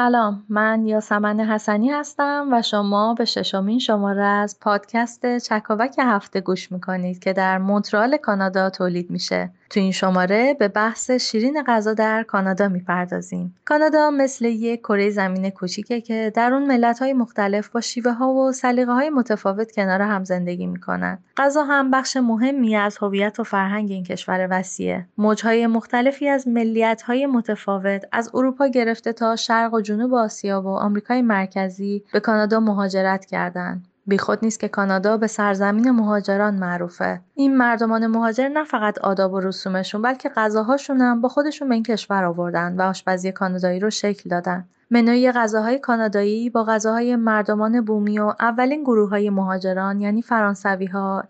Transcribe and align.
سلام 0.00 0.44
من 0.48 0.86
یاسمن 0.86 1.40
حسنی 1.40 1.90
هستم 1.90 2.48
و 2.52 2.62
شما 2.62 3.14
به 3.14 3.24
ششمین 3.24 3.78
شماره 3.78 4.24
از 4.24 4.60
پادکست 4.60 5.38
چکاوک 5.38 5.96
هفته 5.98 6.40
گوش 6.40 6.72
می‌کنید 6.72 7.18
که 7.18 7.32
در 7.32 7.58
مونترال 7.58 8.16
کانادا 8.16 8.70
تولید 8.70 9.10
میشه. 9.10 9.50
تو 9.70 9.80
این 9.80 9.92
شماره 9.92 10.54
به 10.54 10.68
بحث 10.68 11.10
شیرین 11.10 11.62
غذا 11.66 11.94
در 11.94 12.22
کانادا 12.22 12.68
می‌پردازیم. 12.68 13.54
کانادا 13.64 14.10
مثل 14.10 14.44
یک 14.44 14.80
کره 14.80 15.10
زمین 15.10 15.50
کوچیکه 15.50 16.00
که 16.00 16.32
در 16.34 16.52
اون 16.52 16.66
ملت 16.66 17.02
مختلف 17.02 17.68
با 17.68 17.80
شیوه 17.80 18.12
ها 18.12 18.32
و 18.32 18.52
سلیقه 18.52 18.92
های 18.92 19.10
متفاوت 19.10 19.72
کنار 19.72 20.02
هم 20.02 20.24
زندگی 20.24 20.66
می‌کنن. 20.66 21.18
غذا 21.36 21.64
هم 21.64 21.90
بخش 21.90 22.16
مهمی 22.16 22.76
از 22.76 22.98
هویت 22.98 23.40
و 23.40 23.44
فرهنگ 23.44 23.90
این 23.90 24.04
کشور 24.04 24.48
وسیعه. 24.50 25.06
موجهای 25.18 25.66
مختلفی 25.66 26.28
از 26.28 26.48
ملیت 26.48 27.02
های 27.02 27.26
متفاوت 27.26 28.04
از 28.12 28.30
اروپا 28.34 28.66
گرفته 28.66 29.12
تا 29.12 29.36
شرق 29.36 29.74
و 29.74 29.80
جنوب 29.80 30.14
آسیا 30.14 30.62
و 30.62 30.68
آمریکای 30.68 31.22
مرکزی 31.22 32.04
به 32.12 32.20
کانادا 32.20 32.60
مهاجرت 32.60 33.24
کردند. 33.24 33.89
بیخود 34.10 34.38
نیست 34.42 34.60
که 34.60 34.68
کانادا 34.68 35.16
به 35.16 35.26
سرزمین 35.26 35.90
مهاجران 35.90 36.54
معروفه 36.54 37.20
این 37.34 37.56
مردمان 37.56 38.06
مهاجر 38.06 38.48
نه 38.48 38.64
فقط 38.64 38.98
آداب 38.98 39.32
و 39.32 39.40
رسومشون 39.40 40.02
بلکه 40.02 40.28
غذاهاشون 40.28 41.00
هم 41.00 41.20
با 41.20 41.28
خودشون 41.28 41.68
به 41.68 41.74
این 41.74 41.82
کشور 41.82 42.24
آوردن 42.24 42.76
و 42.76 42.82
آشپزی 42.82 43.32
کانادایی 43.32 43.80
رو 43.80 43.90
شکل 43.90 44.30
دادن 44.30 44.68
منوی 44.90 45.32
غذاهای 45.32 45.78
کانادایی 45.78 46.50
با 46.50 46.64
غذاهای 46.64 47.16
مردمان 47.16 47.84
بومی 47.84 48.18
و 48.18 48.34
اولین 48.40 48.82
گروه 48.82 49.10
های 49.10 49.30
مهاجران 49.30 50.00
یعنی 50.00 50.22
فرانسوی 50.22 50.86
ها، 50.86 51.24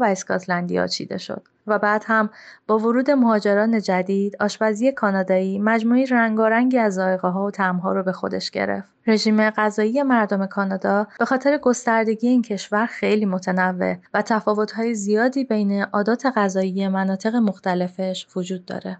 و 0.00 0.04
اسکاتلندی 0.04 0.76
ها 0.76 0.86
چیده 0.86 1.18
شد. 1.18 1.42
و 1.66 1.78
بعد 1.78 2.04
هم 2.06 2.30
با 2.66 2.78
ورود 2.78 3.10
مهاجران 3.10 3.80
جدید 3.80 4.36
آشپزی 4.40 4.92
کانادایی 4.92 5.58
مجموعی 5.58 6.06
رنگارنگی 6.06 6.78
از 6.78 6.94
ذائقه 6.94 7.28
و 7.28 7.50
طعمها 7.50 7.92
رو 7.92 8.02
به 8.02 8.12
خودش 8.12 8.50
گرفت. 8.50 8.92
رژیم 9.06 9.50
غذایی 9.50 10.02
مردم 10.02 10.46
کانادا 10.46 11.06
به 11.18 11.24
خاطر 11.24 11.58
گستردگی 11.58 12.28
این 12.28 12.42
کشور 12.42 12.86
خیلی 12.86 13.24
متنوع 13.24 13.96
و 14.14 14.22
تفاوت‌های 14.22 14.94
زیادی 14.94 15.44
بین 15.44 15.82
عادات 15.82 16.26
غذایی 16.36 16.88
مناطق 16.88 17.36
مختلفش 17.36 18.26
وجود 18.36 18.64
داره. 18.64 18.98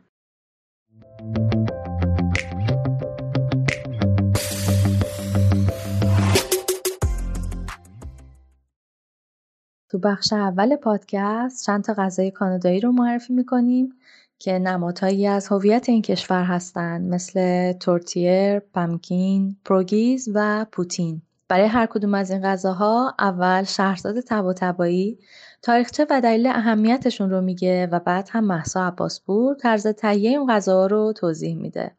تو 9.95 9.99
بخش 9.99 10.33
اول 10.33 10.77
پادکست 10.77 11.67
چند 11.67 11.85
تا 11.85 11.95
غذای 11.95 12.31
کانادایی 12.31 12.81
رو 12.81 12.93
معرفی 12.93 13.33
می‌کنیم 13.33 13.93
که 14.39 14.59
نمادهایی 14.59 15.27
از 15.27 15.49
هویت 15.49 15.89
این 15.89 16.03
کشور 16.03 16.45
هستند 16.45 17.15
مثل 17.15 17.73
تورتیر، 17.73 18.59
پمکین، 18.59 19.57
پروگیز 19.65 20.29
و 20.35 20.67
پوتین. 20.73 21.23
برای 21.49 21.67
هر 21.67 21.87
کدوم 21.87 22.15
از 22.15 22.31
این 22.31 22.43
غذاها 22.43 23.15
اول 23.19 23.63
شهرزاد 23.63 24.21
تبایی 24.57 25.19
تاریخچه 25.63 26.07
و 26.11 26.21
دلیل 26.21 26.47
اهمیتشون 26.47 27.31
رو 27.31 27.41
میگه 27.41 27.89
و 27.93 27.99
بعد 27.99 28.29
هم 28.33 28.45
محسا 28.45 28.87
عباسپور 28.87 29.55
طرز 29.55 29.87
تهیه 29.87 30.31
این 30.31 30.47
غذاها 30.47 30.87
رو 30.87 31.13
توضیح 31.13 31.57
میده. 31.57 31.91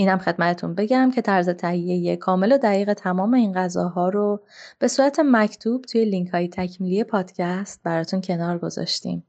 اینم 0.00 0.18
خدمتتون 0.18 0.74
بگم 0.74 1.10
که 1.14 1.22
طرز 1.22 1.48
تهیه 1.48 2.16
کامل 2.16 2.52
و 2.52 2.58
دقیق 2.58 2.92
تمام 2.92 3.34
این 3.34 3.52
غذاها 3.52 4.08
رو 4.08 4.40
به 4.78 4.88
صورت 4.88 5.20
مکتوب 5.24 5.84
توی 5.84 6.04
لینک 6.04 6.28
های 6.28 6.48
تکمیلی 6.48 7.04
پادکست 7.04 7.80
براتون 7.84 8.20
کنار 8.20 8.58
گذاشتیم. 8.58 9.24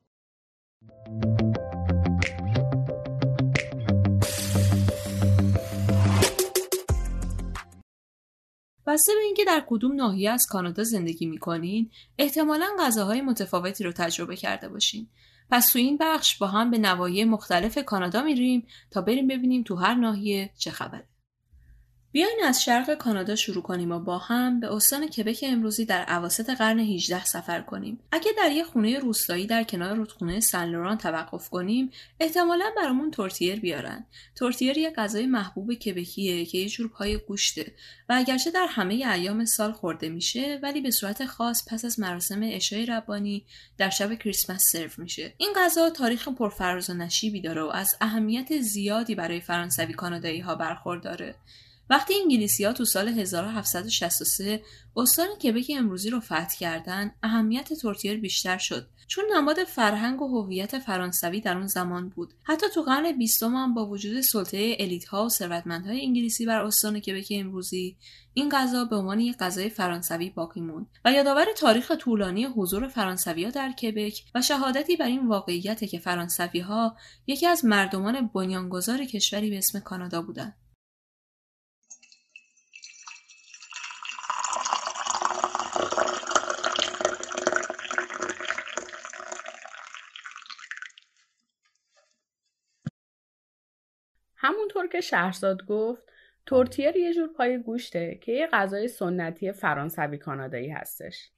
بسته 8.88 9.12
به 9.14 9.22
اینکه 9.26 9.46
در 9.46 9.64
کدوم 9.68 9.96
ناحیه 9.96 10.32
از 10.32 10.46
کانادا 10.50 10.84
زندگی 10.84 11.26
می‌کنین 11.26 11.90
احتمالا 12.18 12.68
غذاهای 12.80 13.22
متفاوتی 13.22 13.84
رو 13.84 13.92
تجربه 13.92 14.36
کرده 14.36 14.70
باشین 14.70 15.08
پس 15.52 15.72
تو 15.72 15.80
این 15.80 15.98
بخش 15.98 16.38
با 16.38 16.48
هم 16.48 16.72
به 16.72 16.78
نواحی 16.78 17.24
مختلف 17.24 17.78
کانادا 17.78 18.22
میریم 18.22 18.68
تا 18.92 19.02
بریم 19.02 19.28
ببینیم 19.28 19.64
تو 19.64 19.76
هر 19.76 19.94
ناحیه 19.94 20.50
چه 20.58 20.72
خبره. 20.72 21.11
بیاین 22.14 22.40
از 22.46 22.64
شرق 22.64 22.94
کانادا 22.94 23.36
شروع 23.36 23.64
کنیم 23.64 23.92
و 23.92 24.00
با 24.00 24.18
هم 24.18 24.60
به 24.60 24.74
استان 24.74 25.08
کبک 25.08 25.46
امروزی 25.48 25.86
در 25.86 26.02
عواسط 26.02 26.50
قرن 26.50 26.80
18 26.80 27.26
سفر 27.26 27.62
کنیم. 27.62 28.00
اگه 28.12 28.32
در 28.38 28.52
یه 28.52 28.64
خونه 28.64 29.00
روستایی 29.00 29.48
در 29.48 29.64
کنار 29.64 29.96
رودخونه 29.96 30.40
سن 30.40 30.96
توقف 30.96 31.50
کنیم، 31.50 31.92
احتمالا 32.20 32.66
برامون 32.78 33.12
تورتیر 33.12 33.60
بیارن. 33.60 34.06
تورتیر 34.36 34.78
یه 34.78 34.90
غذای 34.90 35.26
محبوب 35.26 35.74
کبکیه 35.74 36.46
که 36.46 36.58
یه 36.58 36.70
جور 36.70 36.88
پای 36.88 37.18
گوشته 37.18 37.74
و 38.10 38.14
اگرچه 38.18 38.52
در 38.52 38.68
همه 38.70 38.94
ایام 38.94 39.46
سال 39.46 39.72
خورده 39.72 40.10
میشه 40.10 40.60
ولی 40.64 40.82
به 40.82 40.92
صورت 40.92 41.26
خاص 41.26 41.66
پس 41.68 41.86
از 41.86 42.00
مراسم 42.00 42.44
عشای 42.44 42.86
ربانی 42.86 43.46
در 43.78 43.90
شب 43.90 44.16
کریسمس 44.16 44.64
سرو 44.72 44.90
میشه. 44.98 45.34
این 45.38 45.54
غذا 45.56 45.90
تاریخ 45.90 46.28
پرفراز 46.28 46.90
و 46.90 46.94
نشیبی 46.94 47.42
داره 47.42 47.62
و 47.62 47.68
از 47.68 47.96
اهمیت 48.02 48.62
زیادی 48.62 49.16
برای 49.16 49.42
فرانسوی 49.42 49.94
کانادایی 49.94 50.40
ها 50.40 50.56
برخورداره. 50.56 51.36
وقتی 51.91 52.13
انگلیسی 52.22 52.63
ها 52.63 52.74
تو 52.74 52.85
سال 52.85 53.07
1763 53.07 54.62
استان 54.96 55.28
کبک 55.28 55.72
امروزی 55.75 56.09
رو 56.09 56.19
فتح 56.19 56.57
کردن 56.59 57.12
اهمیت 57.24 57.74
تورتیر 57.74 58.19
بیشتر 58.19 58.57
شد. 58.57 58.88
چون 59.07 59.25
نماد 59.35 59.63
فرهنگ 59.63 60.22
و 60.22 60.28
هویت 60.28 60.79
فرانسوی 60.79 61.41
در 61.41 61.57
اون 61.57 61.68
زمان 61.68 62.09
بود. 62.09 62.34
حتی 62.44 62.66
تو 62.74 62.81
قرن 62.81 63.18
بیستم 63.18 63.56
هم 63.56 63.74
با 63.74 63.85
وجود 63.85 64.22
سلطه 64.22 64.75
الیت 64.79 65.06
ها 65.06 65.25
و 65.25 65.29
ثروتمندهای 65.29 66.02
انگلیسی 66.02 66.46
بر 66.46 66.62
استان 66.62 67.00
کبک 67.00 67.28
امروزی 67.31 67.97
این 68.34 68.50
غذا 68.50 68.85
به 68.85 68.96
عنوان 68.96 69.19
یک 69.19 69.38
غذای 69.38 69.69
فرانسوی 69.69 70.29
باقی 70.29 70.62
موند 70.62 70.88
و 71.06 71.12
یادآور 71.12 71.46
تاریخ 71.58 71.91
طولانی 71.91 72.46
حضور 72.46 72.88
فرانسوی 72.88 73.52
در 73.52 73.72
کبک 73.72 74.23
و 74.35 74.41
شهادتی 74.41 74.96
بر 74.96 75.06
این 75.06 75.28
واقعیت 75.28 75.85
که 75.85 76.00
فرانسوی 76.00 76.59
ها 76.59 76.96
یکی 77.28 77.47
از 77.47 77.66
مردمان 77.66 78.28
بنیانگذار 78.28 79.06
کشوری 79.06 79.50
به 79.50 79.58
اسم 79.58 79.79
کانادا 79.79 80.22
بودند. 80.22 80.61
همونطور 94.44 94.88
که 94.88 95.02
شهرزاد 95.02 95.66
گفت 95.66 96.12
تورتیر 96.46 96.97
یه 96.97 97.13
جور 97.13 97.28
پای 97.28 97.57
گوشته 97.57 98.19
که 98.22 98.31
یه 98.31 98.47
غذای 98.47 98.88
سنتی 98.88 99.52
فرانسوی 99.52 100.18
کانادایی 100.18 100.69
هستش. 100.69 101.29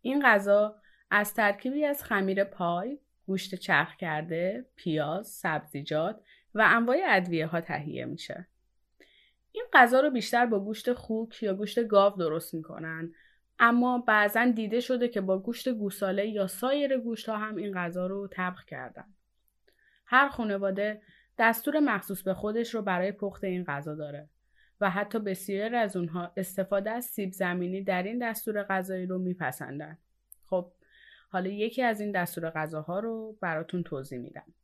این 0.00 0.22
غذا 0.22 0.76
از 1.10 1.34
ترکیبی 1.34 1.84
از 1.84 2.04
خمیر 2.04 2.44
پای، 2.44 2.98
گوشت 3.26 3.54
چرخ 3.54 3.96
کرده، 3.96 4.66
پیاز، 4.76 5.28
سبزیجات 5.28 6.20
و 6.54 6.64
انواع 6.66 6.96
ادویه 7.04 7.46
ها 7.46 7.60
تهیه 7.60 8.04
میشه. 8.04 8.46
این 9.52 9.64
غذا 9.72 10.00
رو 10.00 10.10
بیشتر 10.10 10.46
با 10.46 10.60
گوشت 10.60 10.92
خوک 10.92 11.42
یا 11.42 11.54
گوشت 11.54 11.86
گاو 11.86 12.16
درست 12.16 12.54
می‌کنن 12.54 13.12
اما 13.58 13.98
بعضا 13.98 14.44
دیده 14.44 14.80
شده 14.80 15.08
که 15.08 15.20
با 15.20 15.38
گوشت 15.38 15.68
گوساله 15.68 16.26
یا 16.26 16.46
سایر 16.46 16.98
گوشت 16.98 17.28
ها 17.28 17.36
هم 17.36 17.56
این 17.56 17.74
غذا 17.74 18.06
رو 18.06 18.28
طبخ 18.28 18.64
کردن. 18.64 19.14
هر 20.06 20.28
خانواده 20.28 21.02
دستور 21.38 21.80
مخصوص 21.80 22.22
به 22.22 22.34
خودش 22.34 22.74
رو 22.74 22.82
برای 22.82 23.12
پخت 23.12 23.44
این 23.44 23.64
غذا 23.64 23.94
داره 23.94 24.28
و 24.80 24.90
حتی 24.90 25.18
بسیار 25.18 25.74
از 25.74 25.96
اونها 25.96 26.32
استفاده 26.36 26.90
از 26.90 27.04
سیب 27.04 27.32
زمینی 27.32 27.84
در 27.84 28.02
این 28.02 28.18
دستور 28.18 28.62
غذایی 28.62 29.06
رو 29.06 29.18
میپسندن. 29.18 29.98
خب 30.46 30.72
حالا 31.30 31.50
یکی 31.50 31.82
از 31.82 32.00
این 32.00 32.12
دستور 32.12 32.50
غذاها 32.50 32.98
رو 32.98 33.38
براتون 33.40 33.82
توضیح 33.82 34.18
میدم. 34.18 34.54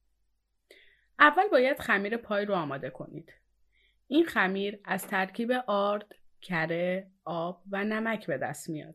اول 1.19 1.49
باید 1.49 1.79
خمیر 1.79 2.17
پای 2.17 2.45
رو 2.45 2.55
آماده 2.55 2.91
کنید. 2.91 3.33
این 4.07 4.25
خمیر 4.25 4.81
از 4.85 5.07
ترکیب 5.07 5.53
آرد، 5.67 6.15
کره، 6.41 7.11
آب 7.25 7.63
و 7.71 7.85
نمک 7.85 8.27
به 8.27 8.39
دست 8.39 8.71
میاد. 8.71 8.95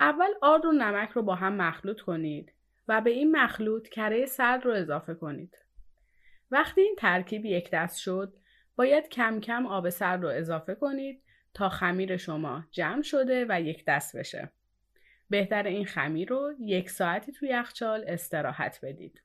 اول 0.00 0.28
آرد 0.42 0.64
و 0.64 0.72
نمک 0.72 1.10
رو 1.10 1.22
با 1.22 1.34
هم 1.34 1.52
مخلوط 1.52 2.00
کنید 2.00 2.52
و 2.88 3.00
به 3.00 3.10
این 3.10 3.36
مخلوط 3.36 3.88
کره 3.88 4.26
سرد 4.26 4.64
رو 4.64 4.72
اضافه 4.72 5.14
کنید. 5.14 5.56
وقتی 6.50 6.80
این 6.80 6.96
ترکیب 6.98 7.44
یک 7.44 7.70
دست 7.70 7.98
شد 7.98 8.34
باید 8.76 9.08
کم 9.08 9.40
کم 9.40 9.66
آب 9.66 9.88
سرد 9.88 10.22
رو 10.22 10.28
اضافه 10.28 10.74
کنید 10.74 11.22
تا 11.54 11.68
خمیر 11.68 12.16
شما 12.16 12.64
جمع 12.70 13.02
شده 13.02 13.46
و 13.48 13.60
یک 13.60 13.84
دست 13.84 14.16
بشه. 14.16 14.52
بهتره 15.30 15.62
این 15.62 15.86
خمیر 15.86 16.28
رو 16.28 16.52
یک 16.60 16.90
ساعتی 16.90 17.32
توی 17.32 17.48
یخچال 17.48 18.04
استراحت 18.08 18.78
بدید. 18.82 19.22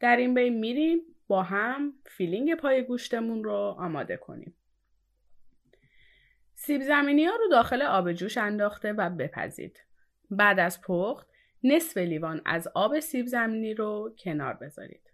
در 0.00 0.16
این 0.16 0.34
بین 0.34 0.58
میریم 0.58 1.00
با 1.26 1.42
هم 1.42 1.94
filling 2.06 2.54
پای 2.54 2.82
گوشتمون 2.82 3.44
رو 3.44 3.76
آماده 3.78 4.16
کنیم. 4.16 4.54
سیب 6.54 6.82
زمینی 6.82 7.24
ها 7.24 7.36
رو 7.36 7.48
داخل 7.50 7.82
آب 7.82 8.12
جوش 8.12 8.38
انداخته 8.38 8.92
و 8.92 9.10
بپزید. 9.10 9.82
بعد 10.30 10.58
از 10.58 10.80
پخت 10.80 11.26
نصف 11.64 11.96
لیوان 11.96 12.42
از 12.44 12.68
آب 12.74 13.00
سیب 13.00 13.26
زمینی 13.26 13.74
رو 13.74 14.14
کنار 14.18 14.54
بذارید. 14.54 15.11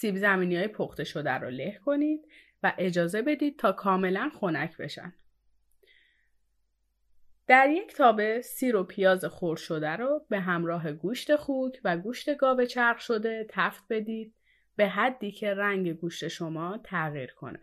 سیب 0.00 0.16
زمینی 0.16 0.56
های 0.56 0.68
پخته 0.68 1.04
شده 1.04 1.30
رو 1.30 1.50
له 1.50 1.78
کنید 1.84 2.28
و 2.62 2.72
اجازه 2.78 3.22
بدید 3.22 3.58
تا 3.58 3.72
کاملا 3.72 4.30
خنک 4.40 4.76
بشن. 4.76 5.12
در 7.46 7.68
یک 7.70 7.94
تابه 7.94 8.40
سیر 8.42 8.76
و 8.76 8.84
پیاز 8.84 9.24
خور 9.24 9.56
شده 9.56 9.90
رو 9.90 10.26
به 10.28 10.40
همراه 10.40 10.92
گوشت 10.92 11.36
خوک 11.36 11.80
و 11.84 11.96
گوشت 11.96 12.36
گاو 12.36 12.64
چرخ 12.64 13.00
شده 13.00 13.46
تفت 13.48 13.84
بدید 13.90 14.34
به 14.76 14.88
حدی 14.88 15.32
که 15.32 15.54
رنگ 15.54 15.92
گوشت 15.92 16.28
شما 16.28 16.80
تغییر 16.84 17.32
کنه. 17.32 17.60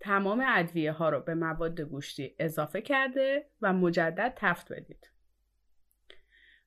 تمام 0.00 0.44
ادویه 0.46 0.92
ها 0.92 1.08
رو 1.08 1.20
به 1.20 1.34
مواد 1.34 1.80
گوشتی 1.80 2.34
اضافه 2.38 2.80
کرده 2.80 3.46
و 3.62 3.72
مجدد 3.72 4.32
تفت 4.36 4.72
بدید. 4.72 5.13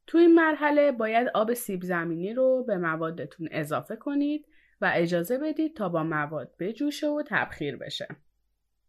تو 0.08 0.18
این 0.18 0.36
مرحله 0.36 0.92
باید 0.92 1.28
آب 1.34 1.54
سیب 1.54 1.84
زمینی 1.84 2.34
رو 2.34 2.64
به 2.68 2.78
موادتون 2.78 3.50
اضافه 3.52 3.96
کنید 3.96 4.46
و 4.82 4.92
اجازه 4.96 5.38
بدید 5.38 5.76
تا 5.76 5.90
با 5.90 6.04
مواد 6.04 6.56
بجوشه 6.60 7.08
و 7.08 7.24
تبخیر 7.28 7.78
بشه. 7.78 8.08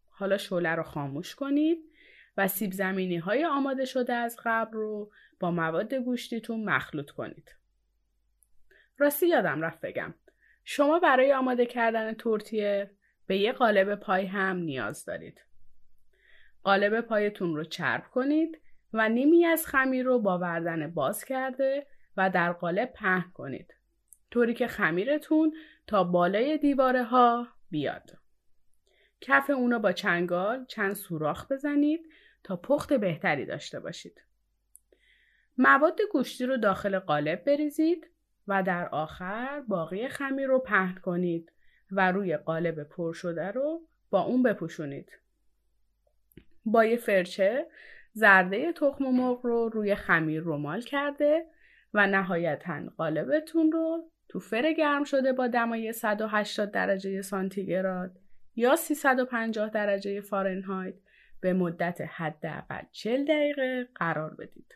حالا 0.09 0.37
شعله 0.37 0.75
رو 0.75 0.83
خاموش 0.83 1.35
کنید 1.35 1.79
و 2.37 2.47
سیب 2.47 2.71
زمینی 2.71 3.17
های 3.17 3.45
آماده 3.45 3.85
شده 3.85 4.13
از 4.13 4.37
قبل 4.43 4.73
رو 4.73 5.11
با 5.39 5.51
مواد 5.51 5.93
گوشتیتون 5.93 6.63
مخلوط 6.63 7.11
کنید. 7.11 7.55
راستی 8.97 9.27
یادم 9.27 9.61
رفت 9.61 9.81
بگم. 9.81 10.13
شما 10.63 10.99
برای 10.99 11.33
آماده 11.33 11.65
کردن 11.65 12.13
تورتیه 12.13 12.91
به 13.27 13.37
یه 13.37 13.51
قالب 13.51 13.95
پای 13.95 14.25
هم 14.25 14.57
نیاز 14.57 15.05
دارید. 15.05 15.41
قالب 16.63 17.01
پایتون 17.01 17.55
رو 17.55 17.63
چرب 17.63 18.03
کنید 18.11 18.61
و 18.93 19.09
نیمی 19.09 19.45
از 19.45 19.67
خمیر 19.67 20.05
رو 20.05 20.19
با 20.19 20.37
وردن 20.37 20.87
باز 20.87 21.25
کرده 21.25 21.87
و 22.17 22.29
در 22.29 22.51
قالب 22.51 22.93
پهن 22.93 23.31
کنید. 23.33 23.73
طوری 24.31 24.53
که 24.53 24.67
خمیرتون 24.67 25.53
تا 25.87 26.03
بالای 26.03 26.57
دیواره 26.57 27.03
ها 27.03 27.47
بیاد. 27.71 28.17
کف 29.21 29.49
اونو 29.49 29.79
با 29.79 29.91
چنگال 29.91 30.65
چند 30.65 30.93
سوراخ 30.93 31.51
بزنید 31.51 32.09
تا 32.43 32.55
پخت 32.55 32.93
بهتری 32.93 33.45
داشته 33.45 33.79
باشید. 33.79 34.21
مواد 35.57 35.99
گوشتی 36.11 36.45
رو 36.45 36.57
داخل 36.57 36.99
قالب 36.99 37.43
بریزید 37.43 38.07
و 38.47 38.63
در 38.63 38.89
آخر 38.89 39.63
باقی 39.67 40.07
خمیر 40.07 40.47
رو 40.47 40.59
پهن 40.59 40.95
کنید 40.95 41.51
و 41.91 42.11
روی 42.11 42.37
قالب 42.37 42.83
پر 42.83 43.13
شده 43.13 43.51
رو 43.51 43.81
با 44.09 44.21
اون 44.21 44.43
بپوشونید. 44.43 45.11
با 46.65 46.85
یه 46.85 46.97
فرچه 46.97 47.67
زرده 48.13 48.73
تخم 48.73 49.05
مرغ 49.05 49.45
رو 49.45 49.69
روی 49.69 49.95
خمیر 49.95 50.41
رومال 50.41 50.81
کرده 50.81 51.45
و 51.93 52.07
نهایتا 52.07 52.81
قالبتون 52.97 53.71
رو 53.71 54.11
تو 54.29 54.39
فر 54.39 54.73
گرم 54.73 55.03
شده 55.03 55.33
با 55.33 55.47
دمای 55.47 55.93
180 55.93 56.71
درجه 56.71 57.21
سانتیگراد 57.21 58.11
یا 58.55 58.75
350 58.75 59.69
درجه 59.69 60.21
فارنهایت 60.21 60.95
به 61.41 61.53
مدت 61.53 62.01
حداقل 62.01 62.81
40 62.91 63.25
دقیقه 63.25 63.87
قرار 63.95 64.35
بدید. 64.35 64.75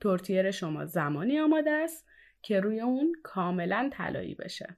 تورتیر 0.00 0.50
شما 0.50 0.84
زمانی 0.86 1.40
آماده 1.40 1.70
است 1.70 2.06
که 2.42 2.60
روی 2.60 2.80
اون 2.80 3.12
کاملا 3.22 3.90
طلایی 3.92 4.34
بشه. 4.34 4.76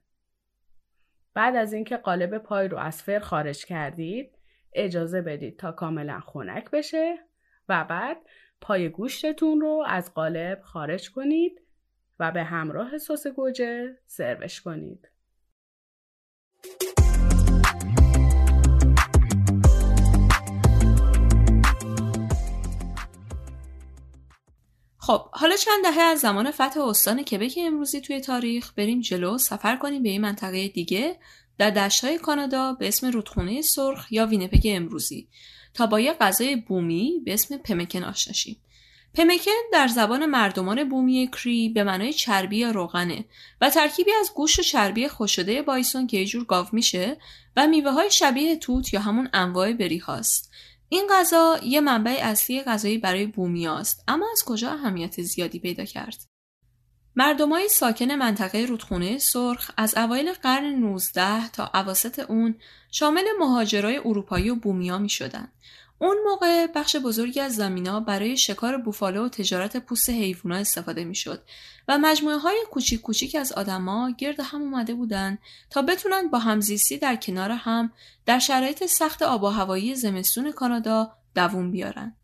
بعد 1.33 1.55
از 1.55 1.73
اینکه 1.73 1.97
قالب 1.97 2.37
پای 2.37 2.67
رو 2.67 2.77
از 2.77 3.03
فر 3.03 3.19
خارج 3.19 3.65
کردید 3.65 4.37
اجازه 4.73 5.21
بدید 5.21 5.59
تا 5.59 5.71
کاملا 5.71 6.19
خنک 6.19 6.71
بشه 6.71 7.17
و 7.69 7.85
بعد 7.89 8.17
پای 8.61 8.89
گوشتتون 8.89 9.61
رو 9.61 9.83
از 9.87 10.13
قالب 10.13 10.61
خارج 10.61 11.11
کنید 11.11 11.61
و 12.19 12.31
به 12.31 12.43
همراه 12.43 12.97
سس 12.97 13.27
گوجه 13.27 13.97
سروش 14.05 14.61
کنید. 14.61 15.09
خب 24.97 25.29
حالا 25.31 25.55
چند 25.55 25.83
دهه 25.83 26.01
از 26.01 26.19
زمان 26.19 26.51
فتح 26.51 26.79
استان 26.79 27.23
کبک 27.23 27.59
امروزی 27.61 28.01
توی 28.01 28.21
تاریخ 28.21 28.73
بریم 28.77 29.01
جلو 29.01 29.37
سفر 29.37 29.75
کنیم 29.75 30.03
به 30.03 30.09
این 30.09 30.21
منطقه 30.21 30.67
دیگه 30.67 31.19
در 31.57 31.69
دشتهای 31.69 32.17
کانادا 32.17 32.73
به 32.73 32.87
اسم 32.87 33.11
رودخونه 33.11 33.61
سرخ 33.61 34.11
یا 34.11 34.25
وینپگ 34.25 34.61
امروزی 34.65 35.29
تا 35.75 35.87
با 35.87 35.99
یه 35.99 36.13
غذای 36.13 36.55
بومی 36.55 37.21
به 37.25 37.33
اسم 37.33 37.57
پمکن 37.57 38.03
آشنا 38.03 38.33
شیم. 38.33 38.57
پمکن 39.13 39.51
در 39.73 39.87
زبان 39.87 40.25
مردمان 40.25 40.89
بومی 40.89 41.29
کری 41.31 41.69
به 41.69 41.83
معنای 41.83 42.13
چربی 42.13 42.57
یا 42.57 42.71
روغنه 42.71 43.25
و 43.61 43.69
ترکیبی 43.69 44.11
از 44.19 44.31
گوشت 44.35 44.59
و 44.59 44.61
چربی 44.61 45.07
خوشده 45.07 45.61
بایسون 45.61 46.07
که 46.07 46.17
یه 46.17 46.25
جور 46.25 46.43
گاو 46.43 46.67
میشه 46.71 47.17
و 47.57 47.67
میوه 47.67 47.91
های 47.91 48.11
شبیه 48.11 48.55
توت 48.55 48.93
یا 48.93 48.99
همون 48.99 49.29
انواع 49.33 49.73
بری 49.73 49.97
هاست. 49.97 50.51
این 50.89 51.07
غذا 51.11 51.59
یه 51.63 51.81
منبع 51.81 52.19
اصلی 52.21 52.61
غذایی 52.61 52.97
برای 52.97 53.25
بومی 53.25 53.67
است 53.67 54.03
اما 54.07 54.27
از 54.31 54.43
کجا 54.45 54.71
اهمیت 54.71 55.21
زیادی 55.21 55.59
پیدا 55.59 55.85
کرد؟ 55.85 56.34
مردمای 57.15 57.69
ساکن 57.69 58.11
منطقه 58.11 58.65
رودخونه 58.65 59.17
سرخ 59.17 59.71
از 59.77 59.97
اوایل 59.97 60.33
قرن 60.33 60.65
19 60.65 61.49
تا 61.49 61.71
اواسط 61.73 62.19
اون 62.19 62.55
شامل 62.91 63.23
مهاجرای 63.39 63.97
اروپایی 63.97 64.49
و 64.49 64.55
بومیا 64.55 64.97
می. 64.97 65.09
اون 65.99 66.17
موقع 66.25 66.67
بخش 66.67 66.95
بزرگی 66.95 67.39
از 67.39 67.55
زمینا 67.55 67.99
برای 67.99 68.37
شکار 68.37 68.77
بوفالو 68.77 69.25
و 69.25 69.29
تجارت 69.29 69.77
پوست 69.77 70.09
حیوونا 70.09 70.55
استفاده 70.55 71.03
می‌شد 71.03 71.43
و 71.87 71.97
مجموعه 71.97 72.37
های 72.37 72.57
کوچیک 72.71 73.01
کوچیک 73.01 73.35
از 73.35 73.51
آدما 73.51 74.11
گرد 74.17 74.39
هم 74.39 74.61
اومده 74.61 74.93
بودن 74.93 75.37
تا 75.69 75.81
بتونن 75.81 76.27
با 76.27 76.39
همزیستی 76.39 76.97
در 76.97 77.15
کنار 77.15 77.51
هم 77.51 77.91
در 78.25 78.39
شرایط 78.39 78.85
سخت 78.85 79.21
آب 79.21 79.43
و 79.43 79.47
هوایی 79.47 79.95
زمستون 79.95 80.51
کانادا 80.51 81.11
دووم 81.35 81.71
بیارن. 81.71 82.15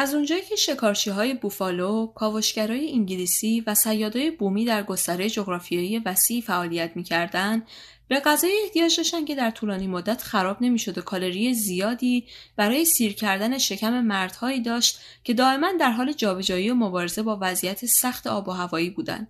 از 0.00 0.14
اونجایی 0.14 0.42
که 0.42 0.56
شکارچی 0.56 1.10
های 1.10 1.34
بوفالو، 1.34 2.06
کاوشگرای 2.06 2.92
انگلیسی 2.92 3.60
و 3.60 3.74
سیادای 3.74 4.30
بومی 4.30 4.64
در 4.64 4.82
گستره 4.82 5.30
جغرافیایی 5.30 5.98
وسیع 5.98 6.42
فعالیت 6.42 6.92
می‌کردند، 6.94 7.66
به 8.08 8.20
غذای 8.20 8.60
احتیاج 8.64 8.96
داشتن 8.96 9.24
که 9.24 9.34
در 9.34 9.50
طولانی 9.50 9.86
مدت 9.86 10.22
خراب 10.22 10.56
نمی‌شد 10.62 10.98
و 10.98 11.02
کالری 11.02 11.54
زیادی 11.54 12.26
برای 12.56 12.84
سیر 12.84 13.14
کردن 13.14 13.58
شکم 13.58 14.00
مردهایی 14.00 14.60
داشت 14.60 15.00
که 15.24 15.34
دائما 15.34 15.72
در 15.80 15.90
حال 15.90 16.12
جابجایی 16.12 16.70
و 16.70 16.74
مبارزه 16.74 17.22
با 17.22 17.38
وضعیت 17.40 17.86
سخت 17.86 18.26
آب 18.26 18.48
و 18.48 18.52
هوایی 18.52 18.90
بودند 18.90 19.28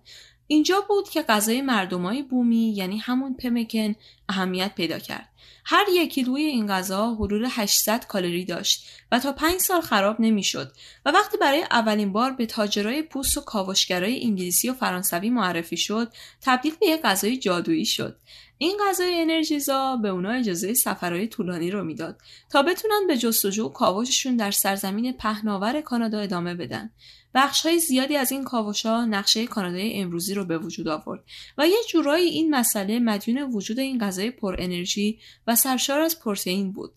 اینجا 0.51 0.85
بود 0.87 1.09
که 1.09 1.21
غذای 1.21 1.61
مردمای 1.61 2.23
بومی 2.23 2.73
یعنی 2.75 2.97
همون 2.97 3.33
پمکن 3.33 3.95
اهمیت 4.29 4.75
پیدا 4.75 4.99
کرد 4.99 5.29
هر 5.65 5.85
یک 5.93 6.13
کیلوی 6.13 6.41
این 6.41 6.67
غذا 6.67 7.15
حدود 7.15 7.41
800 7.49 8.05
کالری 8.07 8.45
داشت 8.45 8.87
و 9.11 9.19
تا 9.19 9.31
5 9.31 9.59
سال 9.59 9.81
خراب 9.81 10.21
نمی‌شد 10.21 10.71
و 11.05 11.11
وقتی 11.11 11.37
برای 11.37 11.63
اولین 11.71 12.11
بار 12.11 12.31
به 12.31 12.45
تاجرای 12.45 13.01
پوست 13.01 13.37
و 13.37 13.41
کاوشگرای 13.41 14.23
انگلیسی 14.23 14.69
و 14.69 14.73
فرانسوی 14.73 15.29
معرفی 15.29 15.77
شد 15.77 16.13
تبدیل 16.41 16.73
به 16.79 16.87
یک 16.87 17.01
غذای 17.01 17.37
جادویی 17.37 17.85
شد 17.85 18.17
این 18.57 18.77
غذای 18.89 19.21
انرژیزا 19.21 19.95
به 19.95 20.09
اونا 20.09 20.31
اجازه 20.31 20.73
سفرهای 20.73 21.27
طولانی 21.27 21.71
رو 21.71 21.83
می‌داد 21.83 22.17
تا 22.49 22.63
بتونن 22.63 23.07
به 23.07 23.17
جستجو 23.17 23.65
و 23.65 23.69
کاوششون 23.69 24.35
در 24.35 24.51
سرزمین 24.51 25.13
پهناور 25.13 25.81
کانادا 25.81 26.19
ادامه 26.19 26.55
بدن. 26.55 26.89
بخش 27.33 27.65
های 27.65 27.79
زیادی 27.79 28.17
از 28.17 28.31
این 28.31 28.43
کاوشا 28.43 29.05
نقشه 29.05 29.47
کانادای 29.47 30.01
امروزی 30.01 30.33
رو 30.33 30.45
به 30.45 30.57
وجود 30.57 30.87
آورد 30.87 31.23
و 31.57 31.67
یه 31.67 31.77
جورایی 31.89 32.29
این 32.29 32.55
مسئله 32.55 32.99
مدیون 32.99 33.41
وجود 33.41 33.79
این 33.79 33.99
غذای 33.99 34.31
پر 34.31 34.55
انرژی 34.59 35.19
و 35.47 35.55
سرشار 35.55 35.99
از 35.99 36.19
پروتئین 36.19 36.71
بود. 36.71 36.93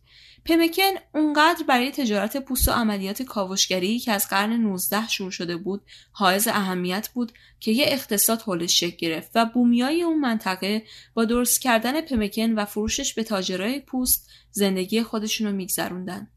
پمکن 0.47 0.93
اونقدر 1.14 1.64
برای 1.69 1.91
تجارت 1.91 2.37
پوست 2.37 2.69
و 2.69 2.73
عملیات 2.73 3.23
کاوشگری 3.23 3.99
که 3.99 4.12
از 4.12 4.29
قرن 4.29 4.53
19 4.53 5.09
شروع 5.09 5.31
شده 5.31 5.57
بود 5.57 5.83
حائز 6.12 6.49
اهمیت 6.49 7.09
بود 7.14 7.33
که 7.61 7.71
یه 7.71 7.85
اقتصاد 7.88 8.43
حولش 8.43 8.81
شکل 8.81 8.97
گرفت 8.97 9.31
و 9.35 9.47
بومیای 9.55 10.03
اون 10.03 10.21
منطقه 10.21 10.83
با 11.14 11.25
درست 11.25 11.61
کردن 11.61 12.00
پمکن 12.00 12.53
و 12.53 12.64
فروشش 12.64 13.14
به 13.14 13.25
تاجرای 13.25 13.81
پوست 13.81 14.31
زندگی 14.50 15.03
خودشونو 15.03 15.53
میگذروندن. 15.53 16.29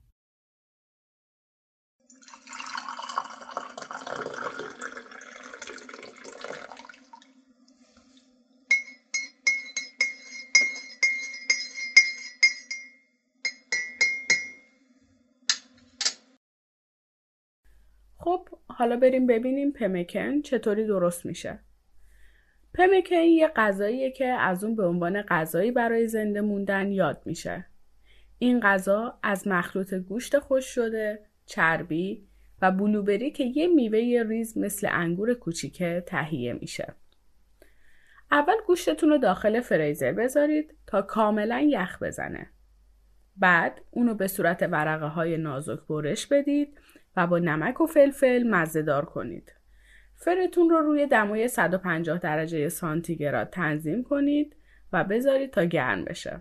حالا 18.77 18.98
بریم 18.98 19.27
ببینیم 19.27 19.72
پمکن 19.72 20.41
چطوری 20.41 20.88
درست 20.88 21.25
میشه. 21.25 21.60
پمکن 22.74 23.15
یه 23.15 23.48
غذاییه 23.48 24.12
که 24.12 24.25
از 24.25 24.63
اون 24.63 24.75
به 24.75 24.86
عنوان 24.86 25.22
غذایی 25.22 25.72
برای 25.72 26.07
زنده 26.07 26.41
موندن 26.41 26.91
یاد 26.91 27.22
میشه. 27.25 27.65
این 28.39 28.60
غذا 28.60 29.19
از 29.24 29.48
مخلوط 29.48 29.93
گوشت 29.93 30.39
خوش 30.39 30.65
شده، 30.65 31.19
چربی 31.46 32.27
و 32.62 32.72
بلوبری 32.72 33.31
که 33.31 33.43
یه 33.43 33.67
میوه 33.67 34.24
ریز 34.29 34.57
مثل 34.57 34.88
انگور 34.91 35.34
کوچیکه 35.34 36.03
تهیه 36.07 36.53
میشه. 36.53 36.93
اول 38.31 38.55
گوشتتون 38.67 39.10
رو 39.10 39.17
داخل 39.17 39.62
فریزر 39.62 40.12
بذارید 40.12 40.75
تا 40.88 41.01
کاملا 41.01 41.60
یخ 41.60 42.03
بزنه. 42.03 42.50
بعد 43.38 43.81
اونو 43.91 44.13
به 44.15 44.27
صورت 44.27 44.63
ورقه 44.72 45.05
های 45.05 45.38
نازک 45.38 45.79
برش 45.89 46.27
بدید 46.27 46.79
و 47.17 47.27
با 47.27 47.39
نمک 47.39 47.81
و 47.81 47.86
فلفل 47.86 48.43
مزه 48.43 48.81
دار 48.81 49.05
کنید. 49.05 49.53
فرتون 50.15 50.69
رو 50.69 50.77
روی 50.77 51.07
دمای 51.07 51.47
150 51.47 52.17
درجه 52.17 52.69
سانتیگراد 52.69 53.50
تنظیم 53.50 54.03
کنید 54.03 54.55
و 54.93 55.03
بذارید 55.03 55.51
تا 55.51 55.63
گرم 55.63 56.05
بشه. 56.05 56.39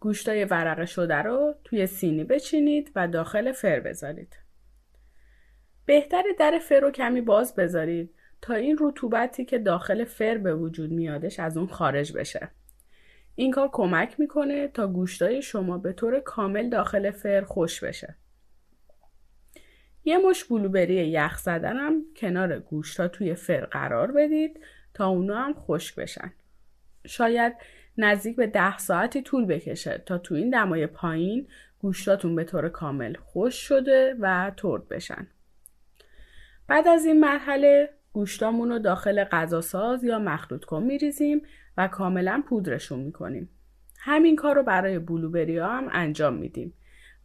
گوشتای 0.00 0.44
ورقه 0.44 0.86
شده 0.86 1.14
رو 1.14 1.54
توی 1.64 1.86
سینی 1.86 2.24
بچینید 2.24 2.92
و 2.96 3.08
داخل 3.08 3.52
فر 3.52 3.80
بذارید. 3.80 4.36
بهتر 5.86 6.22
در 6.38 6.58
فر 6.58 6.80
رو 6.80 6.90
کمی 6.90 7.20
باز 7.20 7.54
بذارید 7.54 8.14
تا 8.40 8.54
این 8.54 8.76
رطوبتی 8.80 9.44
که 9.44 9.58
داخل 9.58 10.04
فر 10.04 10.38
به 10.38 10.54
وجود 10.54 10.90
میادش 10.90 11.40
از 11.40 11.56
اون 11.56 11.66
خارج 11.66 12.12
بشه. 12.12 12.48
این 13.34 13.50
کار 13.50 13.68
کمک 13.72 14.20
می‌کنه 14.20 14.68
تا 14.68 14.86
گوشتای 14.86 15.42
شما 15.42 15.78
به 15.78 15.92
طور 15.92 16.20
کامل 16.20 16.68
داخل 16.68 17.10
فر 17.10 17.40
خوش 17.40 17.84
بشه. 17.84 18.16
یه 20.04 20.18
مش 20.18 20.44
بلوبری 20.44 20.94
یخ 20.94 21.38
زدنم 21.38 22.02
کنار 22.16 22.58
گوشتا 22.58 23.08
توی 23.08 23.34
فر 23.34 23.64
قرار 23.64 24.12
بدید 24.12 24.60
تا 24.94 25.06
اونا 25.06 25.36
هم 25.36 25.54
خشک 25.54 25.94
بشن. 25.94 26.32
شاید 27.06 27.54
نزدیک 27.98 28.36
به 28.36 28.46
ده 28.46 28.78
ساعتی 28.78 29.22
طول 29.22 29.44
بکشه 29.44 30.02
تا 30.06 30.18
تو 30.18 30.34
این 30.34 30.50
دمای 30.50 30.86
پایین 30.86 31.48
گوشتاتون 31.78 32.34
به 32.34 32.44
طور 32.44 32.68
کامل 32.68 33.14
خوش 33.14 33.54
شده 33.54 34.16
و 34.20 34.52
ترد 34.56 34.88
بشن. 34.88 35.26
بعد 36.66 36.88
از 36.88 37.06
این 37.06 37.20
مرحله 37.20 37.90
گوشتامون 38.12 38.68
رو 38.70 38.78
داخل 38.78 39.24
غذاساز 39.24 40.04
یا 40.04 40.18
مخلوط 40.18 40.64
کن 40.64 40.82
میریزیم 40.82 41.42
و 41.76 41.88
کاملا 41.88 42.42
پودرشون 42.48 42.98
می‌کنیم. 42.98 43.48
همین 43.98 44.36
کار 44.36 44.54
رو 44.54 44.62
برای 44.62 44.98
بلوبری 44.98 45.58
هم 45.58 45.88
انجام 45.92 46.34
میدیم 46.34 46.74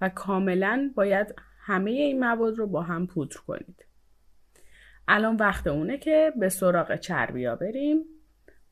و 0.02 0.10
کاملا 0.10 0.92
باید 0.96 1.36
همه 1.66 1.92
این 1.92 2.20
مواد 2.20 2.58
رو 2.58 2.68
با 2.68 2.82
هم 2.82 3.08
پودر 3.08 3.38
کنید. 3.38 3.86
الان 5.08 5.36
وقت 5.36 5.68
اونه 5.68 5.98
که 5.98 6.34
به 6.40 6.50
سراغ 6.50 6.96
چربی 6.96 7.46
ها 7.46 7.56
بریم 7.56 8.06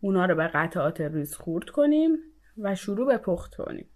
اونا 0.02 0.26
رو 0.26 0.36
به 0.36 0.48
قطعات 0.48 1.02
ریز 1.02 1.36
خورد 1.36 1.70
کنیم 1.70 2.18
و 2.58 2.76
شروع 2.76 3.08
به 3.08 3.18
پخت 3.18 3.56
کنیم. 3.56 3.90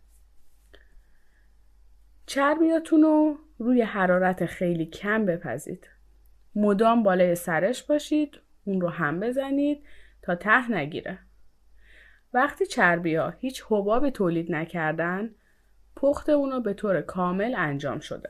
چربیاتون 2.25 3.01
رو 3.01 3.37
روی 3.57 3.81
حرارت 3.81 4.45
خیلی 4.45 4.85
کم 4.85 5.25
بپزید. 5.25 5.89
مدام 6.55 7.03
بالای 7.03 7.35
سرش 7.35 7.83
باشید 7.83 8.39
اون 8.63 8.81
رو 8.81 8.89
هم 8.89 9.19
بزنید 9.19 9.83
تا 10.21 10.35
ته 10.35 10.71
نگیره. 10.71 11.19
وقتی 12.33 12.65
چربی 12.65 13.15
ها 13.15 13.29
هیچ 13.29 13.63
حبابی 13.69 14.11
تولید 14.11 14.51
نکردن 14.51 15.35
پخت 15.95 16.29
اونو 16.29 16.61
به 16.61 16.73
طور 16.73 17.01
کامل 17.01 17.53
انجام 17.57 17.99
شده. 17.99 18.29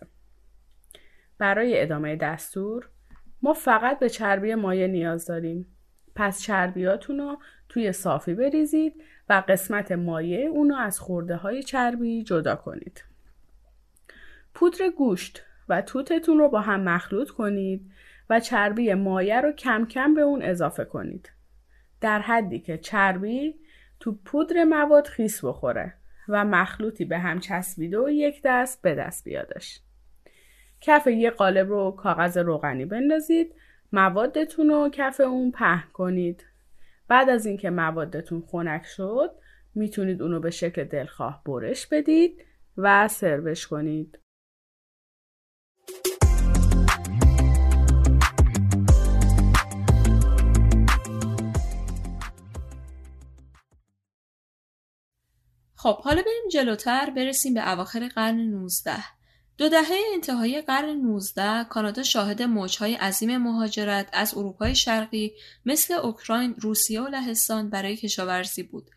برای 1.38 1.82
ادامه 1.82 2.16
دستور 2.16 2.90
ما 3.42 3.54
فقط 3.54 4.00
به 4.00 4.10
چربی 4.10 4.56
مایع 4.56 4.88
نیاز 4.88 5.26
داریم. 5.26 5.66
پس 6.16 6.42
چربیاتون 6.42 7.18
رو 7.18 7.38
توی 7.70 7.92
صافی 7.92 8.34
بریزید 8.34 9.04
و 9.30 9.44
قسمت 9.48 9.92
مایع 9.92 10.50
اونو 10.50 10.76
از 10.76 11.00
خورده 11.00 11.36
های 11.36 11.64
چربی 11.64 12.24
جدا 12.24 12.56
کنید. 12.56 13.04
پودر 14.54 14.90
گوشت 14.90 15.44
و 15.70 15.82
توتتون 15.82 16.38
رو 16.38 16.50
با 16.50 16.62
هم 16.62 16.82
مخلوط 16.82 17.30
کنید 17.30 17.92
و 18.30 18.40
چربی 18.40 18.94
مایع 18.94 19.42
رو 19.42 19.52
کم 19.52 19.86
کم 19.86 20.14
به 20.14 20.22
اون 20.22 20.42
اضافه 20.42 20.86
کنید. 20.86 21.32
در 22.02 22.20
حدی 22.20 22.60
که 22.60 22.78
چربی 22.78 23.56
تو 24.00 24.12
پودر 24.12 24.64
مواد 24.64 25.08
خیس 25.08 25.46
بخوره 25.46 25.94
و 26.28 26.46
مخلوطی 26.46 27.06
به 27.06 27.18
هم 27.18 27.40
چسبیده 27.40 28.00
و 28.00 28.10
یک 28.10 28.42
دست 28.44 28.82
به 28.82 28.96
دست 28.96 29.24
بیادش. 29.24 29.80
کف 30.86 31.08
یه 31.08 31.30
قالب 31.30 31.70
رو 31.70 31.92
کاغذ 31.92 32.38
روغنی 32.38 32.86
بندازید 32.86 33.56
موادتون 33.92 34.70
رو 34.70 34.90
کف 34.94 35.20
اون 35.20 35.52
پهن 35.52 35.90
کنید. 35.94 36.46
بعد 37.08 37.30
از 37.30 37.46
اینکه 37.46 37.70
موادتون 37.70 38.42
خنک 38.42 38.86
شد 38.86 39.32
می‌تونید 39.76 40.22
اونو 40.22 40.40
به 40.40 40.50
شکل 40.50 40.84
دلخواه 40.84 41.44
برش 41.46 41.88
بدید 41.88 42.46
و 42.78 43.08
سروش 43.08 43.68
کنید. 43.68 44.20
خب 55.76 55.98
حالا 56.02 56.22
بریم 56.22 56.50
جلوتر 56.52 57.10
برسیم 57.16 57.54
به 57.54 57.72
اواخر 57.72 58.08
قرن 58.08 58.40
19 58.40 58.92
دو 59.58 59.70
دهه 59.70 59.98
انتهای 60.14 60.62
قرن 60.62 60.90
19 60.90 61.64
کانادا 61.64 62.04
شاهد 62.04 62.42
موجهای 62.42 62.94
عظیم 62.94 63.38
مهاجرت 63.38 64.10
از 64.14 64.38
اروپای 64.38 64.76
شرقی 64.76 65.34
مثل 65.66 65.94
اوکراین، 65.94 66.56
روسیه 66.60 67.02
و 67.02 67.08
لهستان 67.08 67.70
برای 67.70 67.96
کشاورزی 67.96 68.64
بود. 68.64 68.90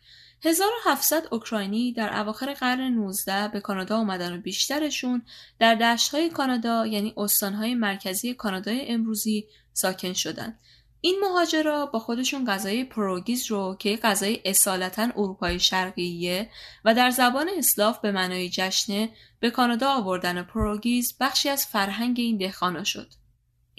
1700 0.45 1.27
اوکراینی 1.31 1.93
در 1.93 2.19
اواخر 2.19 2.53
قرن 2.53 2.81
19 2.81 3.47
به 3.47 3.59
کانادا 3.59 3.97
آمدن 3.97 4.33
و 4.37 4.41
بیشترشون 4.41 5.21
در 5.59 5.75
دشتهای 5.75 6.29
کانادا 6.29 6.87
یعنی 6.87 7.13
استانهای 7.17 7.75
مرکزی 7.75 8.33
کانادای 8.33 8.87
امروزی 8.87 9.47
ساکن 9.73 10.13
شدند. 10.13 10.59
این 11.01 11.19
مهاجرا 11.21 11.85
با 11.85 11.99
خودشون 11.99 12.45
غذای 12.45 12.83
پروگیز 12.83 13.51
رو 13.51 13.75
که 13.79 13.95
غذای 13.95 14.41
اصالتا 14.45 15.03
اروپای 15.03 15.59
شرقیه 15.59 16.49
و 16.85 16.95
در 16.95 17.09
زبان 17.09 17.49
اسلاف 17.57 17.99
به 17.99 18.11
معنای 18.11 18.49
جشنه 18.49 19.09
به 19.39 19.51
کانادا 19.51 19.93
آوردن 19.93 20.43
pierogies 20.43 21.17
بخشی 21.19 21.49
از 21.49 21.65
فرهنگ 21.65 22.19
این 22.19 22.37
دهقانا 22.37 22.83
شد. 22.83 23.07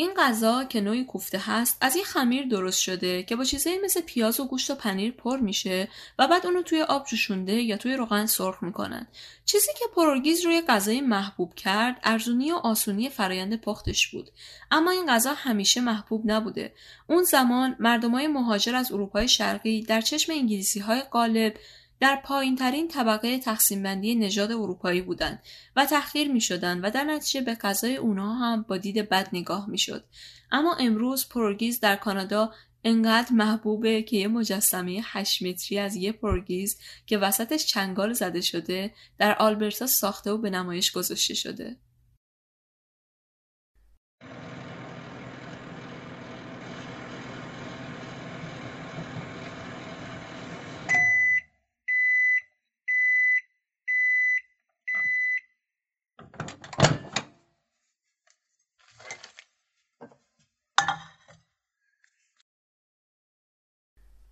این 0.01 0.15
غذا 0.17 0.65
که 0.65 0.81
نوعی 0.81 1.05
کوفته 1.05 1.39
هست 1.39 1.77
از 1.81 1.97
این 1.97 2.05
خمیر 2.05 2.47
درست 2.47 2.81
شده 2.81 3.23
که 3.23 3.37
با 3.37 3.45
چیزایی 3.45 3.79
مثل 3.85 4.01
پیاز 4.01 4.41
و 4.41 4.45
گوشت 4.45 4.71
و 4.71 4.75
پنیر 4.75 5.13
پر 5.13 5.39
میشه 5.39 5.89
و 6.19 6.29
بعد 6.29 6.47
اونو 6.47 6.63
توی 6.63 6.83
آب 6.83 7.07
جوشونده 7.07 7.53
یا 7.53 7.77
توی 7.77 7.95
روغن 7.95 8.27
سرخ 8.27 8.63
می‌کنن. 8.63 9.07
چیزی 9.45 9.73
که 9.79 9.85
pierogies 9.97 10.45
رو 10.45 10.54
یه 10.54 10.63
غذای 10.69 11.01
محبوب 11.01 11.55
کرد 11.55 12.01
ارزونی 12.05 12.53
و 12.53 12.55
آسونی 12.55 13.09
فرایند 13.09 13.61
پختش 13.61 14.09
بود. 14.09 14.31
اما 14.71 14.91
این 14.91 15.07
غذا 15.07 15.35
همیشه 15.35 15.81
محبوب 15.81 16.23
نبوده. 16.31 16.75
اون 17.07 17.23
زمان 17.23 17.77
مردمای 17.79 18.27
مهاجر 18.27 18.75
از 18.75 18.93
اروپای 18.93 19.29
شرقی 19.29 19.83
در 19.83 20.01
چشم 20.01 20.33
انگلیسی 20.33 20.81
های 20.81 21.01
غالب 21.01 21.55
در 22.01 22.21
پایین 22.25 22.57
ترین 22.57 22.89
طبقه 22.89 23.39
تقسیم 23.39 23.83
بندی 23.83 24.15
نژاد 24.15 24.53
اروپایی 24.53 25.01
بودند 25.01 25.43
و 25.77 25.87
تحقیر 25.87 26.33
می 26.33 26.41
شدن 26.41 26.81
و 26.81 26.91
در 26.91 27.05
نتیجه 27.05 27.41
به 27.41 27.55
غذای 27.55 27.97
اونها 27.97 28.35
هم 28.35 28.63
با 28.63 28.77
دید 28.77 29.09
بد 29.09 29.29
نگاه 29.33 29.71
می 29.71 29.79
شد. 29.79 30.05
اما 30.53 30.75
امروز 30.75 31.29
پرگیز 31.29 31.81
در 31.81 31.97
کانادا 31.97 32.53
انقدر 32.85 33.33
محبوبه 33.33 34.03
که 34.03 34.17
یه 34.17 34.29
مجسمه 34.29 35.01
8 35.05 35.43
متری 35.43 35.79
از 35.79 35.97
یه 35.97 36.13
پرگیز 36.13 36.79
که 37.07 37.19
وسطش 37.19 37.67
چنگال 37.67 38.13
زده 38.13 38.41
شده 38.41 38.95
در 39.19 39.35
آلبرتا 39.39 39.87
ساخته 39.87 40.31
و 40.31 40.39
به 40.39 40.51
نمایش 40.51 40.93
گذاشته 40.93 41.35
شده. 41.35 41.77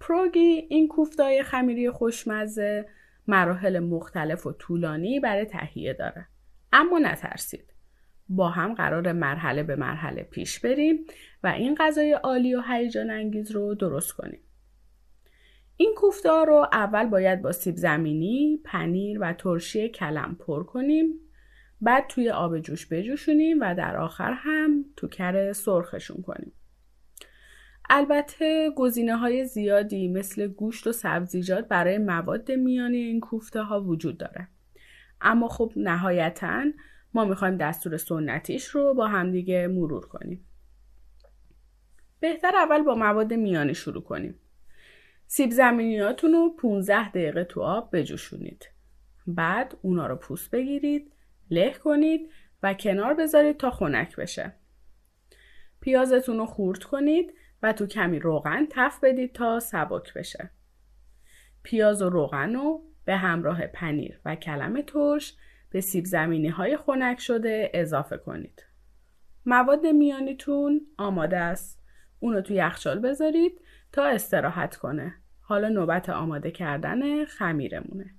پروگی 0.08 0.66
این 0.68 0.88
کوفتای 0.88 1.42
خمیری 1.42 1.90
خوشمزه 1.90 2.88
مراحل 3.26 3.78
مختلف 3.78 4.46
و 4.46 4.52
طولانی 4.52 5.20
برای 5.20 5.44
تهیه 5.44 5.92
داره. 5.92 6.26
اما 6.72 6.98
نترسید. 6.98 7.74
با 8.28 8.48
هم 8.48 8.74
قرار 8.74 9.12
مرحله 9.12 9.62
به 9.62 9.76
مرحله 9.76 10.22
پیش 10.22 10.60
بریم 10.60 11.06
و 11.42 11.46
این 11.46 11.74
غذای 11.74 12.12
عالی 12.12 12.54
و 12.54 12.62
هیجان 12.68 13.10
انگیز 13.10 13.50
رو 13.50 13.74
درست 13.74 14.12
کنیم. 14.12 14.40
این 15.76 15.94
کوفته 15.96 16.44
رو 16.44 16.66
اول 16.72 17.06
باید 17.06 17.42
با 17.42 17.52
سیب 17.52 17.76
زمینی، 17.76 18.60
پنیر 18.64 19.18
و 19.20 19.32
ترشی 19.32 19.88
کلم 19.88 20.36
پر 20.40 20.64
کنیم. 20.64 21.20
بعد 21.80 22.04
توی 22.08 22.30
آب 22.30 22.58
جوش 22.58 22.86
بجوشونیم 22.86 23.60
و 23.60 23.74
در 23.74 23.96
آخر 23.96 24.32
هم 24.32 24.84
تو 24.96 25.08
کره 25.08 25.52
سرخشون 25.52 26.22
کنیم. 26.22 26.52
البته 27.90 28.71
گزینه 28.76 29.16
های 29.16 29.45
زیادی 29.45 30.09
مثل 30.09 30.47
گوشت 30.47 30.87
و 30.87 30.92
سبزیجات 30.92 31.68
برای 31.68 31.99
مواد 31.99 32.52
میانی 32.52 32.97
این 32.97 33.21
کوفته 33.21 33.62
ها 33.62 33.80
وجود 33.80 34.18
داره. 34.18 34.49
اما 35.21 35.49
خب 35.49 35.73
نهایتا 35.76 36.64
ما 37.14 37.25
می‌خوایم 37.25 37.57
دستور 37.57 37.97
سنتیش 37.97 38.64
رو 38.64 38.95
با 38.95 39.07
همدیگه 39.07 39.66
مرور 39.66 40.07
کنیم. 40.07 40.45
بهتر 42.21 42.57
اول 42.57 42.83
با 42.83 42.95
مواد 42.95 43.33
میانی 43.33 43.75
شروع 43.75 44.02
کنیم. 44.02 44.35
سیب 45.26 45.50
زمینیاتون 45.50 46.33
رو 46.33 46.57
15 46.59 47.09
دقیقه 47.09 47.45
تو 47.45 47.62
آب 47.62 47.97
بجوشونید. 47.97 48.68
بعد 49.26 49.76
اونا 49.83 50.07
رو 50.07 50.16
پوست 50.16 50.50
بگیرید، 50.50 51.12
له 51.50 51.73
کنید 51.73 52.30
و 52.62 52.75
کنار 52.75 53.14
بذارید 53.14 53.57
تا 53.57 53.71
خنک 53.71 54.16
بشه. 54.16 54.52
پیازتون 55.80 56.38
رو 56.38 56.47
خورد 56.47 56.83
کنید 56.83 57.35
و 57.62 57.72
تو 57.72 57.86
کمی 57.86 58.18
روغن 58.18 58.66
تف 58.70 59.04
بدید 59.04 59.32
تا 59.32 59.60
سبک 59.60 60.14
بشه. 60.14 60.50
پیاز 61.62 62.02
و 62.02 62.08
روغن 62.08 62.54
رو 62.54 62.82
به 63.04 63.16
همراه 63.16 63.66
پنیر 63.66 64.20
و 64.24 64.34
کلم 64.34 64.82
ترش 64.82 65.36
به 65.70 65.80
سیب 65.80 66.04
زمینی 66.04 66.48
های 66.48 66.76
خنک 66.76 67.20
شده 67.20 67.70
اضافه 67.74 68.16
کنید. 68.16 68.64
مواد 69.46 69.86
میانیتون 69.86 70.80
آماده 70.98 71.36
است. 71.36 71.82
اونو 72.20 72.40
تو 72.40 72.54
یخچال 72.54 72.98
بذارید 72.98 73.60
تا 73.92 74.04
استراحت 74.04 74.76
کنه. 74.76 75.14
حالا 75.40 75.68
نوبت 75.68 76.10
آماده 76.10 76.50
کردن 76.50 77.24
خمیرمونه. 77.24 78.14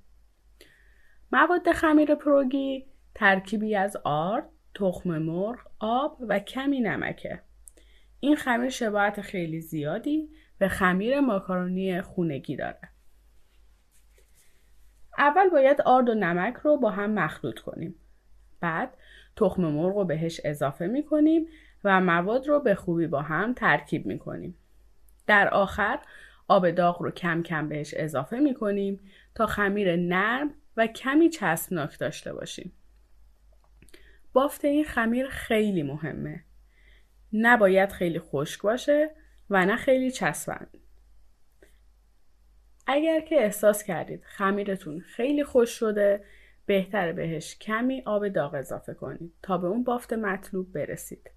مواد 1.32 1.72
خمیر 1.72 2.16
پروگی 2.16 2.86
ترکیبی 3.16 3.76
از 3.76 3.98
آرد، 4.04 4.50
تخم 4.76 5.18
مرغ، 5.18 5.60
آب 5.80 6.18
و 6.28 6.40
کمی 6.40 6.80
نمکه. 6.80 7.42
این 8.20 8.36
خمیر 8.36 8.70
شباهت 8.70 9.22
خیلی 9.22 9.62
زیادی 9.62 10.30
به 10.58 10.68
خمیر 10.68 11.20
ماکارونی 11.20 12.02
خونگی 12.02 12.56
داره. 12.56 12.90
اول 15.18 15.50
باید 15.50 15.82
آرد 15.82 16.10
و 16.10 16.14
نمک 16.14 16.54
رو 16.54 16.78
با 16.78 16.90
هم 16.90 17.12
مخلوط 17.12 17.60
کنیم. 17.60 17.96
بعد 18.60 18.98
تخم 19.36 19.64
مرغ 19.66 19.98
رو 19.98 20.06
بهش 20.06 20.42
اضافه 20.44 20.88
می 20.88 21.04
کنیم 21.04 21.48
و 21.84 22.02
مواد 22.02 22.48
رو 22.48 22.60
به 22.60 22.76
خوبی 22.76 23.08
با 23.08 23.22
هم 23.22 23.54
ترکیب 23.54 24.06
می 24.06 24.20
کنیم. 24.20 24.58
در 25.28 25.48
آخر 25.48 26.00
آب 26.48 26.70
داغ 26.70 27.02
رو 27.02 27.12
کم 27.12 27.44
کم 27.44 27.70
بهش 27.70 27.94
اضافه 27.98 28.40
می 28.40 28.54
کنیم 28.54 29.00
تا 29.36 29.46
خمیر 29.46 29.96
نرم 29.96 30.54
و 30.78 30.88
کمی 30.88 31.30
چسبناک 31.30 32.00
داشته 32.00 32.34
باشیم. 32.34 32.72
بافت 34.34 34.66
این 34.66 34.84
خمیر 34.84 35.28
خیلی 35.28 35.84
مهمه. 35.84 36.44
نباید 37.34 37.92
خیلی 37.92 38.20
خشک 38.20 38.62
باشه 38.62 39.12
و 39.50 39.66
نه 39.66 39.76
خیلی 39.76 40.12
چسبند. 40.12 40.78
اگر 42.88 43.20
که 43.20 43.36
احساس 43.36 43.84
کردید 43.84 44.24
خمیرتون 44.24 45.00
خیلی 45.00 45.44
خوش 45.44 45.70
شده 45.70 46.24
بهتره 46.66 47.14
بهش 47.14 47.58
کمی 47.58 48.04
آب 48.06 48.28
داغ 48.28 48.54
اضافه 48.54 48.94
کنید 48.94 49.34
تا 49.44 49.58
به 49.58 49.68
اون 49.68 49.84
بافت 49.84 50.14
مطلوب 50.14 50.74
برسید. 50.74 51.32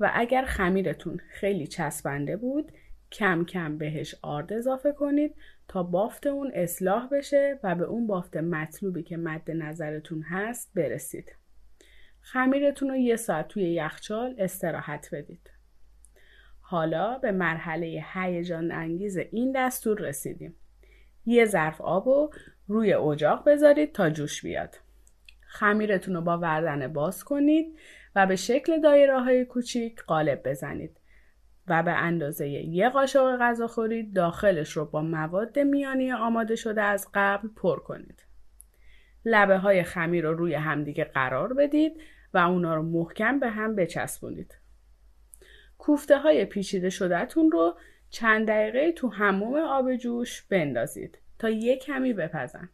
و 0.00 0.10
اگر 0.14 0.44
خمیرتون 0.44 1.20
خیلی 1.30 1.66
چسبنده 1.66 2.36
بود 2.36 2.72
کم 3.12 3.44
کم 3.44 3.78
بهش 3.78 4.14
آرد 4.22 4.52
اضافه 4.52 4.92
کنید 4.92 5.34
تا 5.68 5.82
بافت 5.82 6.26
اون 6.26 6.50
اصلاح 6.54 7.08
بشه 7.08 7.60
و 7.62 7.74
به 7.74 7.84
اون 7.84 8.06
بافت 8.06 8.36
مطلوبی 8.36 9.02
که 9.02 9.16
مد 9.16 9.50
نظرتون 9.50 10.22
هست 10.22 10.72
برسید. 10.74 11.36
خمیرتون 12.32 12.88
رو 12.88 12.96
یه 12.96 13.16
ساعت 13.16 13.48
توی 13.48 13.62
یخچال 13.62 14.34
استراحت 14.38 15.08
بدید. 15.12 15.50
حالا 16.60 17.18
به 17.18 17.32
مرحله 17.32 18.04
هیجان 18.14 18.72
انگیز 18.72 19.16
این 19.16 19.52
دستور 19.52 19.98
رسیدیم. 19.98 20.56
یه 21.26 21.44
ظرف 21.44 21.80
آب 21.80 22.06
رو 22.06 22.30
روی 22.68 22.94
اجاق 22.94 23.48
بذارید 23.48 23.92
تا 23.92 24.10
جوش 24.10 24.42
بیاد. 24.42 24.76
خمیرتون 25.46 26.14
رو 26.14 26.20
با 26.20 26.38
وردن 26.38 26.92
باز 26.92 27.24
کنید 27.24 27.78
و 28.16 28.26
به 28.26 28.36
شکل 28.36 28.80
دایره 28.80 29.20
های 29.20 29.44
کوچیک 29.44 30.02
قالب 30.02 30.48
بزنید 30.48 30.96
و 31.66 31.82
به 31.82 31.92
اندازه 31.92 32.48
یه 32.48 32.88
قاشق 32.88 33.36
غذاخوری 33.40 34.12
داخلش 34.12 34.72
رو 34.72 34.84
با 34.84 35.02
مواد 35.02 35.58
میانی 35.58 36.12
آماده 36.12 36.56
شده 36.56 36.82
از 36.82 37.08
قبل 37.14 37.48
پر 37.48 37.80
کنید. 37.80 38.26
لبه 39.24 39.58
های 39.58 39.82
خمیر 39.82 40.24
رو 40.24 40.34
روی 40.34 40.54
همدیگه 40.54 41.04
قرار 41.04 41.52
بدید 41.52 42.00
و 42.36 42.38
اونا 42.38 42.74
رو 42.74 42.82
محکم 42.82 43.40
به 43.40 43.50
هم 43.50 43.74
بچسبونید. 43.74 44.54
کوفته 45.78 46.18
های 46.18 46.44
پیچیده 46.44 46.90
شدهتون 46.90 47.50
رو 47.50 47.76
چند 48.10 48.48
دقیقه 48.48 48.92
تو 48.92 49.08
هموم 49.08 49.54
آب 49.54 49.96
جوش 49.96 50.42
بندازید 50.42 51.18
تا 51.38 51.50
یک 51.50 51.84
کمی 51.84 52.12
بپزن. 52.12 52.68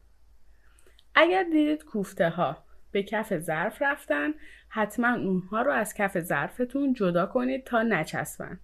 اگر 1.15 1.43
دیدید 1.43 1.85
کوفته 1.85 2.29
ها 2.29 2.65
به 2.93 3.03
کف 3.03 3.39
ظرف 3.39 3.83
رفتن 3.83 4.31
حتما 4.69 5.15
اونها 5.15 5.63
رو 5.63 5.73
از 5.73 5.95
کف 5.95 6.21
ظرفتون 6.21 6.93
جدا 6.93 7.27
کنید 7.27 7.65
تا 7.65 7.83
نچسبن. 7.83 8.61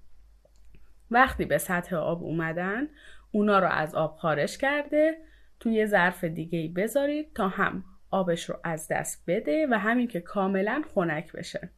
وقتی 1.11 1.45
به 1.45 1.59
سطح 1.59 1.97
آب 1.97 2.23
اومدن 2.23 2.89
اونا 3.33 3.59
رو 3.59 3.69
از 3.69 3.95
آب 3.95 4.17
خارج 4.17 4.57
کرده 4.57 5.19
توی 5.61 5.87
ظرف 5.87 6.25
دیگه 6.25 6.73
بذارید 6.77 7.33
تا 7.35 7.49
هم 7.49 7.85
آبش 8.11 8.51
رو 8.51 8.61
از 8.65 8.89
دست 8.89 9.25
بده 9.27 9.67
و 9.71 9.79
همین 9.79 10.09
که 10.09 10.21
کاملا 10.21 10.83
خنک 10.95 11.33
بشه. 11.33 11.71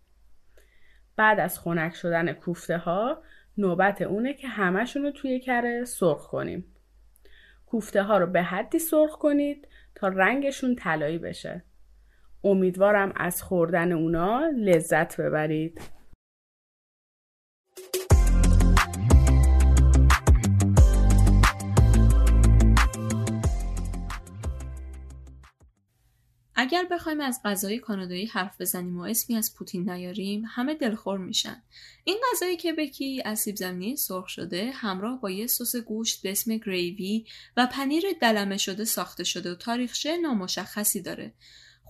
بعد 1.16 1.40
از 1.40 1.58
خنک 1.58 1.94
شدن 1.94 2.32
کوفته 2.32 2.78
ها 2.78 3.22
نوبت 3.58 4.02
اونه 4.02 4.34
که 4.34 4.48
همشون 4.48 5.02
رو 5.02 5.10
توی 5.10 5.40
کره 5.40 5.84
سرخ 5.84 6.26
کنیم. 6.26 6.64
کوفته 7.66 8.02
ها 8.02 8.18
رو 8.18 8.26
به 8.26 8.42
حدی 8.42 8.78
سرخ 8.78 9.10
کنید 9.10 9.68
تا 9.94 10.08
رنگشون 10.08 10.76
طلایی 10.76 11.18
بشه. 11.18 11.64
امیدوارم 12.44 13.12
از 13.16 13.42
خوردن 13.42 13.92
اونا 13.92 14.50
لذت 14.56 15.20
ببرید. 15.20 15.80
اگر 26.62 26.86
بخوایم 26.90 27.20
از 27.20 27.40
غذای 27.44 27.78
کانادایی 27.78 28.26
حرف 28.26 28.60
بزنیم 28.60 28.98
و 28.98 29.02
اسمی 29.02 29.36
از 29.36 29.54
پوتین 29.54 29.90
نیاریم 29.90 30.44
همه 30.48 30.74
دلخور 30.74 31.18
میشن. 31.18 31.62
این 32.04 32.16
غذای 32.32 32.56
کبکی 32.56 33.22
از 33.24 33.38
سیب 33.38 33.56
زمینی 33.56 33.96
سرخ 33.96 34.28
شده 34.28 34.70
همراه 34.70 35.20
با 35.20 35.30
یه 35.30 35.46
سس 35.46 35.76
گوشت 35.76 36.22
به 36.22 36.30
اسم 36.30 36.56
گریوی 36.56 37.24
و 37.56 37.66
پنیر 37.66 38.04
دلمه 38.20 38.56
شده 38.56 38.84
ساخته 38.84 39.24
شده 39.24 39.52
و 39.52 39.54
تاریخچه 39.54 40.16
نامشخصی 40.16 41.02
داره. 41.02 41.32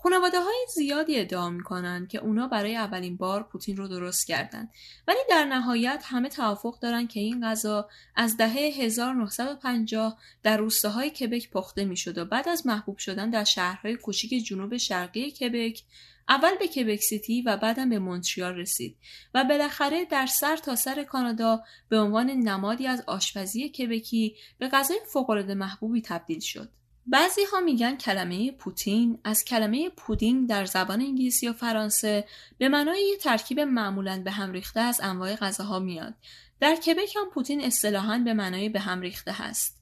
خانواده 0.02 0.40
های 0.40 0.66
زیادی 0.74 1.20
ادعا 1.20 1.50
می‌کنن 1.50 2.06
که 2.06 2.18
اونا 2.18 2.46
برای 2.46 2.76
اولین 2.76 3.16
بار 3.16 3.42
پوتین 3.42 3.76
رو 3.76 3.88
درست 3.88 4.26
کردن. 4.26 4.68
ولی 5.08 5.18
در 5.30 5.44
نهایت 5.44 6.02
همه 6.06 6.28
توافق 6.28 6.78
دارن 6.78 7.06
که 7.06 7.20
این 7.20 7.46
غذا 7.46 7.88
از 8.16 8.36
دهه 8.36 8.52
1950 8.52 10.18
در 10.42 10.56
روستاهای 10.56 11.10
کبک 11.10 11.50
پخته 11.50 11.84
می‌شد 11.84 12.18
و 12.18 12.24
بعد 12.24 12.48
از 12.48 12.66
محبوب 12.66 12.98
شدن 12.98 13.30
در 13.30 13.44
شهرهای 13.44 13.96
کوچیک 13.96 14.44
جنوب 14.44 14.76
شرقی 14.76 15.30
کبک 15.30 15.82
اول 16.28 16.56
به 16.58 16.68
کبک 16.68 17.00
سیتی 17.00 17.42
و 17.42 17.56
بعدم 17.56 17.88
به 17.88 17.98
مونتریال 17.98 18.54
رسید 18.54 18.96
و 19.34 19.44
بالاخره 19.44 20.04
در 20.04 20.26
سر 20.26 20.56
تا 20.56 20.76
سر 20.76 21.02
کانادا 21.02 21.62
به 21.88 21.98
عنوان 21.98 22.30
نمادی 22.30 22.86
از 22.86 23.02
آشپزی 23.06 23.68
کبکی 23.68 24.36
به 24.58 24.68
غذای 24.68 24.98
فوقالعاده 25.12 25.54
محبوبی 25.54 26.02
تبدیل 26.02 26.40
شد. 26.40 26.68
بعضی 27.10 27.40
ها 27.52 27.60
میگن 27.60 27.96
کلمه 27.96 28.52
پوتین 28.52 29.18
از 29.24 29.44
کلمه 29.44 29.90
پودینگ 29.90 30.48
در 30.48 30.64
زبان 30.64 31.00
انگلیسی 31.00 31.48
و 31.48 31.52
فرانسه 31.52 32.24
به 32.58 32.68
معنای 32.68 33.02
یه 33.02 33.16
ترکیب 33.16 33.60
معمولا 33.60 34.22
به 34.24 34.30
هم 34.30 34.52
ریخته 34.52 34.80
از 34.80 35.00
انواع 35.02 35.36
غذاها 35.36 35.78
میاد. 35.78 36.14
در 36.60 36.76
کبک 36.76 37.16
هم 37.16 37.30
پوتین 37.30 37.64
اصطلاحا 37.64 38.18
به 38.18 38.34
معنای 38.34 38.68
به 38.68 38.80
هم 38.80 39.00
ریخته 39.00 39.32
هست. 39.32 39.80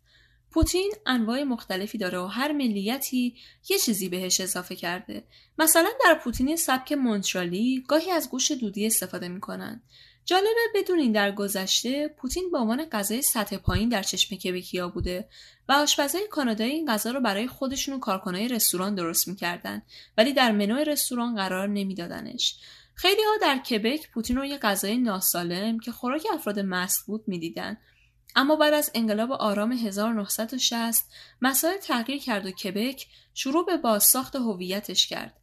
پوتین 0.51 0.93
انواع 1.07 1.43
مختلفی 1.43 1.99
داره 1.99 2.19
و 2.19 2.27
هر 2.27 2.53
ملیتی 2.53 3.37
یه 3.69 3.79
چیزی 3.79 4.09
بهش 4.09 4.41
اضافه 4.41 4.77
کرده. 4.77 5.25
مثلا 5.59 5.89
در 6.05 6.15
پوتین 6.15 6.57
سبک 6.57 6.93
مونترالی 6.93 7.85
گاهی 7.89 8.11
از 8.11 8.31
گوش 8.31 8.51
دودی 8.51 8.87
استفاده 8.87 9.29
می‌کنن. 9.29 9.83
جالبه 10.29 10.61
بدونین 10.75 11.13
در 11.13 11.33
گذشته 11.33 12.09
پوتین 12.09 12.51
به 12.51 12.59
عنوان 12.59 12.85
غذای 12.85 13.23
سطح 13.23 13.57
پایین 13.57 13.89
در 13.89 14.03
چشم 14.03 14.37
کبکیا 14.37 14.89
بوده 14.89 15.29
و 15.69 15.73
آشپزای 15.73 16.27
کانادایی 16.31 16.71
این 16.71 16.93
غذا 16.93 17.11
رو 17.11 17.21
برای 17.21 17.49
خودشون 17.49 17.95
و 17.95 17.99
کارکنای 17.99 18.49
رستوران 18.49 18.95
درست 18.95 19.29
می‌کردن 19.29 19.83
ولی 20.19 20.33
در 20.33 20.53
منوی 20.53 20.85
رستوران 20.85 21.37
قرار 21.37 21.69
نمیدادنش. 21.69 22.59
خیلی 22.95 23.23
ها 23.23 23.37
در 23.43 23.59
کبک 23.59 24.11
پوتین 24.11 24.37
رو 24.37 24.45
یه 24.45 24.59
غذای 24.59 24.99
ناسالم 24.99 25.81
که 25.81 25.93
خوراک 25.93 26.27
افراد 26.33 26.59
مست 26.59 27.07
بود 27.07 27.25
می‌دیدن. 27.27 27.77
اما 28.37 28.57
بعد 28.57 28.75
از 28.75 28.91
انقلاب 28.95 29.33
آرام 29.33 29.73
1960 29.73 31.05
مسائل 31.43 31.77
تغییر 31.77 32.23
کرد 32.23 32.47
و 32.47 32.51
کبک 32.51 33.07
شروع 33.35 33.67
به 33.67 33.77
بازساخت 33.77 34.37
هویتش 34.37 35.07
کرد. 35.07 35.38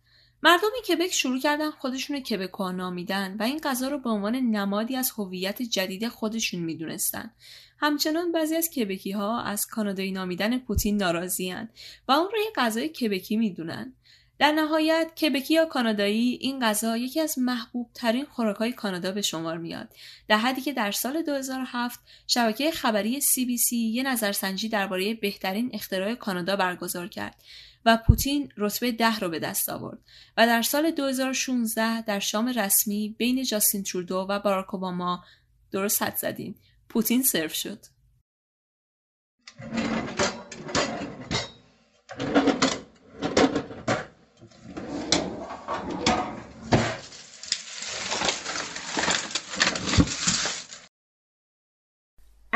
مردمی 0.45 0.81
کبک 0.87 1.11
شروع 1.11 1.39
کردن 1.39 1.71
خودشون 1.71 2.19
کبکوها 2.19 2.71
نامیدن 2.71 3.35
و 3.39 3.43
این 3.43 3.59
غذا 3.59 3.87
رو 3.87 3.99
به 3.99 4.09
عنوان 4.09 4.35
نمادی 4.35 4.95
از 4.95 5.11
هویت 5.17 5.61
جدید 5.61 6.07
خودشون 6.07 6.59
می‌دونستن. 6.59 7.31
همچنان 7.77 8.31
بعضی 8.31 8.55
از 8.55 8.69
کبکی 8.69 9.11
ها 9.11 9.41
از 9.41 9.65
کانادایی 9.65 10.11
نامیدن 10.11 10.57
پوتین 10.57 10.97
ناراضیان 10.97 11.69
و 12.07 12.11
اون 12.11 12.29
رو 12.31 12.37
یه 12.37 12.51
غذای 12.55 12.89
کبکی 12.89 13.37
می‌دونن. 13.37 13.93
در 14.39 14.51
نهایت 14.51 15.11
کبکی 15.21 15.53
یا 15.53 15.65
کانادایی 15.65 16.37
این 16.41 16.59
غذا 16.59 16.97
یکی 16.97 17.21
از 17.21 17.39
محبوب 17.39 17.89
ترین 17.93 18.25
خوراک 18.25 18.55
های 18.55 18.71
کانادا 18.71 19.11
به 19.11 19.21
شمار 19.21 19.57
میاد. 19.57 19.93
در 20.27 20.37
حدی 20.37 20.61
که 20.61 20.73
در 20.73 20.91
سال 20.91 21.21
2007 21.21 21.99
شبکه 22.27 22.71
خبری 22.71 23.21
CBC 23.21 23.73
یه 23.73 24.03
نظرسنجی 24.03 24.69
درباره 24.69 25.13
بهترین 25.13 25.69
اختراع 25.73 26.15
کانادا 26.15 26.55
برگزار 26.55 27.07
کرد 27.07 27.35
و 27.85 27.97
پوتین 28.07 28.51
رتبه 28.57 28.91
ده 28.91 29.19
رو 29.19 29.29
به 29.29 29.39
دست 29.39 29.69
آورد 29.69 29.99
و 30.37 30.47
در 30.47 30.61
سال 30.61 30.91
2016 30.91 32.01
در 32.01 32.19
شام 32.19 32.47
رسمی 32.47 33.15
بین 33.17 33.43
جاستین 33.43 33.83
ترودو 33.83 34.25
و 34.29 34.39
باراک 34.39 34.73
اوباما 34.73 35.23
درست 35.71 36.01
حد 36.01 36.15
زدین 36.15 36.55
پوتین 36.89 37.23
سرو 37.23 37.49
شد. 37.49 37.79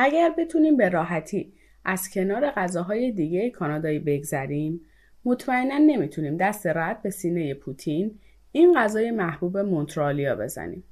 اگر 0.01 0.33
بتونیم 0.37 0.77
به 0.77 0.89
راحتی 0.89 1.53
از 1.85 2.09
کنار 2.09 2.51
غذاهای 2.51 3.11
دیگه 3.11 3.49
کانادایی 3.49 3.99
بگذریم 3.99 4.81
مطمئنا 5.25 5.77
نمی‌تونیم 5.77 6.37
دست 6.37 6.67
رد 6.67 7.01
به 7.01 7.09
سینه 7.09 7.53
پوتین 7.53 8.19
این 8.51 8.73
غذای 8.79 9.11
محبوب 9.11 9.57
مونترالیا 9.57 10.35
بزنیم. 10.35 10.83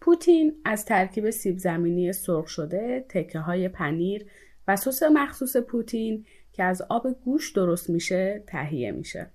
پوتین 0.00 0.54
از 0.64 0.84
ترکیب 0.84 1.30
سیب 1.30 1.58
زمینی 1.58 2.12
سرخ 2.12 2.48
شده، 2.48 3.04
تکه 3.08 3.38
های 3.38 3.68
پنیر 3.68 4.26
و 4.68 4.76
سس 4.76 5.02
مخصوص 5.02 5.56
پوتین 5.56 6.24
که 6.52 6.64
از 6.64 6.82
آب 6.82 7.06
گوش 7.24 7.52
درست 7.52 7.90
میشه 7.90 8.42
تهیه 8.46 8.92
میشه. 8.92 9.30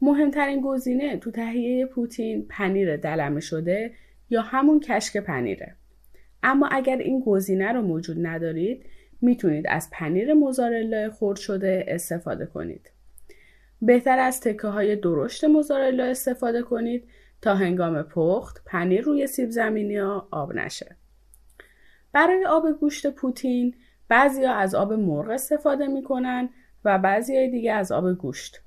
مهمترین 0.00 0.60
گزینه 0.60 1.16
تو 1.16 1.30
تهیه 1.30 1.86
پوتین 1.86 2.46
پنیر 2.48 2.96
دلمه 2.96 3.40
شده 3.40 3.94
یا 4.30 4.42
همون 4.42 4.80
کشک 4.80 5.16
پنیره. 5.16 5.76
اما 6.42 6.68
اگر 6.72 6.96
این 6.96 7.22
گزینه 7.26 7.72
رو 7.72 7.82
موجود 7.82 8.26
ندارید 8.26 8.86
می‌تونید 9.20 9.64
از 9.68 9.88
پنیر 9.92 10.34
موزارلا 10.34 11.10
خرد 11.10 11.36
شده 11.36 11.84
استفاده 11.88 12.46
کنید. 12.46 12.90
بهتر 13.82 14.18
از 14.18 14.40
تکه 14.40 14.68
های 14.68 14.96
درشت 14.96 15.44
موزارلا 15.44 16.04
استفاده 16.04 16.62
کنید 16.62 17.04
تا 17.42 17.54
هنگام 17.54 18.02
پخت 18.02 18.62
پنیر 18.66 19.00
روی 19.00 19.26
سیب 19.26 19.50
زمینی 19.50 19.96
ها 19.96 20.28
آب 20.30 20.52
نشه. 20.52 20.96
برای 22.12 22.46
آب 22.46 22.70
گوشت 22.80 23.10
پوتین 23.10 23.74
بعضیا 24.08 24.52
از 24.52 24.74
آب 24.74 24.92
مرغ 24.92 25.30
استفاده 25.30 25.86
می‌کنن 25.86 26.48
و 26.84 26.98
بعضی 26.98 27.48
دیگه 27.48 27.72
از 27.72 27.92
آب 27.92 28.12
گوشت. 28.12 28.60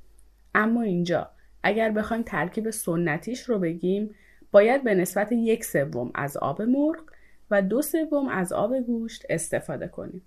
اما 0.56 0.82
اینجا 0.82 1.30
اگر 1.64 1.92
بخوایم 1.92 2.24
ترکیب 2.24 2.70
سنتیش 2.70 3.42
رو 3.42 3.60
بگیم 3.60 4.16
باید 4.52 4.84
به 4.84 4.96
نسبت 4.96 5.32
یک 5.32 5.66
سوم 5.66 6.12
از 6.16 6.38
آب 6.38 6.62
مرغ 6.62 7.04
و 7.52 7.62
دو 7.62 7.82
سوم 7.82 8.28
از 8.28 8.54
آب 8.54 8.80
گوشت 8.80 9.26
استفاده 9.30 9.88
کنیم. 9.88 10.22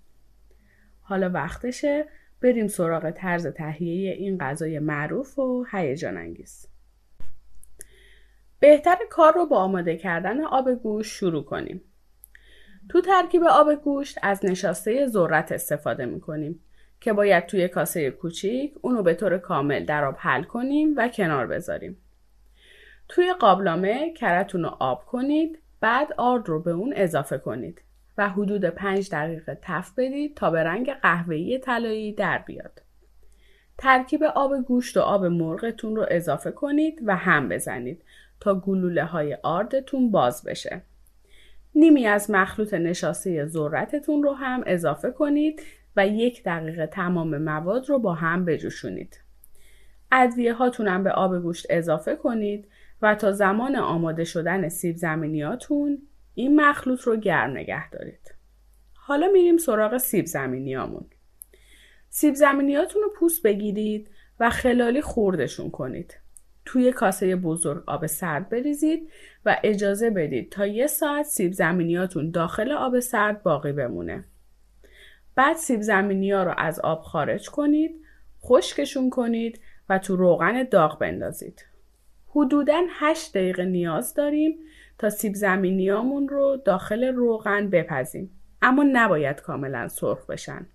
حالا 1.01 1.29
وقتشه 1.29 2.05
بریم 2.41 2.67
سراغ 2.67 3.09
طرز 3.09 3.47
تهیه 3.47 4.11
این 4.11 4.37
غذای 4.37 4.79
معروف 4.79 5.39
و 5.39 5.65
هیجان 5.71 6.17
انگیز. 6.17 6.67
بهتر 8.59 8.97
کار 9.09 9.33
رو 9.33 9.45
با 9.45 9.57
آماده 9.57 9.97
کردن 9.97 10.43
آب 10.43 10.73
گوشت 10.73 11.11
شروع 11.11 11.43
کنیم. 11.43 11.81
تو 12.89 13.01
ترکیب 13.01 13.43
آب 13.43 13.75
گوشت 13.75 14.19
از 14.21 14.45
نشاسته 14.45 15.07
ذرت 15.07 15.51
استفاده 15.51 16.05
می 16.05 16.19
کنیم 16.19 16.59
که 17.01 17.13
باید 17.13 17.45
توی 17.45 17.67
کاسه 17.67 18.11
کوچیک 18.11 18.73
اونو 18.81 19.03
به 19.03 19.13
طور 19.13 19.37
کامل 19.37 19.85
در 19.85 20.05
آب 20.05 20.15
حل 20.19 20.43
کنیم 20.43 20.93
و 20.97 21.07
کنار 21.07 21.47
بذاریم. 21.47 21.97
توی 23.07 23.33
قابلمه 23.33 24.13
کرتون 24.13 24.63
رو 24.63 24.69
آب 24.69 25.05
کنید 25.05 25.59
بعد 25.85 26.13
آرد 26.17 26.49
رو 26.49 26.59
به 26.61 26.71
اون 26.71 26.93
اضافه 26.95 27.37
کنید 27.37 27.81
و 28.17 28.29
حدود 28.29 28.65
5 28.65 29.09
دقیقه 29.11 29.59
تف 29.61 29.91
بدید 29.97 30.35
تا 30.35 30.51
به 30.51 30.63
رنگ 30.63 30.93
قهوه‌ای 30.93 31.59
طلایی 31.59 32.13
در 32.13 32.37
بیاد. 32.37 32.81
ترکیب 33.77 34.23
آب 34.23 34.61
گوشت 34.61 34.97
و 34.97 34.99
آب 34.99 35.25
مرغتون 35.25 35.95
رو 35.95 36.05
اضافه 36.09 36.51
کنید 36.51 37.01
و 37.05 37.15
هم 37.15 37.49
بزنید 37.49 38.03
تا 38.39 38.55
گلوله 38.59 39.03
های 39.03 39.37
آردتون 39.43 40.11
باز 40.11 40.43
بشه. 40.43 40.81
نیمی 41.75 42.05
از 42.05 42.31
مخلوط 42.31 42.73
نشاسته 42.73 43.45
ذرتتون 43.45 44.23
رو 44.23 44.33
هم 44.33 44.63
اضافه 44.65 45.11
کنید 45.11 45.61
و 45.95 46.07
یک 46.07 46.43
دقیقه 46.43 46.87
تمام 46.87 47.37
مواد 47.37 47.89
رو 47.89 47.99
با 47.99 48.13
هم 48.13 48.45
بجوشونید. 48.45 49.19
ادویه 50.11 50.53
هاتون 50.53 50.87
هم 50.87 51.03
به 51.03 51.11
آب 51.11 51.41
گوشت 51.41 51.65
اضافه 51.69 52.15
کنید 52.15 52.67
و 53.01 53.15
تا 53.15 53.31
زمان 53.31 53.75
آماده 53.75 54.23
شدن 54.23 54.69
سیب 54.69 54.95
زمینیاتون 54.95 56.01
این 56.33 56.61
مخلوط 56.61 57.01
رو 57.01 57.15
گرم 57.15 57.51
نگه 57.51 57.89
دارید. 57.89 58.35
حالا 58.93 59.27
میریم 59.27 59.57
سراغ 59.57 59.97
سیب 59.97 60.25
زمینیامون. 60.25 61.05
سیب 62.09 62.33
زمینیاتون 62.35 63.01
رو 63.01 63.09
پوست 63.19 63.43
بگیرید 63.43 64.09
و 64.39 64.49
خلالی 64.49 65.01
خوردشون 65.01 65.69
کنید. 65.69 66.17
توی 66.65 66.91
کاسه 66.91 67.35
بزرگ 67.35 67.83
آب 67.87 68.05
سرد 68.05 68.49
بریزید 68.49 69.09
و 69.45 69.57
اجازه 69.63 70.09
بدید 70.09 70.51
تا 70.51 70.65
یه 70.65 70.87
ساعت 70.87 71.25
سیب 71.25 71.51
زمینیاتون 71.51 72.31
داخل 72.31 72.71
آب 72.71 72.99
سرد 72.99 73.43
باقی 73.43 73.71
بمونه. 73.71 74.25
بعد 75.35 75.57
سیب 75.57 75.81
زمینی 75.81 76.31
رو 76.31 76.53
از 76.57 76.79
آب 76.79 77.01
خارج 77.01 77.49
کنید، 77.49 78.01
خشکشون 78.43 79.09
کنید 79.09 79.59
و 79.89 79.99
تو 79.99 80.15
روغن 80.15 80.63
داغ 80.63 80.99
بندازید. 80.99 81.65
حدوداً 82.35 82.85
8 82.89 83.33
دقیقه 83.33 83.65
نیاز 83.65 84.13
داریم 84.13 84.57
تا 84.97 85.09
سیب 85.09 85.33
زمینیامون 85.33 86.27
رو 86.27 86.57
داخل 86.65 87.03
روغن 87.03 87.69
بپزیم. 87.69 88.31
اما 88.61 88.85
نباید 88.91 89.41
کاملا 89.41 89.87
سرخ 89.87 90.25
بشن. 90.25 90.65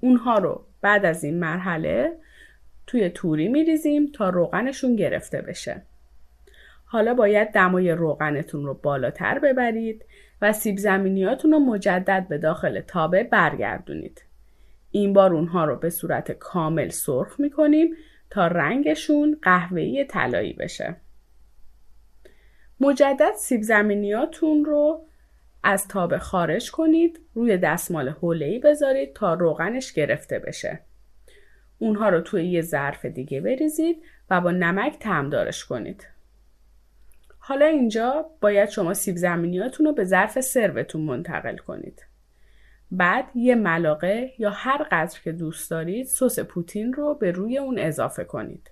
اونها 0.00 0.38
رو 0.38 0.64
بعد 0.80 1.04
از 1.04 1.24
این 1.24 1.38
مرحله 1.38 2.16
توی 2.86 3.10
توری 3.10 3.48
میریزیم 3.48 4.12
تا 4.12 4.30
روغنشون 4.30 4.96
گرفته 4.96 5.42
بشه. 5.42 5.82
حالا 6.84 7.14
باید 7.14 7.48
دمای 7.48 7.90
روغنتون 7.90 8.64
رو 8.64 8.74
بالاتر 8.74 9.38
ببرید 9.38 10.04
و 10.42 10.52
سیب 10.52 10.78
زمینیاتون 10.78 11.52
رو 11.52 11.58
مجدد 11.58 12.26
به 12.28 12.38
داخل 12.38 12.80
تابه 12.80 13.24
برگردونید. 13.24 14.24
این 14.90 15.12
بار 15.12 15.34
اونها 15.34 15.64
رو 15.64 15.76
به 15.76 15.90
صورت 15.90 16.32
کامل 16.32 16.88
سرخ 16.88 17.40
می‌کنیم 17.40 17.94
تا 18.30 18.46
رنگشون 18.46 19.38
قهوه‌ای 19.42 20.04
طلایی 20.04 20.52
بشه. 20.52 20.96
مجدد 22.80 23.32
سیب 23.36 23.62
زمینیاتون 23.62 24.64
رو 24.64 25.06
از 25.62 25.88
تابه 25.88 26.18
خارج 26.18 26.70
کنید 26.70 27.20
روی 27.34 27.56
دستمال 27.56 28.08
حوله‌ای 28.08 28.58
بذارید 28.58 29.12
تا 29.12 29.34
روغنش 29.34 29.92
گرفته 29.92 30.38
بشه. 30.38 30.80
اونها 31.78 32.08
رو 32.08 32.20
توی 32.20 32.46
یه 32.46 32.60
ظرف 32.60 33.04
دیگه 33.04 33.40
بریزید 33.40 34.02
و 34.30 34.40
با 34.40 34.50
نمک 34.50 34.98
تمدارش 34.98 35.64
کنید. 35.64 36.06
حالا 37.38 37.66
اینجا 37.66 38.30
باید 38.40 38.68
شما 38.68 38.94
سیب 38.94 39.16
زمینیاتون 39.16 39.86
رو 39.86 39.92
به 39.92 40.04
ظرف 40.04 40.40
سروتون 40.40 41.00
منتقل 41.00 41.56
کنید. 41.56 42.06
بعد 42.90 43.24
یه 43.34 43.54
ملاقه 43.54 44.32
یا 44.38 44.50
هر 44.50 44.86
قدر 44.90 45.20
که 45.20 45.32
دوست 45.32 45.70
دارید 45.70 46.06
سس 46.06 46.40
پوتین 46.40 46.92
رو 46.92 47.14
به 47.14 47.30
روی 47.30 47.58
اون 47.58 47.78
اضافه 47.78 48.24
کنید. 48.24 48.70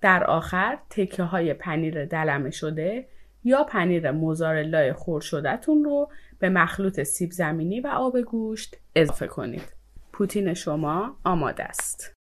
در 0.00 0.24
آخر 0.24 0.78
تکه 0.90 1.22
های 1.22 1.54
پنیر 1.54 2.04
دلمه 2.04 2.50
شده 2.50 3.08
یا 3.44 3.64
پنیر 3.64 4.10
موزارلا 4.10 4.92
خور 4.92 5.20
شدهتون 5.20 5.84
رو 5.84 6.10
به 6.38 6.48
مخلوط 6.48 7.02
سیب 7.02 7.30
زمینی 7.30 7.80
و 7.80 7.86
آب 7.86 8.20
گوشت 8.20 8.76
اضافه 8.96 9.26
کنید. 9.26 9.72
پوتین 10.12 10.54
شما 10.54 11.16
آماده 11.24 11.64
است. 11.64 12.14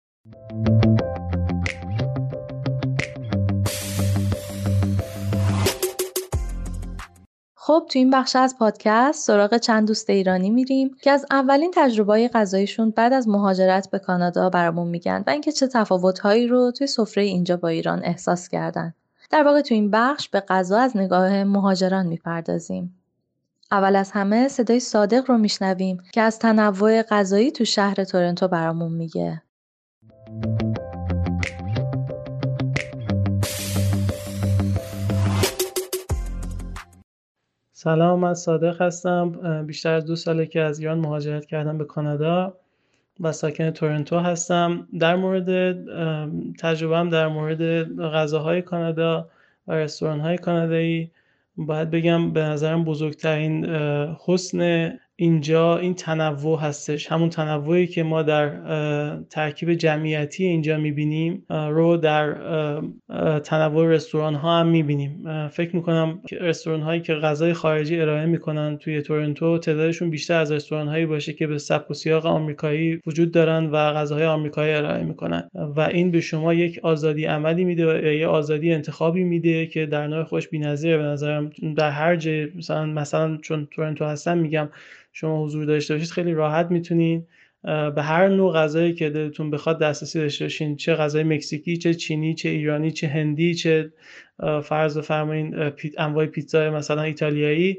خب 7.67 7.87
تو 7.91 7.99
این 7.99 8.11
بخش 8.11 8.37
از 8.37 8.57
پادکست 8.59 9.27
سراغ 9.27 9.57
چند 9.57 9.89
دوست 9.89 10.11
ایرانی 10.11 10.51
میریم 10.51 10.97
که 11.03 11.11
از 11.11 11.27
اولین 11.31 11.71
تجربه 11.75 12.29
غذایشون 12.29 12.91
بعد 12.91 13.13
از 13.13 13.29
مهاجرت 13.29 13.91
به 13.91 13.99
کانادا 13.99 14.51
برامون 14.51 14.89
میگن 14.89 15.25
و 15.27 15.31
اینکه 15.31 15.53
چه 15.53 15.67
تفاوتهایی 15.67 16.47
رو 16.47 16.71
توی 16.71 16.87
سفره 16.87 17.23
اینجا 17.23 17.57
با 17.57 17.69
ایران 17.69 18.05
احساس 18.05 18.49
کردن. 18.49 18.95
در 19.31 19.43
واقع 19.43 19.61
تو 19.61 19.75
این 19.75 19.91
بخش 19.91 20.29
به 20.29 20.41
غذا 20.41 20.79
از 20.79 20.97
نگاه 20.97 21.45
مهاجران 21.45 22.07
می‌پردازیم. 22.07 22.97
اول 23.73 23.97
از 23.97 24.11
همه 24.11 24.49
صدای 24.49 24.81
صادق 24.81 25.31
رو 25.31 25.39
میشنویم 25.39 25.99
که 26.13 26.21
از 26.21 26.39
تنوع 26.39 27.03
غذایی 27.03 27.51
تو 27.51 27.65
شهر 27.65 28.05
تورنتو 28.05 28.49
برامون 28.49 28.93
میگه. 28.93 29.43
سلام 37.85 38.21
من 38.21 38.35
صادق 38.35 38.83
هستم. 38.83 39.33
بیشتر 39.67 39.93
از 39.93 40.05
دو 40.05 40.17
ساله 40.17 40.47
که 40.47 40.61
از 40.61 40.79
ایران 40.79 40.99
مهاجرت 40.99 41.47
کردم 41.47 41.79
به 41.79 41.85
کانادا 41.85 42.57
و 43.21 43.33
ساکن 43.33 43.71
تورنتو 43.71 44.19
هستم. 44.19 44.89
در 44.99 45.17
مورد 45.17 45.77
تجربهم 46.57 47.09
در 47.09 47.29
مورد 47.29 47.63
غذاهای 48.01 48.63
کانادا 48.63 49.29
و 49.67 49.73
رستوران 49.73 50.21
های 50.21 50.39
کانادایی 50.39 51.11
باید 51.57 51.91
بگم 51.91 52.33
به 52.33 52.41
نظرم 52.41 52.85
بزرگترین 52.85 53.65
حسن 54.27 54.89
اینجا 55.17 55.79
این 55.79 55.95
تنوع 55.95 56.61
هستش. 56.61 57.13
همون 57.13 57.29
تنوعی 57.29 57.87
که 57.87 58.03
ما 58.03 58.23
در 58.23 58.51
ترکیب 59.31 59.75
جمعیتی 59.75 60.45
اینجا 60.45 60.79
می‌بینیم 60.79 61.47
رو 61.51 61.97
در 61.97 62.35
تنوع 63.45 63.87
رستوران 63.87 64.35
ها 64.35 64.59
هم 64.61 64.67
می‌بینیم. 64.67 65.49
فکر 65.49 65.77
می‌کنم 65.77 66.21
که 66.29 66.37
رستوران 66.37 66.81
هایی 66.81 67.01
که 67.01 67.15
غذای 67.15 67.53
خارجی 67.53 68.01
ارائه 68.01 68.27
می‌کنن 68.27 68.77
توی 68.77 69.03
تورنتو 69.03 69.59
تعدادشون 69.59 70.11
بیشتر 70.11 70.41
از 70.41 70.53
رستوران 70.53 70.89
هایی 70.89 71.07
باشه 71.07 71.33
که 71.33 71.47
به 71.47 71.59
سبک 71.59 71.91
و 71.91 71.95
سیاق 71.95 72.27
آمریکایی 72.27 73.01
وجود 73.07 73.33
دارن 73.33 73.67
و 73.67 73.77
غذاهای 73.77 74.27
آمریکایی 74.27 74.75
ارائه 74.75 75.05
می‌کنن. 75.05 75.51
و 75.77 75.81
این 75.81 76.11
به 76.11 76.21
شما 76.21 76.55
یک 76.55 76.81
آزادی 76.83 77.25
عملی 77.25 77.65
میده 77.65 77.93
و 77.93 78.13
یه 78.13 78.27
آزادی 78.27 78.73
انتخابی 78.73 79.25
میده 79.25 79.67
که 79.67 79.87
در 79.87 80.07
نوع 80.07 80.25
خوش 80.25 80.49
بی‌نظیره. 80.49 80.97
به 80.97 81.03
نظرم 81.03 81.51
در 81.77 81.91
هر 81.91 82.19
مثلا 82.57 82.87
مثلا 82.87 83.37
چون 83.43 83.69
تورنتو 83.71 84.05
هستم 84.05 84.39
میگم 84.39 84.69
شما 85.17 85.45
حضور 85.45 85.65
داشته 85.65 85.95
باشید 85.95 86.11
خیلی 86.11 86.35
راحت 86.35 86.71
می‌تونین 86.71 87.27
به 87.65 88.03
هر 88.03 88.29
نوع 88.29 88.55
غذایی 88.55 88.95
که 88.95 89.11
دلتون 89.11 89.51
بخواد 89.51 89.81
دسترسی 89.81 90.19
داشته 90.19 90.45
باشین. 90.45 90.77
چه 90.77 90.95
غذای 90.95 91.23
مکزیکی 91.25 91.77
چه 91.77 91.95
چینی 91.95 92.35
چه 92.35 92.49
ایرانی 92.49 92.91
چه 92.93 93.09
هندی 93.09 93.55
چه 93.55 93.93
فرض 94.65 94.99
بفرمایین 94.99 95.73
انواع 95.99 96.27
پیتزای 96.27 96.71
مثلا 96.71 97.03
ایتالیایی. 97.03 97.79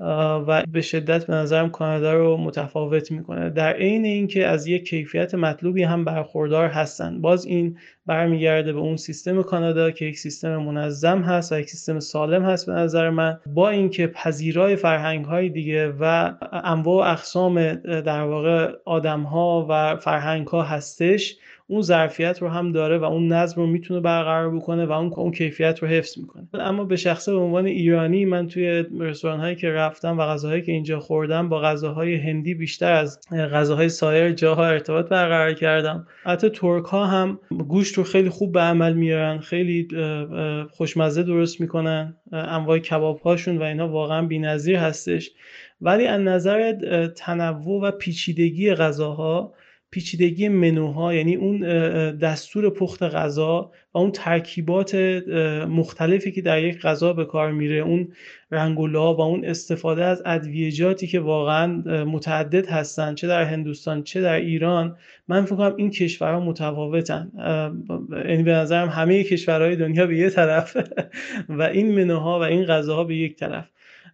و 0.00 0.62
به 0.72 0.80
شدت 0.80 1.26
به 1.26 1.34
نظرم 1.34 1.70
کانادا 1.70 2.14
رو 2.14 2.36
متفاوت 2.36 3.12
می‌کنه. 3.12 3.50
در 3.50 3.72
عین 3.72 4.04
اینکه 4.04 4.46
از 4.46 4.66
یک 4.66 4.88
کیفیت 4.88 5.34
مطلوبی 5.34 5.82
هم 5.82 6.04
برخوردار 6.04 6.68
هستن. 6.68 7.20
باز 7.20 7.46
این 7.46 7.78
برمیگرده 8.06 8.72
به 8.72 8.78
اون 8.78 8.96
سیستم 8.96 9.42
کانادا 9.42 9.90
که 9.90 10.04
یک 10.04 10.18
سیستم 10.18 10.56
منظم 10.56 11.22
هست 11.22 11.52
و 11.52 11.58
یک 11.58 11.70
سیستم 11.70 12.00
سالم 12.00 12.44
هست 12.44 12.66
به 12.66 12.72
نظر 12.72 13.10
من. 13.10 13.38
با 13.46 13.68
اینکه 13.68 14.06
پذیرای 14.06 14.76
فرهنگ 14.76 15.24
های 15.24 15.48
دیگه 15.48 15.94
و 16.00 16.32
انواع 16.52 17.06
و 17.06 17.10
اقسام 17.10 17.74
در 18.00 18.22
واقع 18.22 18.72
آدم 18.84 19.22
ها 19.22 19.66
و 19.70 19.96
فرهنگ 19.96 20.46
ها 20.46 20.62
هستش 20.62 21.36
اون 21.68 21.82
ظرفیت 21.82 22.42
رو 22.42 22.48
هم 22.48 22.72
داره 22.72 22.98
و 22.98 23.04
اون 23.04 23.32
نظم 23.32 23.60
رو 23.60 23.66
می‌تونه 23.66 24.00
برقرار 24.00 24.56
بکنه 24.56 24.86
و 24.86 24.92
اون 24.92 25.12
اون 25.16 25.32
کیفیت 25.32 25.78
رو 25.78 25.88
حفظ 25.88 26.18
می‌کنه. 26.18 26.48
اما 26.54 26.84
به 26.84 26.96
شخصه 26.96 27.32
به 27.32 27.38
عنوان 27.38 27.66
ایرانی 27.66 28.24
من 28.24 28.48
توی 28.48 28.84
رستوران 29.00 29.40
هایی 29.40 29.56
که 29.56 29.70
رفتم 29.70 30.18
و 30.18 30.22
غذاهایی 30.22 30.62
که 30.62 30.72
اینجا 30.72 31.00
خوردم 31.00 31.48
با 31.48 31.60
غذاهای 31.60 32.14
هندی 32.14 32.54
بیشتر 32.54 32.92
از 32.92 33.20
غذاهای 33.30 33.88
سایر 33.88 34.32
جاها 34.32 34.66
ارتباط 34.66 35.08
برقرار 35.08 35.52
کردم. 35.52 36.06
حتی 36.24 36.48
ترک 36.48 36.84
ها 36.84 37.06
هم 37.06 37.38
گوشت 37.68 37.94
رو 37.94 38.04
خیلی 38.04 38.28
خوب 38.28 38.52
به 38.52 38.60
عمل 38.60 38.92
میارن 38.92 39.38
خیلی 39.38 39.88
خوشمزه 40.70 41.22
درست 41.22 41.60
می‌کنن 41.60 42.16
انواع 42.32 42.78
کباب 42.78 43.18
هاشون 43.18 43.58
و 43.58 43.62
اینا 43.62 43.88
واقعا 43.88 44.26
بی‌نظیر 44.26 44.76
هستش. 44.76 45.30
ولی 45.80 46.06
از 46.06 46.20
نظر 46.20 46.72
تنوع 47.16 47.82
و 47.82 47.90
پیچیدگی 47.90 48.74
غذاها 48.74 49.52
پیچیدگی 49.96 50.48
منوها 50.48 51.14
یعنی 51.14 51.34
اون 51.34 51.60
دستور 52.16 52.70
پخت 52.70 53.02
غذا 53.02 53.70
و 53.94 53.98
اون 53.98 54.10
ترکیبات 54.10 54.94
مختلفی 55.68 56.32
که 56.32 56.42
در 56.42 56.62
یک 56.62 56.80
غذا 56.80 57.12
به 57.12 57.24
کار 57.24 57.52
میره 57.52 57.76
اون 57.76 58.08
رنگ 58.50 58.78
و 58.78 58.88
و 58.88 59.20
اون 59.20 59.44
استفاده 59.44 60.04
از 60.04 60.22
ادویجاتی 60.26 61.06
که 61.06 61.20
واقعا 61.20 61.66
متعدد 62.04 62.66
هستن 62.66 63.14
چه 63.14 63.26
در 63.26 63.44
هندوستان 63.44 64.02
چه 64.02 64.20
در 64.20 64.34
ایران 64.34 64.96
من 65.28 65.44
فکر 65.44 65.56
کنم 65.56 65.74
این 65.76 65.90
کشورها 65.90 66.40
متفاوتن. 66.40 67.32
یعنی 68.28 68.42
به 68.42 68.52
نظرم 68.52 68.88
همه 68.88 69.24
کشورهای 69.24 69.76
دنیا 69.76 70.06
به 70.06 70.18
یه 70.18 70.30
طرف 70.30 70.76
و 71.58 71.62
این 71.62 71.94
منوها 71.94 72.40
و 72.40 72.42
این 72.42 72.64
غذاها 72.64 73.04
به 73.04 73.16
یک 73.16 73.36
طرف. 73.36 73.68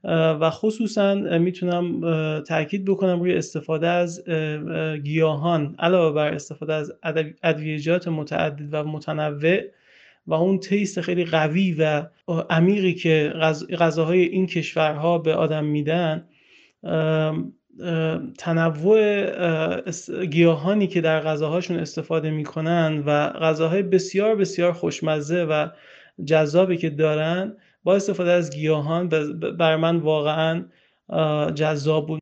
و 0.04 0.50
خصوصا 0.50 1.14
می‌تونم 1.14 2.00
تاکید 2.40 2.84
بکنم 2.84 3.20
روی 3.20 3.34
استفاده 3.34 3.88
از 3.88 4.24
گیاهان 5.02 5.74
علاوه 5.78 6.14
بر 6.14 6.34
استفاده 6.34 6.74
از 6.74 6.92
ادویجات 7.42 8.08
متعدد 8.08 8.68
و 8.70 8.84
متنوع 8.84 9.60
و 10.26 10.34
اون 10.34 10.58
تیست 10.58 11.00
خیلی 11.00 11.24
قوی 11.24 11.72
و 11.72 12.06
عمیقی 12.50 12.94
که 12.94 13.32
غذاهای 13.78 14.20
این 14.20 14.46
کشورها 14.46 15.18
به 15.18 15.34
آدم 15.34 15.64
میدن 15.64 16.24
تنوع 18.38 19.80
گیاهانی 20.30 20.86
که 20.86 21.00
در 21.00 21.20
غذاهاشون 21.20 21.76
استفاده 21.76 22.30
می‌کنن 22.30 23.02
و 23.06 23.28
غذاهای 23.28 23.82
بسیار 23.82 24.36
بسیار 24.36 24.72
خوشمزه 24.72 25.44
و 25.44 25.68
جذابی 26.24 26.76
که 26.76 26.90
دارن 26.90 27.56
با 27.84 27.94
استفاده 27.94 28.30
از 28.30 28.50
گیاهان 28.50 29.08
بر 29.58 29.76
من 29.76 29.96
واقعا 29.96 30.64
جذاب 31.54 32.06
بود 32.06 32.20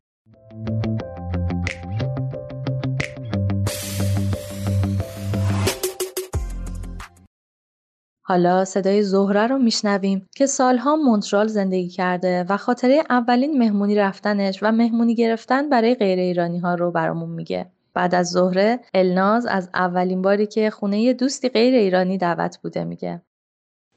حالا 8.23 8.65
صدای 8.65 9.03
زهره 9.03 9.47
رو 9.47 9.57
میشنویم 9.57 10.27
که 10.35 10.45
سالها 10.45 10.95
مونترال 10.95 11.47
زندگی 11.47 11.89
کرده 11.89 12.45
و 12.49 12.57
خاطره 12.57 13.03
اولین 13.09 13.57
مهمونی 13.57 13.95
رفتنش 13.95 14.63
و 14.63 14.71
مهمونی 14.71 15.15
گرفتن 15.15 15.69
برای 15.69 15.95
غیر 15.95 16.19
ایرانی 16.19 16.59
ها 16.59 16.75
رو 16.75 16.91
برامون 16.91 17.29
میگه. 17.29 17.71
بعد 17.93 18.15
از 18.15 18.27
زهره 18.27 18.79
الناز 18.93 19.45
از 19.45 19.69
اولین 19.73 20.21
باری 20.21 20.47
که 20.47 20.69
خونه 20.69 21.13
دوستی 21.13 21.49
غیر 21.49 21.75
ایرانی 21.75 22.17
دعوت 22.17 22.59
بوده 22.63 22.83
میگه. 22.83 23.21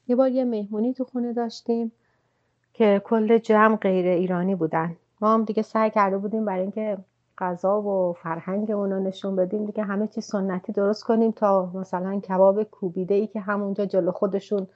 یه 0.07 0.15
بار 0.15 0.31
یه 0.31 0.45
مهمونی 0.45 0.93
تو 0.93 1.03
خونه 1.03 1.33
داشتیم 1.33 1.91
که 2.73 3.01
کل 3.05 3.37
جمع 3.37 3.75
غیر 3.75 4.07
ایرانی 4.07 4.55
بودن. 4.55 4.95
ما 5.21 5.33
هم 5.33 5.43
دیگه 5.43 5.61
سعی 5.63 5.89
کرده 5.89 6.17
بودیم 6.17 6.45
برای 6.45 6.61
اینکه 6.61 6.97
غذا 7.37 7.81
و 7.81 8.13
فرهنگمون 8.13 8.91
رو 8.91 8.99
نشون 8.99 9.35
بدیم 9.35 9.65
دیگه 9.65 9.83
همه 9.83 10.07
چیز 10.07 10.25
سنتی 10.25 10.71
درست 10.71 11.03
کنیم 11.03 11.31
تا 11.31 11.71
مثلا 11.73 12.19
کباب 12.19 12.63
کوبیده 12.63 13.15
ای 13.15 13.27
که 13.27 13.39
همونجا 13.39 13.85
جلو 13.85 14.11
خودشون 14.11 14.67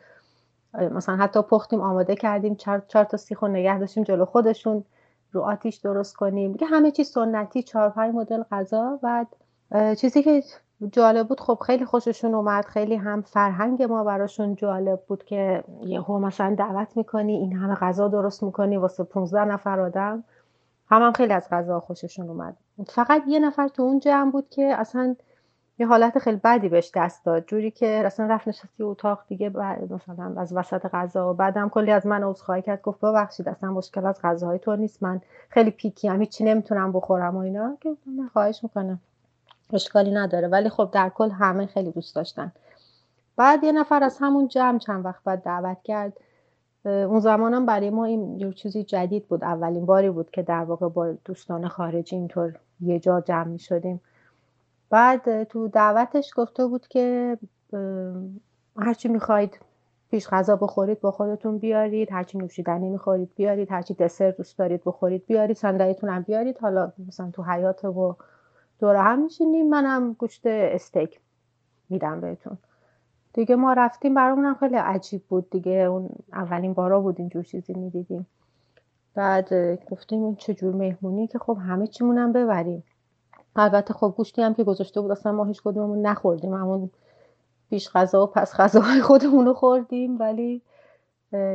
مثلا 0.73 1.15
حتی 1.15 1.41
پختیم 1.41 1.81
آماده 1.81 2.15
کردیم 2.15 2.55
چهار, 2.55 2.83
چهار 2.87 3.05
تا 3.05 3.17
سیخ 3.17 3.41
و 3.41 3.47
نگه 3.47 3.79
داشتیم 3.79 4.03
جلو 4.03 4.25
خودشون 4.25 4.83
رو 5.31 5.41
آتیش 5.41 5.75
درست 5.75 6.15
کنیم. 6.15 6.51
دیگه 6.51 6.67
همه 6.67 6.91
چیز 6.91 7.07
سنتی 7.07 7.63
چهار 7.63 7.89
پنج 7.89 8.15
مدل 8.15 8.43
غذا 8.51 8.99
بعد 9.03 9.27
چیزی 9.97 10.23
که 10.23 10.43
جالب 10.91 11.27
بود. 11.27 11.39
خب 11.39 11.59
خیلی 11.65 11.85
خوششون 11.85 12.33
اومد. 12.33 12.65
خیلی 12.65 12.95
هم 12.95 13.21
فرهنگ 13.21 13.83
ما 13.83 14.03
براشون 14.03 14.55
جالب 14.55 14.99
بود 15.07 15.23
که 15.23 15.63
یهو 15.81 16.19
مثلا 16.19 16.55
دعوت 16.55 16.97
می‌کنی 16.97 17.33
این 17.33 17.53
همه 17.53 17.75
غذا 17.75 18.07
درست 18.07 18.43
می‌کنی 18.43 18.77
واسه 18.77 19.03
15 19.03 19.45
نفر 19.45 19.79
آدم. 19.79 20.23
هم 20.91 21.01
هم 21.01 21.11
خیلی 21.11 21.33
از 21.33 21.47
غذا 21.51 21.79
خوششون 21.79 22.29
اومد. 22.29 22.57
فقط 22.87 23.21
یه 23.27 23.39
نفر 23.39 23.67
تو 23.67 23.83
اون 23.83 23.99
جمع 23.99 24.31
بود 24.31 24.49
که 24.49 24.75
اصلا 24.77 25.15
یه 25.79 25.87
حالت 25.87 26.19
خیلی 26.19 26.41
بدی 26.43 26.69
بهش 26.69 26.91
دست 26.95 27.25
داد. 27.25 27.45
جوری 27.45 27.71
که 27.71 27.87
اصلا 28.05 28.25
رفت 28.25 28.47
نشستی 28.47 28.83
اتاق 28.83 29.23
دیگه 29.27 29.49
مثلا 29.89 30.33
از 30.37 30.53
وسط 30.53 30.85
غذا 30.85 31.31
و 31.31 31.33
بعدم 31.33 31.69
کلی 31.69 31.91
از 31.91 32.07
من 32.07 32.23
عذرخواهی 32.23 32.61
کرد. 32.61 32.81
گفت 32.81 33.01
ببخشید 33.01 33.49
اصلا 33.49 33.71
مشکل 33.71 34.05
از 34.05 34.19
غذاهای 34.23 34.59
تو 34.59 34.75
نیست. 34.75 35.03
من 35.03 35.21
خیلی 35.49 35.71
پیکی 35.71 36.07
هم 36.07 36.19
هیچی 36.19 36.43
نمی‌تونم 36.43 36.91
بخورم 36.91 37.35
و 37.35 37.39
اینا. 37.39 37.77
که 37.81 37.95
خواهش 38.33 38.63
می‌کنم. 38.63 38.99
اشکالی 39.73 40.11
نداره. 40.11 40.47
ولی 40.47 40.69
خب 40.69 40.89
در 40.91 41.09
کل 41.09 41.29
همه 41.29 41.65
خیلی 41.65 41.91
دوست 41.91 42.15
داشتن. 42.15 42.51
بعد 43.35 43.63
یه 43.63 43.71
نفر 43.71 44.03
از 44.03 44.17
همون 44.21 44.47
جمع 44.47 44.77
چند 44.77 45.05
وقت 45.05 45.23
بعد 45.23 45.43
دعوت 45.43 45.77
کرد. 45.83 46.13
اون 46.85 47.19
زمانم 47.19 47.65
برای 47.65 47.89
ما 47.89 48.05
این 48.05 48.39
یه 48.39 48.53
چیزی 48.53 48.83
جدید 48.83 49.27
بود. 49.27 49.43
اولین 49.43 49.85
باری 49.85 50.09
بود 50.09 50.31
که 50.31 50.41
در 50.41 50.63
واقع 50.63 50.89
با 50.89 51.11
دوستان 51.25 51.67
خارجی 51.67 52.15
اینطور 52.15 52.59
یه 52.81 52.99
جا 52.99 53.21
جمع 53.21 53.47
می 53.47 53.59
شدیم. 53.59 54.01
بعد 54.89 55.43
تو 55.43 55.67
دعوتش 55.67 56.31
گفته 56.35 56.67
بود 56.67 56.87
که 56.87 57.37
هرچی 58.77 59.07
می‌خواید 59.07 59.59
پیش 60.11 60.27
غذا 60.27 60.55
بخورید 60.55 61.01
با 61.01 61.11
خودتون 61.11 61.57
بیارید. 61.57 62.11
هرچی 62.11 62.37
نوشیدنی 62.37 62.89
می‌خورید 62.89 63.31
بیارید. 63.35 63.71
هرچی 63.71 63.93
دسر 63.93 64.31
دوست 64.31 64.57
دارید 64.57 64.81
بخورید 64.85 65.25
بیارید. 65.25 65.57
صندلیتون 65.57 66.09
هم 66.09 66.21
بیارید. 66.21 66.57
حالا 66.57 66.91
مثلا 67.07 67.31
تو 67.33 67.43
حیات 67.43 67.85
و 67.85 68.15
دور 68.79 68.95
هم 68.95 69.23
میشینیم 69.23 69.69
منم 69.69 70.13
گوشت 70.13 70.41
استیک 70.45 71.19
میدم 71.89 72.21
بهتون. 72.21 72.57
دیگه 73.33 73.55
ما 73.55 73.73
رفتیم 73.73 74.13
برامون 74.13 74.53
خیلی 74.53 74.75
عجیب 74.75 75.23
بود 75.29 75.49
دیگه. 75.49 75.71
اون 75.71 76.09
اولین 76.33 76.73
بارا 76.73 77.01
بود 77.01 77.19
اینجور 77.19 77.43
چیزی 77.43 77.73
می‌دیدیم. 77.73 78.27
بعد 79.15 79.53
گفتیم 79.91 80.23
این 80.23 80.35
چجور 80.35 80.75
مهمونی 80.75 81.27
که 81.27 81.39
خب 81.39 81.57
همه 81.61 81.87
چیمونم 81.87 82.33
ببریم. 82.33 82.83
البته 83.55 83.93
خب 83.93 84.13
گوشتی 84.17 84.41
هم 84.41 84.53
که 84.53 84.63
گذاشته 84.63 85.01
بود 85.01 85.11
اصلا 85.11 85.31
ما 85.31 85.45
هیچ 85.45 85.61
کدوممون 85.63 86.01
نخوردیم. 86.01 86.53
همون 86.53 86.89
پیش 87.69 87.89
غذا 87.89 88.23
و 88.23 88.27
پس 88.27 88.55
غذاهای 88.55 89.01
خودمون 89.01 89.45
رو 89.45 89.53
خوردیم. 89.53 90.19
ولی 90.19 90.61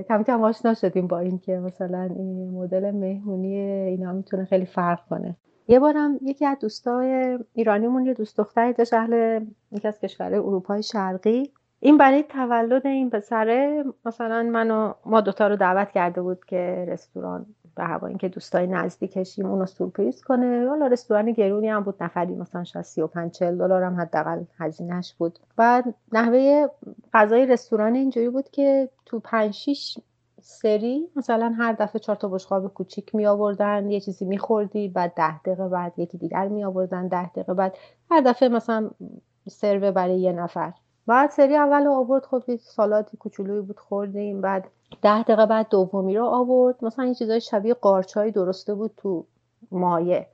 کم 0.08 0.22
کم 0.22 0.42
آشنا 0.42 0.74
شدیم 0.74 1.06
با 1.06 1.18
این 1.18 1.38
که 1.38 1.58
مثلا 1.58 2.02
این 2.02 2.50
مدل 2.50 2.90
مهمونی 2.90 3.56
اینا 3.58 4.12
می‌تونه 4.12 4.44
خیلی 4.44 4.66
فرق 4.66 5.06
کنه. 5.08 5.36
یه 5.68 5.78
بارم 5.78 6.18
یکی 6.22 6.46
از 6.46 6.58
دوستای 6.58 7.38
ایرانیمون 7.52 8.06
یه 8.06 8.14
دوست 8.14 8.36
دختری 8.36 8.72
داشت 8.72 8.94
اهل 8.94 9.44
یکی 9.72 9.88
از 9.88 10.00
کشورهای 10.00 10.38
اروپای 10.38 10.82
شرقی. 10.82 11.52
این 11.80 11.98
برای 11.98 12.22
تولد 12.22 12.86
این 12.86 13.10
پسره 13.10 13.84
مثلا 14.04 14.42
منو 14.42 14.92
ما 15.06 15.20
دوتا 15.20 15.48
رو 15.48 15.56
دعوت 15.56 15.90
کرده 15.90 16.22
بود 16.22 16.44
که 16.44 16.84
رستوران 16.88 17.46
به 17.76 17.84
هوا 17.84 18.06
اینکه 18.06 18.28
دوستای 18.28 18.66
نزدیکشیم 18.66 19.46
اونو 19.46 19.66
سورپریز 19.66 20.22
کنه. 20.22 20.66
حالا 20.68 20.86
رستوران 20.86 21.32
گرونی 21.32 21.68
هم 21.68 21.82
بود 21.82 22.02
نفری 22.02 22.34
مثلا 22.34 22.64
شاید 22.64 22.84
35 22.84 23.30
40 23.30 23.58
دلار 23.58 23.82
هم 23.82 24.00
حداقل 24.00 24.44
هزینهش 24.58 25.14
بود. 25.18 25.38
بعد 25.56 25.94
نحوه 26.12 26.66
غذای 27.14 27.46
رستوران 27.46 27.94
اینجوری 27.94 28.28
بود 28.28 28.50
که 28.50 28.88
تو 29.06 29.20
5 29.20 29.54
6 29.54 29.98
سری 30.46 31.08
مثلا 31.16 31.54
هر 31.58 31.72
دفعه 31.72 31.98
چهار 31.98 32.16
تا 32.16 32.28
بشقاب 32.28 32.74
کوچیک 32.74 33.14
می 33.14 33.26
آوردن 33.26 33.90
یه 33.90 34.00
چیزی 34.00 34.24
میخوردی 34.24 34.88
بعد 34.88 35.14
ده 35.14 35.38
دقیقه 35.38 35.68
بعد 35.68 35.98
یکی 35.98 36.18
دیگر 36.18 36.48
می 36.48 36.64
آوردن 36.64 37.08
ده 37.08 37.28
دقیقه 37.28 37.54
بعد 37.54 37.76
هر 38.10 38.20
دفعه 38.20 38.48
مثلا 38.48 38.90
سرو 39.48 39.92
برای 39.92 40.20
یه 40.20 40.32
نفر. 40.32 40.72
بعد 41.06 41.30
سری 41.30 41.56
اول 41.56 41.86
آورد 41.86 42.24
خب 42.24 42.42
یک 42.48 42.60
سالاتی 42.62 43.16
کوچولویی 43.16 43.60
بود 43.60 43.78
خوردیم 43.78 44.40
بعد 44.40 44.64
ده 45.02 45.22
دقیقه 45.22 45.46
بعد 45.46 45.68
دومی 45.70 46.16
رو 46.16 46.24
آورد. 46.24 46.84
مثلا 46.84 47.04
این 47.04 47.14
چیزای 47.14 47.40
شبیه 47.40 47.74
قارچهایی 47.74 48.32
درسته 48.32 48.74
بود 48.74 48.90
تو 48.96 49.26
مایه 49.70 50.26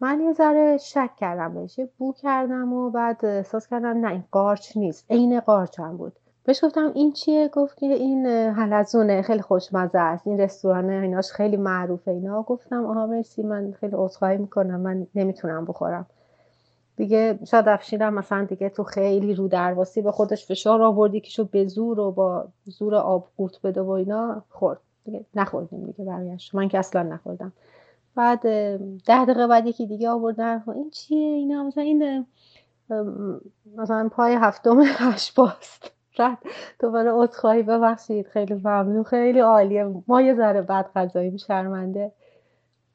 من 0.00 0.20
یه 0.20 0.32
ذره 0.32 0.78
شک 0.78 1.10
کردم 1.16 1.54
بهش 1.54 1.80
بو 1.98 2.12
کردم 2.12 2.72
و 2.72 2.90
بعد 2.90 3.24
احساس 3.24 3.66
کردم 3.66 4.06
نه 4.06 4.10
این 4.10 4.24
قارچ 4.30 4.76
نیست. 4.76 5.06
عین 5.10 5.40
قارچ 5.40 5.80
بود. 5.80 6.19
بهش 6.44 6.64
گفتم 6.64 6.92
این 6.94 7.12
چیه؟ 7.12 7.48
گفت 7.48 7.78
که 7.78 7.86
این 7.86 8.26
حلزونه 8.26 9.22
خیلی 9.22 9.42
خوشمزه 9.42 9.98
است. 9.98 10.26
این 10.26 10.40
رستوران 10.40 10.90
ایناش 10.90 11.32
خیلی 11.32 11.56
معروفه 11.56 12.10
اینا. 12.10 12.42
گفتم 12.42 12.86
آها 12.86 13.06
مرسی 13.06 13.42
من 13.42 13.72
خیلی 13.80 13.96
عذرخواهی 13.96 14.36
می‌کنم. 14.36 14.80
من 14.80 15.06
نمی‌تونم 15.14 15.64
بخورم. 15.64 16.06
دیگه 16.96 17.38
شاید 17.44 17.68
افشینم 17.68 18.14
مثلا 18.14 18.44
دیگه 18.44 18.68
تو 18.68 18.84
خیلی 18.84 19.34
رو 19.34 19.48
درواسی 19.48 20.02
به 20.02 20.12
خودش 20.12 20.46
فشار 20.46 20.82
آوردی 20.82 21.20
که 21.20 21.30
شو 21.30 21.44
به 21.44 21.66
زور 21.66 22.00
و 22.00 22.12
با 22.12 22.48
زور 22.64 22.94
آب 22.94 23.28
قورت 23.36 23.62
بده 23.62 23.80
و 23.82 23.90
اینا 23.90 24.42
خورد. 24.50 24.80
دیگه 25.04 25.24
نخوردیم 25.34 25.86
دیگه 25.86 26.04
بقیه‌اش. 26.04 26.54
من 26.54 26.68
که 26.68 26.78
اصلا 26.78 27.02
نخوردم. 27.02 27.52
بعد 28.14 28.42
ده 29.06 29.24
دقیقه 29.24 29.46
بعد 29.46 29.66
یکی 29.66 29.86
دیگه 29.86 30.10
آوردن 30.10 30.64
این 30.74 30.90
چیه 30.90 31.18
اینا؟ 31.18 31.64
مثلا 31.64 31.82
این 31.84 32.26
مثلا 33.76 34.08
پای 34.12 34.34
هفتم 34.34 34.76
باست 35.36 35.99
رد. 36.18 36.38
دوباره 36.78 37.10
عذرخواهی 37.12 37.62
ببخشید. 37.62 38.26
خیلی 38.26 38.54
ممنون. 38.54 39.02
خیلی 39.02 39.40
عالیه. 39.40 39.94
ما 40.08 40.22
یه 40.22 40.34
ذره 40.34 40.62
بد 40.62 40.86
غذاییم. 40.96 41.36
شرمنده. 41.36 42.12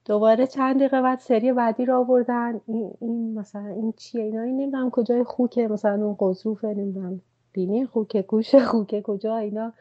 دوباره 0.05 0.47
چند 0.47 0.75
دقیقه 0.75 1.01
بعد 1.01 1.19
سری 1.19 1.53
بعدی 1.53 1.85
رو 1.85 1.99
آوردن. 1.99 2.61
این, 2.67 2.91
این 3.01 3.39
مثلا 3.39 3.67
این 3.67 3.93
چیه؟ 3.97 4.23
اینا 4.23 4.41
این 4.41 4.61
نمی‌دونم 4.61 4.89
کجای 4.89 5.23
خوکه. 5.23 5.67
مثلا 5.67 6.05
اون 6.05 6.15
قضروفه 6.19 6.67
نمی‌دونم. 6.67 7.21
بینی 7.51 7.85
خوکه 7.85 8.21
گوش 8.21 8.55
خوکه 8.55 9.01
کجا؟ 9.01 9.37
اینا. 9.37 9.73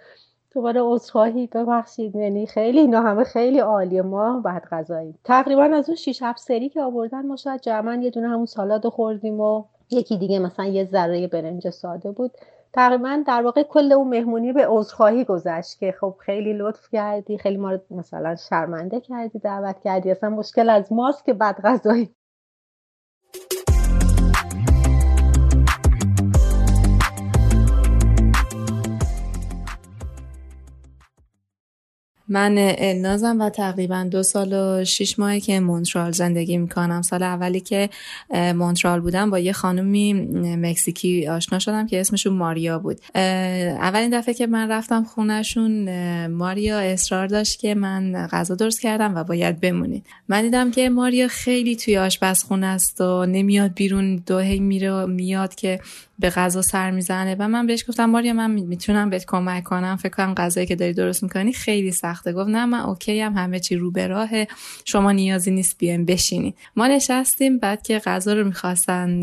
دوباره 0.52 0.80
عذرخواهی 0.84 1.46
ببخشید. 1.46 2.16
یعنی 2.16 2.46
خیلی 2.46 2.78
اینا 2.78 3.00
همه 3.00 3.24
خیلی 3.24 3.58
عالیه. 3.58 4.02
ما 4.02 4.40
بعد 4.40 4.64
غذایی 4.64 5.14
تقریبا 5.24 5.62
از 5.62 5.88
اون 5.88 5.96
6 5.96 6.22
7 6.22 6.38
سری 6.38 6.68
که 6.68 6.82
آوردن 6.82 7.26
ما 7.26 7.36
شاید 7.36 7.60
جمعا 7.60 7.94
یه 7.94 8.10
دونه 8.10 8.28
همون 8.28 8.46
سالاد 8.46 8.88
خوردیم 8.88 9.40
و 9.40 9.64
یکی 9.90 10.18
دیگه 10.18 10.38
مثلا 10.38 10.66
یه 10.66 10.84
ذره 10.84 11.26
برنج 11.26 11.70
ساده 11.70 12.10
بود. 12.10 12.30
تقریبا 12.74 13.22
در 13.26 13.42
واقع 13.42 13.62
کل 13.62 13.92
اون 13.92 14.08
مهمونی 14.08 14.52
به 14.52 14.66
عذرخواهی 14.68 15.24
گذشت 15.24 15.78
که 15.78 15.94
خب 16.00 16.16
خیلی 16.20 16.52
لطف 16.52 16.88
کردی 16.92 17.38
خیلی 17.38 17.56
ما 17.56 17.78
مثلا 17.90 18.36
شرمنده 18.36 19.00
کردی 19.00 19.38
دعوت 19.38 19.80
کردی. 19.80 20.10
اصلا 20.10 20.30
مشکل 20.30 20.70
از 20.70 20.92
ماست 20.92 21.24
که 21.24 21.34
بد 21.34 21.60
غذایی 21.64 22.14
من 32.28 32.54
النازم 32.58 33.40
و 33.40 33.50
تقریبا 33.50 34.08
دو 34.10 34.22
سال 34.22 34.52
و 34.52 34.84
شیش 34.84 35.18
ماهی 35.18 35.40
که 35.40 35.60
مونترال 35.60 36.12
زندگی 36.12 36.58
می‌کنم. 36.58 37.02
سال 37.02 37.22
اولی 37.22 37.60
که 37.60 37.90
مونترال 38.32 39.00
بودم 39.00 39.30
با 39.30 39.38
یه 39.38 39.52
خانومی 39.52 40.12
مکزیکی 40.56 41.26
آشنا 41.28 41.58
شدم 41.58 41.86
که 41.86 42.00
اسمشون 42.00 42.32
ماریا 42.32 42.78
بود. 42.78 43.00
اولین 43.14 44.18
دفعه 44.18 44.34
که 44.34 44.46
من 44.46 44.70
رفتم 44.70 45.04
خونهشون 45.04 46.26
ماریا 46.26 46.78
اصرار 46.78 47.26
داشت 47.26 47.60
که 47.60 47.74
من 47.74 48.26
غذا 48.26 48.54
درست 48.54 48.80
کردم 48.80 49.14
و 49.14 49.24
باید 49.24 49.60
بمونید. 49.60 50.06
من 50.28 50.42
دیدم 50.42 50.70
که 50.70 50.88
ماریا 50.88 51.28
خیلی 51.28 51.76
توی 51.76 51.98
آشپزخونه 51.98 52.66
است 52.66 53.00
و 53.00 53.26
نمیاد 53.26 53.74
بیرون 53.74 54.16
دو 54.16 54.38
هی 54.38 54.58
میره 54.58 55.06
میاد 55.06 55.54
که 55.54 55.80
به 56.18 56.30
غذا 56.30 56.62
سر 56.62 56.90
می‌زنه. 56.90 57.36
و 57.38 57.48
من 57.48 57.66
بهش 57.66 57.84
گفتم 57.88 58.04
ماریا 58.04 58.32
من 58.32 58.50
می‌تونم 58.50 59.10
بهت 59.10 59.24
کمک 59.26 59.64
کنم. 59.64 59.96
فکر 59.96 60.12
کنم 60.16 60.34
غذایی 60.34 60.66
که 60.66 60.76
داری 60.76 60.92
درست 60.92 61.22
می‌کنی 61.22 61.52
خیلی 61.52 61.92
سخته. 61.92 62.32
گفت 62.32 62.48
نه 62.48 62.66
من 62.66 62.80
اوکی 62.80 63.20
هم 63.20 63.36
همه 63.36 63.60
چی 63.60 63.76
رو 63.76 63.90
به 63.90 64.06
راهه. 64.06 64.48
شما 64.84 65.12
نیازی 65.12 65.50
نیست 65.50 65.78
بیایم 65.78 66.04
بشینی. 66.04 66.54
ما 66.76 66.86
نشستیم 66.86 67.58
بعد 67.58 67.82
که 67.82 67.98
غذا 67.98 68.32
رو 68.32 68.44
می‌خواستن 68.44 69.20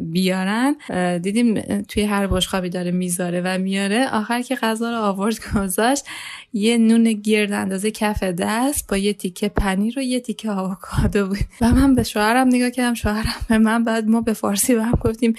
بیارن 0.00 0.76
دیدیم 1.18 1.82
توی 1.82 2.02
هر 2.02 2.26
بشقابی 2.26 2.68
داره 2.68 2.90
می‌ذاره 2.90 3.40
و 3.44 3.58
میاره 3.58 4.08
آخر 4.12 4.42
که 4.42 4.54
غذا 4.56 4.90
رو 4.90 4.96
آورد 4.96 5.36
گذاشت. 5.56 6.04
یه 6.52 6.78
نون 6.78 7.12
گرد 7.12 7.52
اندازه 7.52 7.90
کف 7.90 8.22
دست 8.22 8.90
با 8.90 8.96
یه 8.96 9.12
تیکه 9.12 9.48
پنیر 9.48 9.98
و 9.98 10.02
یه 10.02 10.20
تیکه 10.20 10.50
آووکادو 10.50 11.26
بود. 11.26 11.38
و 11.60 11.70
من 11.70 11.94
به 11.94 12.02
شوهرم 12.02 12.48
نگاه 12.48 12.70
کردم. 12.70 12.94
شوهرم 12.94 13.34
به 13.48 13.58
من 13.58 13.84
بعد 13.84 14.08
ما 14.08 14.20
به 14.20 14.32
فارسی 14.32 14.74
به 14.74 14.84
هم 14.84 14.98
گفتیم 15.00 15.34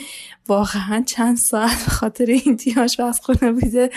واقعا 0.47 1.03
چند 1.07 1.37
ساعت 1.37 1.83
به 1.85 1.91
خاطر 1.91 2.25
این 2.25 2.57
تیاش 2.57 2.99
بس 2.99 3.19
خونه 3.21 3.51
بوده. 3.51 3.89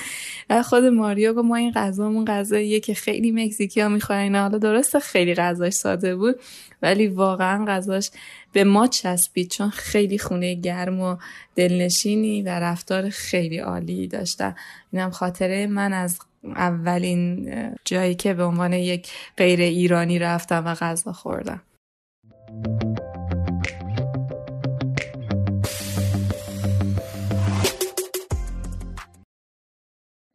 و 0.50 0.62
خود 0.62 0.84
ماریو 0.84 1.34
گفت 1.34 1.44
ما 1.44 1.56
این 1.56 1.72
غذامون 1.72 2.24
غذاییه 2.24 2.80
که 2.80 2.94
خیلی 2.94 3.30
مکزیکی 3.30 3.80
ها 3.80 3.88
می‌خورن 3.88 4.36
حالا 4.36 4.58
درسته 4.58 5.00
خیلی 5.00 5.34
غذاش 5.34 5.72
ساده 5.72 6.16
بود 6.16 6.40
ولی 6.82 7.06
واقعا 7.06 7.64
غذاش 7.64 8.10
به 8.52 8.64
ما 8.64 8.86
چسبید 8.86 9.50
چون 9.50 9.70
خیلی 9.70 10.18
خونه 10.18 10.54
گرم 10.54 11.00
و 11.00 11.16
دلنشینی 11.56 12.42
و 12.42 12.48
رفتار 12.48 13.08
خیلی 13.08 13.58
عالی 13.58 14.06
داشتن. 14.06 14.54
اینم 14.92 15.10
خاطره 15.10 15.66
من 15.66 15.92
از 15.92 16.18
اولین 16.44 17.52
جایی 17.84 18.14
که 18.14 18.34
به 18.34 18.44
عنوان 18.44 18.72
یک 18.72 19.08
غیر 19.36 19.60
ایرانی 19.60 20.18
رفتم 20.18 20.66
و 20.66 20.74
غذا 20.74 21.12
خوردم. 21.12 21.62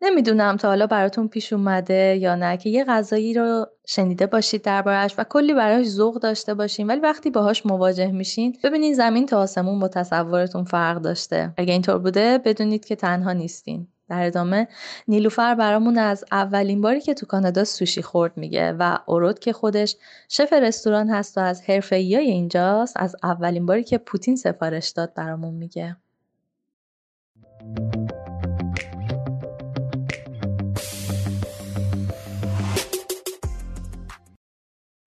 نمی‌دونم 0.03 0.57
تا 0.57 0.67
حالا 0.67 0.87
براتون 0.87 1.27
پیش 1.27 1.53
اومده 1.53 2.17
یا 2.21 2.35
نه 2.35 2.57
که 2.57 2.69
یه 2.69 2.83
غذایی 2.83 3.33
رو 3.33 3.65
شنیده 3.87 4.27
باشید 4.27 4.61
دربارش 4.61 5.15
و 5.17 5.23
کلی 5.23 5.53
براش 5.53 5.85
ذوق 5.85 6.19
داشته 6.19 6.53
باشین 6.53 6.87
ولی 6.87 6.99
وقتی 6.99 7.29
باهاش 7.29 7.65
مواجه 7.65 8.11
میشین 8.11 8.57
ببینین 8.63 8.93
زمین 8.93 9.25
تا 9.25 9.39
آسمون 9.39 9.79
با 9.79 9.87
تصورتون 9.87 10.63
فرق 10.63 11.01
داشته. 11.01 11.53
اگه 11.57 11.73
اینطور 11.73 11.97
بوده 11.97 12.37
بدونید 12.37 12.85
که 12.85 12.95
تنها 12.95 13.33
نیستین. 13.33 13.87
در 14.09 14.25
ادامه 14.25 14.67
نیلوفر 15.07 15.55
برامون 15.55 15.97
از 15.97 16.25
اولین 16.31 16.81
باری 16.81 17.01
که 17.01 17.13
تو 17.13 17.25
کانادا 17.25 17.63
سوشی 17.63 18.01
خورد 18.01 18.37
میگه 18.37 18.71
و 18.79 18.97
اورود 19.05 19.39
که 19.39 19.53
خودش 19.53 19.95
شف 20.29 20.53
رستوران 20.53 21.09
هست 21.09 21.37
و 21.37 21.41
از 21.41 21.61
حرفه‌ای 21.61 22.15
اینجاست 22.15 22.93
از 22.95 23.15
اولین 23.23 23.65
باری 23.65 23.83
که 23.83 23.97
پوتین 23.97 24.35
سفارش 24.35 24.89
داد 24.89 25.13
برامون 25.13 25.53
میگه. 25.53 25.97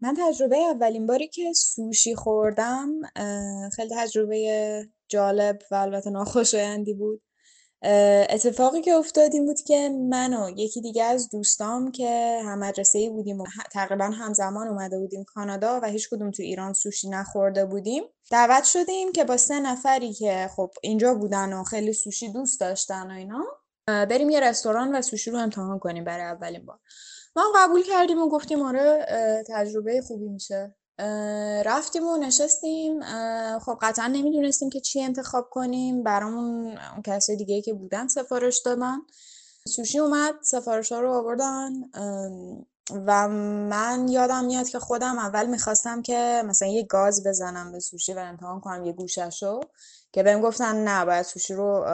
من 0.01 0.15
تجربه 0.19 0.57
اولین 0.57 1.07
باری 1.07 1.29
که 1.29 1.53
سوشی 1.53 2.15
خوردم 2.15 2.89
خیلی 3.77 3.95
تجربه 3.97 4.89
جالب 5.09 5.59
و 5.71 5.75
البته 5.75 6.11
ناخوشایندی 6.11 6.95
بود. 6.95 7.23
اتفاقی 8.31 8.83
که 8.83 8.93
افتاد 8.93 9.35
این 9.35 9.47
بود 9.47 9.61
که 9.61 9.89
من 9.89 10.35
و 10.35 10.51
یکی 10.57 10.81
دیگه 10.81 11.05
از 11.05 11.31
دوستام 11.31 11.91
که 11.91 12.41
هم 12.45 12.59
مدرسه 12.59 13.11
بودیم 13.11 13.41
و 13.41 13.45
تقریبا 13.73 14.05
همزمان 14.05 14.69
اومده 14.69 14.99
بودیم 14.99 15.25
کانادا 15.25 15.81
و 15.83 15.87
هیچ 15.87 16.09
کدوم 16.11 16.31
تو 16.31 16.43
ایران 16.43 16.73
سوشی 16.73 17.09
نخورده 17.09 17.65
بودیم 17.65 18.03
دعوت 18.31 18.65
شدیم 18.65 19.13
که 19.13 19.25
با 19.25 19.37
سه 19.37 19.61
نفری 19.61 20.13
که 20.13 20.51
خب 20.57 20.71
اینجا 20.83 21.15
بودن 21.15 21.53
و 21.53 21.65
خیلی 21.65 21.93
سوشی 21.93 22.33
دوست 22.33 22.61
داشتن 22.61 23.11
و 23.11 23.15
اینا 23.15 23.45
بریم 23.87 24.31
یه 24.31 24.41
رستوران 24.41 24.97
و 24.97 25.03
سوشی 25.03 25.31
رو 25.31 25.39
امتحان 25.39 25.79
کنیم 25.79 26.05
برای 26.05 26.25
اولین 26.25 26.67
بار. 26.67 26.79
ما 27.37 27.43
قبول 27.57 27.83
کردیم 27.83 28.23
و 28.23 28.29
گفتیم 28.29 28.63
آره 28.63 29.07
تجربه 29.49 30.03
خوبی 30.07 30.29
میشه. 30.29 30.75
رفتیم 31.65 32.07
و 32.07 32.17
نشستیم. 32.17 33.01
خب 33.59 33.79
قطعا 33.83 34.07
نمی‌دونستیم 34.07 34.71
که 34.71 34.81
چی 34.81 35.03
انتخاب 35.03 35.49
کنیم. 35.51 36.03
برامون 36.03 36.67
اون 36.67 37.03
کسی 37.05 37.37
دیگه 37.37 37.63
که 37.63 37.73
بودن 37.75 38.09
سفارش 38.09 38.63
دادن. 38.65 38.97
سوشی 39.69 39.99
اومد 39.99 40.35
سفارش 40.43 40.93
ها 40.93 41.01
رو 41.01 41.13
آوردن. 41.13 41.73
و 43.07 43.29
من 43.69 44.09
یادم 44.09 44.45
میاد 44.45 44.69
که 44.69 44.79
خودم 44.79 45.19
اول 45.19 45.47
می‌خواستم 45.47 46.03
که 46.03 46.43
مثلا 46.47 46.69
یه 46.69 46.83
گاز 46.83 47.27
بزنم 47.27 47.73
به 47.73 47.81
سوشی 47.81 48.13
و 48.13 48.19
امتحان 48.19 48.61
کنم 48.61 48.85
یه 48.85 48.93
گوششو 48.93 49.61
که 50.13 50.23
بهم 50.23 50.41
گفتن 50.41 50.85
نه 50.85 51.05
باید 51.05 51.27
سوشی 51.27 51.55
رو 51.55 51.85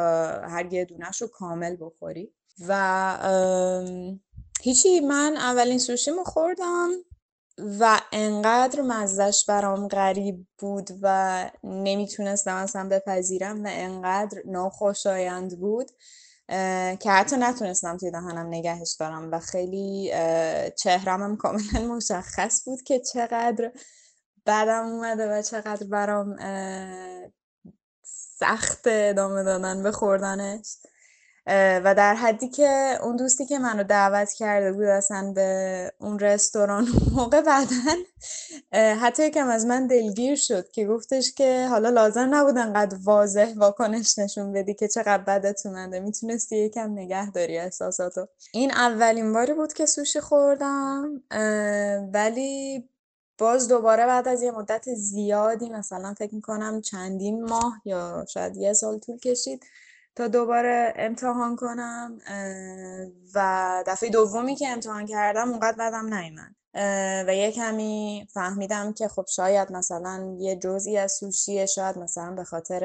هر 0.48 0.72
یه 0.72 0.84
دونش 0.84 1.22
رو 1.22 1.28
کامل 1.28 1.76
بخوری. 1.80 2.32
و 2.68 3.18
هیچی 4.62 5.00
من 5.00 5.36
اولین 5.36 5.78
سوشیمو 5.78 6.24
خوردم 6.24 6.90
و 7.80 8.00
انقدر 8.12 8.80
مزدش 8.80 9.46
برام 9.46 9.88
غریب 9.88 10.46
بود 10.58 10.90
و 11.02 11.50
نمی‌تونستم 11.64 12.54
اصلا 12.54 12.88
بپذیرم 12.88 13.64
و 13.64 13.68
انقدر 13.70 14.42
ناخوشایند 14.46 15.60
بود 15.60 15.90
که 17.00 17.10
حتی 17.10 17.36
نتونستم 17.36 17.96
توی 17.96 18.10
دهنم 18.10 18.46
نگهش 18.46 18.96
دارم 19.00 19.32
و 19.32 19.38
خیلی 19.38 20.12
چهرمم 20.78 21.36
کاملا 21.36 21.94
مشخص 21.96 22.62
بود 22.64 22.82
که 22.82 23.00
چقدر 23.00 23.72
بدم 24.46 24.86
اومده 24.86 25.38
و 25.38 25.42
چقدر 25.42 25.86
برام 25.86 26.36
سخت 28.38 28.80
ادامه 28.86 29.42
دادن 29.42 29.82
به 29.82 29.92
خوردنش. 29.92 30.66
و 31.46 31.94
در 31.96 32.14
حدی 32.14 32.48
که 32.48 32.98
اون 33.02 33.16
دوستی 33.16 33.46
که 33.46 33.58
منو 33.58 33.82
دعوت 33.82 34.32
کرده 34.32 34.72
بود 34.72 34.84
اصلا 34.84 35.32
به 35.34 35.92
اون 35.98 36.18
رستوران 36.18 36.88
موقع 37.16 37.40
بعدن 37.40 37.96
حتی 38.72 39.26
یکم 39.26 39.48
از 39.48 39.66
من 39.66 39.86
دلگیر 39.86 40.36
شد 40.36 40.70
که 40.70 40.86
گفتش 40.86 41.32
که 41.32 41.66
حالا 41.70 41.90
لازم 41.90 42.28
نبود 42.34 42.58
انقدر 42.58 42.96
واضح 43.04 43.52
واکنش 43.56 44.18
نشون 44.18 44.52
بدی 44.52 44.74
که 44.74 44.88
چقدر 44.88 45.22
بدت 45.22 45.66
اومده. 45.66 46.00
می‌تونستی 46.00 46.56
یکم 46.56 46.92
نگه 46.92 47.30
داری 47.30 47.58
احساساتو. 47.58 48.26
این 48.52 48.70
اولین 48.70 49.32
باری 49.32 49.52
بود 49.52 49.72
که 49.72 49.86
سوشی 49.86 50.20
خوردم 50.20 51.22
ولی 52.12 52.88
باز 53.38 53.68
دوباره 53.68 54.06
بعد 54.06 54.28
از 54.28 54.42
یه 54.42 54.50
مدت 54.50 54.94
زیادی 54.94 55.68
مثلا 55.70 56.14
فکر 56.14 56.34
می‌کنم 56.34 56.80
چندین 56.80 57.44
ماه 57.44 57.80
یا 57.84 58.24
شاید 58.28 58.56
یه 58.56 58.72
سال 58.72 58.98
طول 58.98 59.18
کشید 59.18 59.64
تا 60.14 60.28
دوباره 60.28 60.94
امتحان 60.96 61.56
کنم 61.56 62.18
و 63.34 63.84
دفعه 63.86 64.10
دومی 64.10 64.56
که 64.56 64.68
امتحان 64.68 65.06
کردم 65.06 65.48
اونقدر 65.50 65.76
بدم 65.78 66.14
نیومد. 66.14 66.54
و 67.26 67.34
یه 67.34 67.52
کمی 67.52 68.26
فهمیدم 68.34 68.92
که 68.92 69.08
خب 69.08 69.24
شاید 69.28 69.72
مثلا 69.72 70.36
یه 70.38 70.56
جزئی 70.56 70.98
از 70.98 71.12
سوشیه 71.12 71.66
شاید 71.66 71.98
مثلا 71.98 72.30
به 72.30 72.44
خاطر 72.44 72.84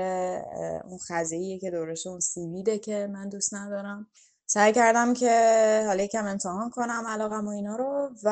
اون 0.85 0.97
خزهیه 0.97 1.59
که 1.59 1.71
دورش 1.71 2.07
اون 2.07 2.19
سیویده 2.19 2.79
که 2.79 3.09
من 3.13 3.29
دوست 3.29 3.53
ندارم. 3.53 4.07
سعی 4.45 4.73
کردم 4.73 5.13
که 5.13 5.83
حالا 5.87 6.03
یکم 6.03 6.25
امتحان 6.25 6.69
کنم 6.69 7.03
علاقم 7.07 7.47
و 7.47 7.49
اینا 7.49 7.75
رو 7.75 8.09
و 8.23 8.29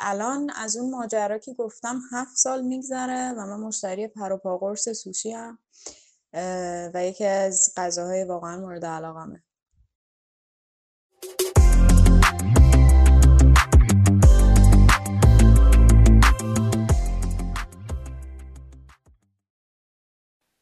الان 0.00 0.50
از 0.50 0.76
اون 0.76 0.90
ماجرا 0.90 1.38
که 1.38 1.54
گفتم 1.54 2.00
هفت 2.12 2.36
سال 2.36 2.62
میگذره 2.62 3.32
و 3.32 3.46
من 3.46 3.60
مشتری 3.60 4.08
پر 4.08 4.32
و 4.32 4.36
پا 4.36 4.58
قرص 4.58 4.88
سوشی 4.88 5.32
هم 5.32 5.58
و 6.94 7.04
یکی 7.04 7.24
از 7.24 7.74
غذاهای 7.76 8.24
واقعا 8.24 8.60
مورد 8.60 8.84
علاقمه. 8.84 9.42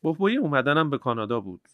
بوی 0.02 0.36
اومدنم 0.36 0.90
به 0.90 0.98
کانادا 0.98 1.40
بود. 1.40 1.68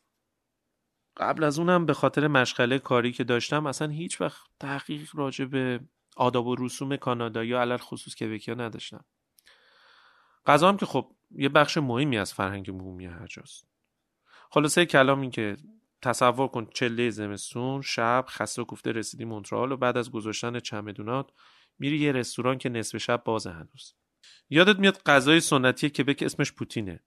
قبل 1.16 1.44
از 1.44 1.58
اونم 1.58 1.86
به 1.86 1.94
خاطر 1.94 2.26
مشغله 2.28 2.78
کاری 2.78 3.12
که 3.12 3.24
داشتم 3.24 3.66
اصلا 3.66 3.88
هیچ 3.88 4.20
وقت 4.20 4.46
تحقیق 4.60 5.10
راجع 5.14 5.44
به 5.44 5.80
آداب 6.16 6.46
و 6.46 6.56
رسوم 6.56 6.96
کانادا 6.96 7.44
یا 7.44 7.60
علل 7.60 7.76
خصوص 7.76 8.14
کبکیا 8.14 8.54
نداشتم. 8.54 9.04
غذام 10.46 10.76
که 10.76 10.86
خب 10.86 11.12
یه 11.30 11.48
بخش 11.48 11.78
مهمی 11.78 12.18
از 12.18 12.34
فرهنگ 12.34 12.78
بومی 12.78 13.06
هر 13.06 13.26
جاست 13.26 13.69
خلاصه 14.50 14.86
کلام 14.86 15.20
این 15.20 15.30
که 15.30 15.56
تصور 16.02 16.48
کن 16.48 16.66
چله 16.74 17.10
زمستون 17.10 17.82
شب 17.82 18.24
خسته 18.28 18.62
و 18.62 18.64
کوفته 18.64 18.92
رسیدی 18.92 19.24
مونترال 19.24 19.72
و 19.72 19.76
بعد 19.76 19.96
از 19.96 20.10
گذاشتن 20.10 20.60
چمدونات 20.60 21.30
میری 21.78 21.98
یه 21.98 22.12
رستوران 22.12 22.58
که 22.58 22.68
نصف 22.68 22.98
شب 22.98 23.24
باز 23.24 23.46
هنوز. 23.46 23.94
یادت 24.50 24.78
میاد 24.78 25.02
غذای 25.06 25.40
سنتی 25.40 25.90
کبک 25.90 26.22
اسمش 26.22 26.52
پوتینه. 26.52 27.00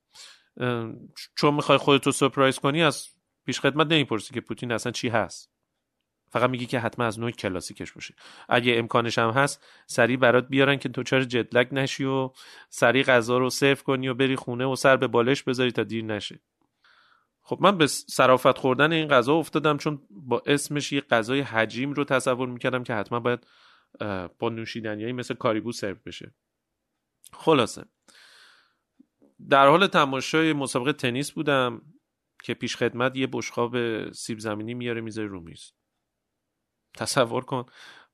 چون 1.35 1.53
می‌خوای 1.53 1.77
خودتو 1.77 2.11
سپرایز 2.11 2.59
کنی 2.59 2.83
از 2.83 3.07
پیش 3.45 3.59
خدمت 3.59 3.87
نمی‌پرسی 3.87 4.33
که 4.33 4.41
پوتین 4.41 4.71
اصلا 4.71 4.91
چی 4.91 5.09
هست. 5.09 5.53
فقط 6.29 6.49
میگی 6.49 6.65
که 6.65 6.79
حتما 6.79 7.05
از 7.05 7.19
نوع 7.19 7.31
کلاسیکش 7.31 7.91
باشه. 7.91 8.15
اگه 8.49 8.75
امکانش 8.77 9.17
هم 9.17 9.29
هست 9.29 9.65
سریع 9.87 10.17
برات 10.17 10.47
بیارن 10.47 10.77
که 10.77 10.89
تو 10.89 11.03
چرا 11.03 11.23
جدلک 11.23 11.69
نشی 11.71 12.03
و 12.03 12.31
سریع 12.69 13.03
غذا 13.03 13.37
رو 13.37 13.49
سرو 13.49 13.75
کنی 13.75 14.07
و 14.07 14.13
بری 14.13 14.35
خونه 14.35 14.65
و 14.65 14.75
سر 14.75 14.97
به 14.97 15.07
بالش 15.07 15.43
بذاری 15.43 15.71
تا 15.71 15.83
دیر 15.83 16.03
نشه. 16.05 16.39
خب 17.45 17.57
من 17.61 17.77
به 17.77 17.87
صرافت 17.87 18.57
خوردن 18.57 18.91
این 18.91 19.07
غذا 19.07 19.33
افتادم 19.33 19.77
چون 19.77 20.07
با 20.09 20.43
اسمش 20.45 20.91
یه 20.91 21.01
غذای 21.01 21.41
حجیم 21.41 21.93
رو 21.93 22.03
تصور 22.03 22.47
می‌کردم 22.47 22.83
که 22.83 22.93
حتما 22.93 23.19
باید 23.19 23.47
با 24.39 24.49
نوشیدنیایی 24.49 25.13
مثل 25.13 25.33
کاریبو 25.33 25.71
سرو 25.71 25.97
بشه. 26.05 26.35
خلاصه. 27.33 27.85
در 29.49 29.67
حال 29.67 29.87
تماشای 29.87 30.53
مسابقه 30.53 30.93
تنیس 30.93 31.31
بودم 31.31 31.81
که 32.43 32.53
پیش 32.53 32.77
خدمت 32.77 33.15
یه 33.15 33.27
بشقاب 33.31 34.11
سیب 34.11 34.39
زمینی 34.39 34.73
میاره 34.73 35.01
می‌ذاره 35.01 35.27
رو 35.27 35.39
میز. 35.39 35.71
تصور 36.93 37.45
کن. 37.45 37.65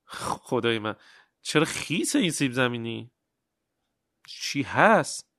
خدای 0.05 0.79
من. 0.79 0.95
چرا 1.41 1.65
خیس 1.65 2.15
این 2.15 2.31
سیب 2.31 2.51
زمینی؟ 2.51 3.11
چی 4.27 4.61
هست؟ 4.61 5.29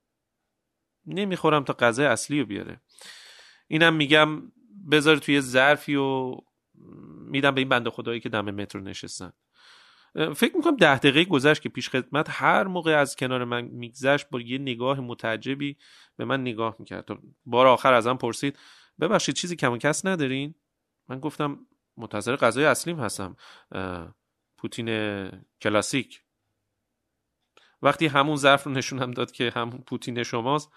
نمی‌خورم 1.06 1.64
تا 1.64 1.72
غذای 1.72 2.06
اصلی 2.06 2.40
رو 2.40 2.46
بیاره. 2.46 2.80
اینم 3.70 3.94
میگم 3.94 4.52
بذار 4.90 5.16
توی 5.16 5.40
ظرفی 5.40 5.94
و 5.94 6.36
میدم 7.20 7.50
به 7.50 7.60
این 7.60 7.68
بنده 7.68 7.90
خدایی 7.90 8.20
که 8.20 8.28
دم 8.28 8.50
مترو 8.50 8.80
نشستن. 8.80 9.32
فکر 10.14 10.56
می‌کنم 10.56 10.76
ده 10.76 10.98
دقیقه 10.98 11.24
گذشت 11.24 11.62
که 11.62 11.68
پیش 11.68 11.88
خدمت 11.88 12.26
هر 12.30 12.64
موقع 12.64 12.92
از 12.92 13.16
کنار 13.16 13.44
من 13.44 13.64
میگذشت 13.64 14.30
با 14.30 14.40
یه 14.40 14.58
نگاه 14.58 15.00
متعجبی 15.00 15.76
به 16.16 16.24
من 16.24 16.40
نگاه 16.40 16.76
می‌کرد. 16.78 17.08
بار 17.46 17.66
آخر 17.66 17.92
ازم 17.92 18.16
پرسید 18.16 18.58
ببخشید 19.00 19.34
چیزی 19.34 19.56
کم 19.56 19.72
و 19.72 19.78
کس 19.78 20.06
ندارین؟ 20.06 20.54
من 21.08 21.20
گفتم 21.20 21.66
منتظر 21.96 22.36
غذای 22.36 22.64
اصلیم 22.64 23.00
هستم 23.00 23.36
پوتین 24.58 25.30
کلاسیک. 25.60 26.22
وقتی 27.82 28.06
همون 28.06 28.36
ظرف 28.36 28.64
رو 28.64 28.72
نشونم 28.72 29.10
داد 29.10 29.32
که 29.32 29.52
همون 29.54 29.78
پوتین 29.86 30.22
شماست 30.22 30.72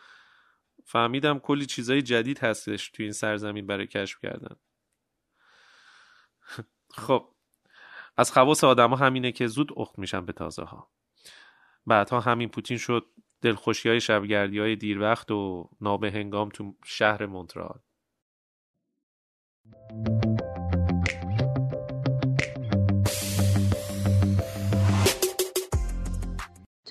فهمیدم 0.86 1.40
کلی 1.40 1.66
چیزای 1.66 2.02
جدید 2.02 2.40
هستش 2.40 2.90
توی 2.90 3.06
این 3.06 3.14
سرزمین 3.14 3.68
برای 3.68 3.88
کشف 3.88 4.20
کردن. 4.20 4.56
خب 7.04 7.30
از 8.18 8.32
خواص 8.32 8.64
آدما 8.64 8.96
همینه 8.96 9.32
که 9.32 9.48
زود 9.48 9.72
اخت 9.78 10.00
میشن 10.00 10.26
به 10.26 10.34
تازه 10.34 10.64
ها 10.64 10.90
بعدها 11.86 12.20
همین 12.20 12.50
پوتین 12.50 12.78
شد 12.78 13.06
دلخوشی 13.42 13.90
های 13.90 14.02
شبگردی 14.02 14.60
های 14.60 14.76
دیر 14.76 15.00
وقت 15.00 15.32
و 15.32 15.70
نابه 15.82 16.12
هنگام 16.12 16.50
تو 16.50 16.76
شهر 16.84 17.26
مونترال. 17.26 17.80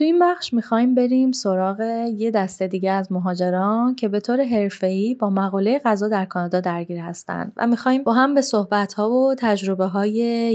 تو 0.02 0.06
این 0.06 0.18
بخش 0.18 0.52
می‌خوایم 0.54 0.94
بریم 0.94 1.32
سراغ 1.32 1.80
یه 2.16 2.30
دسته 2.30 2.66
دیگه 2.66 2.90
از 2.90 3.12
مهاجران 3.12 3.94
که 3.94 4.08
به 4.08 4.20
طور 4.20 4.44
حرفه‌ای 4.44 5.14
با 5.14 5.30
مقوله 5.30 5.78
غذا 5.84 6.08
در 6.08 6.24
کانادا 6.24 6.60
درگیر 6.60 6.98
هستند 6.98 7.52
و 7.56 7.66
می‌خوایم 7.66 8.02
با 8.02 8.12
هم 8.12 8.34
به 8.34 8.40
صحبت‌ها 8.40 9.10
و 9.10 9.34
تجربه 9.38 9.86
های 9.86 10.12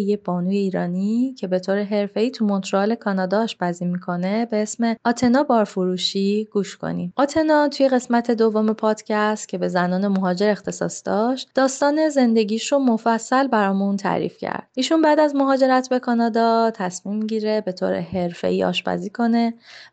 یه 0.07 0.17
بانوی 0.17 0.57
ایرانی 0.57 1.35
که 1.37 1.47
به 1.47 1.59
طور 1.59 1.83
حرفه‌ای 1.83 2.31
تو 2.31 2.45
مونترال 2.45 2.95
کانادا 2.95 3.43
آشپزی 3.43 3.85
می‌کنه 3.85 4.45
به 4.45 4.61
اسم 4.61 4.95
آتنا 5.05 5.43
بارفروشی 5.43 6.47
گوش 6.53 6.77
کنیم. 6.77 7.13
آتنا 7.15 7.67
توی 7.67 7.89
قسمت 7.89 8.31
دوم 8.31 8.73
پادکست 8.73 9.49
که 9.49 9.57
به 9.57 9.67
زنان 9.67 10.07
مهاجر 10.07 10.49
اختصاص 10.49 11.01
داشت، 11.05 11.49
داستان 11.55 12.09
زندگیش 12.09 12.71
رو 12.71 12.79
مفصل 12.79 13.47
برامون 13.47 13.97
تعریف 13.97 14.37
کرد. 14.37 14.67
ایشون 14.75 15.01
بعد 15.01 15.19
از 15.19 15.35
مهاجرت 15.35 15.89
به 15.89 15.99
کانادا 15.99 16.71
تصمیم 16.73 17.27
گیره 17.27 17.61
به 17.61 17.71
طور 17.71 17.99
حرفه‌ای 17.99 18.63
آشپزی 18.63 19.09
کنه 19.09 19.36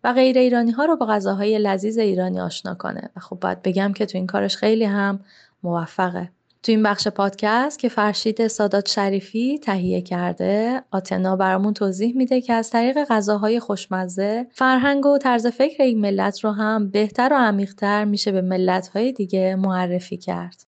و 0.05 0.13
غیر 0.13 0.39
ایرانی 0.39 0.71
ها 0.71 0.85
رو 0.85 0.97
با 0.97 1.07
غذاهای 1.07 1.59
لذیذ 1.59 1.99
ایرانی 1.99 2.41
آشنا 2.41 2.75
کنه. 2.75 3.11
و 3.17 3.21
خب 3.21 3.39
باید 3.41 3.63
بگم 3.63 3.93
که 3.93 4.07
تو 4.07 4.19
این 4.19 4.27
کارش 4.27 4.57
خیلی 4.57 4.85
هم 4.85 5.21
موفقه. 5.63 6.29
تو 6.65 6.73
این 6.73 6.83
بخش 6.83 7.09
پادکست 7.09 7.79
که 7.79 7.89
فرشید 7.89 8.47
سادات 8.47 8.89
شریفی 8.89 9.59
تهیه 9.59 10.01
کرده 10.01 10.83
آتنا 10.91 11.37
برامون 11.37 11.75
توضیح 11.75 12.17
میده 12.17 12.41
که 12.41 12.53
از 12.53 12.71
طریق 12.71 13.05
غذاهای 13.05 13.61
خوشمزه 13.61 14.47
فرهنگ 14.53 15.07
و 15.07 15.19
طرز 15.19 15.47
فکر 15.47 15.83
این 15.83 16.01
ملت 16.01 16.45
رو 16.45 16.51
هم 16.51 16.91
بهتر 16.91 17.29
و 17.33 17.37
عمیقتر 17.37 18.05
میشه 18.05 18.33
به 18.33 18.41
ملتهای 18.41 19.13
دیگه 19.13 19.57
معرفی 19.57 20.17
کرد. 20.17 20.67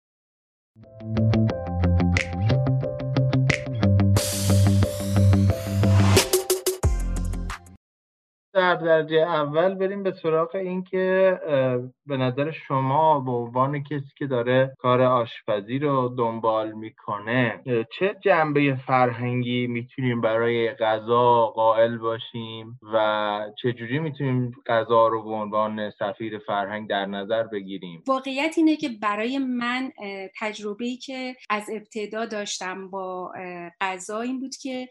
در 8.53 8.75
درجه 8.75 9.17
اول 9.17 9.73
بریم 9.75 10.03
به 10.03 10.11
سراغ 10.11 10.55
این 10.55 10.83
که 10.83 11.39
به 12.05 12.17
نظر 12.17 12.51
شما 12.51 13.19
به 13.19 13.31
عنوان 13.31 13.83
کسی 13.83 14.11
که 14.17 14.27
داره 14.27 14.75
کار 14.79 15.01
آشپزی 15.01 15.79
رو 15.79 16.15
دنبال 16.17 16.71
می‌کنه 16.71 17.63
چه 17.99 18.15
جنبه 18.23 18.77
فرهنگی 18.87 19.67
می‌تونیم 19.67 20.21
برای 20.21 20.71
غذا 20.71 21.47
قائل 21.47 21.97
باشیم 21.97 22.79
و 22.93 23.39
چجوری 23.61 23.99
می‌تونیم 23.99 24.51
غذا 24.65 25.07
رو 25.07 25.23
به 25.23 25.29
عنوان 25.29 25.89
سفیر 25.89 26.39
فرهنگ 26.39 26.89
در 26.89 27.05
نظر 27.05 27.43
بگیریم؟ 27.43 28.03
واقعیت 28.07 28.53
اینه 28.57 28.75
که 28.75 28.89
برای 29.01 29.37
من 29.37 29.91
تجربه 30.39 30.95
که 31.05 31.35
از 31.49 31.69
ابتدا 31.69 32.25
داشتم 32.25 32.89
با 32.89 33.31
غذا 33.81 34.21
این 34.21 34.39
بود 34.39 34.55
که 34.61 34.87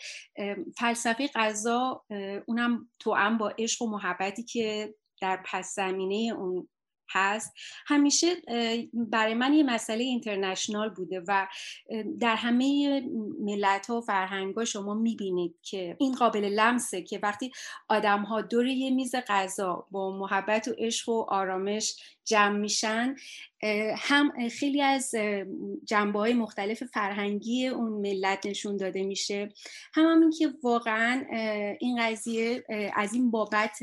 فلسفه 0.79 1.29
غذا 1.35 2.03
اونم 2.47 2.89
توأم 3.01 3.39
با 3.39 3.52
عشق 3.59 3.83
و 3.83 3.91
محبتی 3.91 4.43
که 4.43 4.95
در 5.21 5.43
پس 5.45 5.75
زمینه 5.75 6.35
اون 6.39 6.69
هست. 7.13 7.53
همیشه 7.87 8.27
برای 8.95 9.35
من 9.35 9.53
یه 9.53 9.63
مسئله 9.63 10.05
اینترنشنال 10.05 10.89
بوده 10.89 11.23
و 11.29 11.49
در 12.21 12.37
همه 12.37 13.01
ملت 13.41 13.87
ها 13.87 13.99
و 13.99 14.01
فرهنگ 14.01 14.55
ها 14.55 14.65
شما 14.65 14.95
می‌بینید 14.95 15.55
که 15.63 15.97
این 16.01 16.15
قابل 16.15 16.45
لمسه 16.45 17.03
که 17.03 17.21
وقتی 17.23 17.53
آدم 17.89 18.23
ها 18.23 18.41
دور 18.41 18.67
یه 18.67 18.91
میز 18.91 19.15
غذا 19.29 19.87
با 19.91 20.19
محبت 20.19 20.69
و 20.69 20.75
عشق 20.79 21.09
و 21.09 21.27
آرامش 21.29 21.97
جمع 22.25 22.59
میشن 22.59 23.15
هم 23.99 24.49
خیلی 24.49 24.83
از 24.83 25.15
جنبه 25.85 26.19
های 26.19 26.35
مختلف 26.35 26.83
فرهنگی 26.83 27.67
اون 27.69 27.93
ملت 27.93 28.47
نشون 28.47 28.77
داده 28.77 29.03
میشه. 29.03 29.49
هم 29.95 30.05
همین 30.05 30.31
که 30.31 30.49
واقعا 30.63 31.25
این 31.81 32.01
قضیه 32.01 32.65
از 32.97 33.15
این 33.15 33.31
بابت 33.31 33.79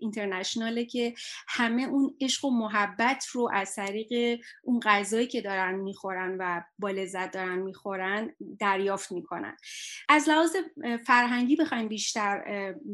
اینترنشناله 0.00 0.84
که 0.84 1.14
همه 1.48 1.82
اون 1.82 2.16
عشق 2.20 2.44
و 2.44 2.50
محبت 2.50 3.26
رو 3.32 3.50
از 3.52 3.74
طریق 3.74 4.40
اون 4.62 4.80
غذایی 4.80 5.26
که 5.26 5.40
دارن 5.40 5.74
می‌خورن 5.74 6.36
و 6.38 6.62
با 6.78 6.90
لذت 6.90 7.30
دارن 7.30 7.58
می‌خورن 7.58 8.34
دریافت 8.60 9.12
می‌کنن. 9.12 9.56
از 10.08 10.28
لحاظ 10.28 10.56
فرهنگی 11.06 11.56
بخوایم 11.56 11.88
بیشتر 11.88 12.44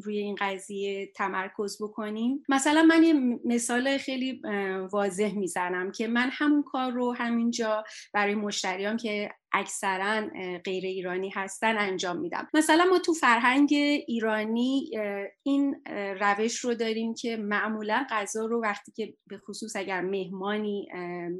روی 0.03 0.19
این 0.19 0.37
قضیه 0.41 1.13
تمرکز 1.17 1.83
بکنیم. 1.83 2.43
مثلا 2.49 2.83
من 2.83 3.03
یه 3.03 3.15
مثال 3.45 3.99
خیلی 3.99 4.43
واضح 4.93 5.33
می‌زنم 5.35 5.93
که 5.99 6.09
من 6.09 6.31
همون 6.33 6.63
کار 6.63 6.93
رو 6.93 7.15
همینجا 7.15 7.85
برای 8.15 8.35
مشتریان 8.35 8.97
که 8.97 9.31
اکثرا 9.53 10.29
غیر 10.65 10.85
ایرانی 10.85 11.31
هستن 11.31 11.79
انجام 11.79 12.21
میدم. 12.21 12.49
مثلا 12.55 12.85
ما 12.85 12.99
تو 12.99 13.13
فرهنگ 13.13 13.69
ایرانی 14.07 14.91
این 15.43 15.83
روش 16.21 16.59
رو 16.59 16.75
داریم 16.75 17.15
که 17.15 17.37
معمولا 17.37 18.07
غذا 18.11 18.47
رو 18.47 18.63
وقتی 18.63 18.93
که 18.93 19.15
به 19.27 19.39
خصوص 19.39 19.77
اگر 19.77 20.01
مهمانی 20.01 20.89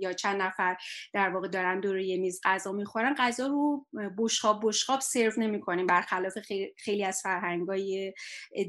یا 0.01 0.13
چند 0.13 0.43
نفر 0.43 0.77
در 1.13 1.29
واقع 1.29 1.49
دارن 1.49 1.81
دور 1.81 1.99
یه 1.99 2.17
میز 2.17 2.41
غذا 2.45 2.73
می‌خورن 2.73 3.15
غذا 3.19 3.47
رو 3.47 3.87
بشخاب 4.19 4.61
بشخاب 4.63 5.01
سرو 5.01 5.33
نمی‌کنیم 5.37 5.87
برخلاف 5.87 6.39
خیلی 6.77 7.05
از 7.05 7.21
فرهنگای 7.23 8.13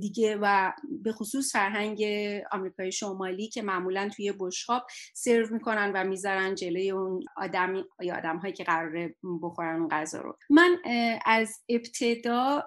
دیگه 0.01 0.37
و 0.41 0.71
به 1.03 1.11
خصوص 1.11 1.51
فرهنگ 1.51 2.03
آمریکای 2.51 2.91
شمالی 2.91 3.47
که 3.47 3.61
معمولا 3.61 4.09
توی 4.15 4.33
بشخاب 4.39 4.83
سرو 5.13 5.53
می‌کنن 5.53 5.91
و 5.95 6.03
می‌ذارن 6.03 6.55
جلوی 6.55 6.91
اون 6.91 7.25
آدم 7.37 7.73
یا 8.01 8.17
آدم 8.17 8.37
هایی 8.37 8.53
که 8.53 8.63
قراره 8.63 9.15
بخورن 9.37 9.79
اون 9.79 9.89
غذا 9.89 10.21
رو. 10.21 10.37
من 10.49 10.77
از 11.25 11.63
ابتدا 11.69 12.63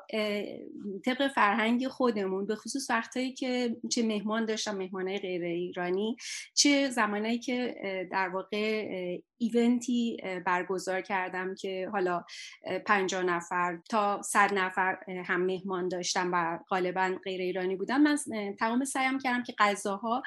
طبق 1.05 1.29
فرهنگ 1.29 1.89
خودمون 1.89 2.47
به 2.47 2.57
خصوص 2.57 2.91
وقتایی 2.91 3.33
که 3.33 3.77
چه 3.91 4.03
مهمان 4.03 4.45
داشتم 4.45 4.77
مهمانای 4.77 5.19
غیر 5.19 5.45
ایرانی 5.45 6.17
چه 6.55 6.91
زمانایی 6.91 7.39
که 7.39 7.75
در 8.11 8.29
واقع 8.29 8.89
ایونتی 9.39 10.17
برگزار 10.47 11.01
کردم 11.01 11.55
که 11.55 11.89
حالا 11.93 12.25
پنجاه 12.87 13.23
نفر 13.23 13.79
تا 13.89 14.23
صد 14.23 14.55
نفر 14.55 14.99
هم 15.27 15.41
مهمان 15.41 15.89
داشتم 15.89 16.31
و 16.33 16.59
غالبا 16.69 17.15
غیر 17.25 17.41
ایرانی 17.41 17.77
بودم. 17.77 18.03
من 18.03 18.17
تمام 18.59 18.85
سعیم 18.85 19.19
کردم 19.19 19.43
که 19.43 19.55
غذاها 19.59 20.23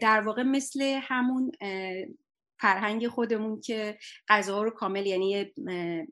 در 0.00 0.20
واقع 0.20 0.42
مثل 0.42 1.00
همون 1.02 1.52
فرهنگ 2.60 3.08
خودمون 3.08 3.60
که 3.60 3.98
غذاها 4.28 4.62
رو 4.62 4.70
کامل 4.70 5.06
یعنی 5.06 5.52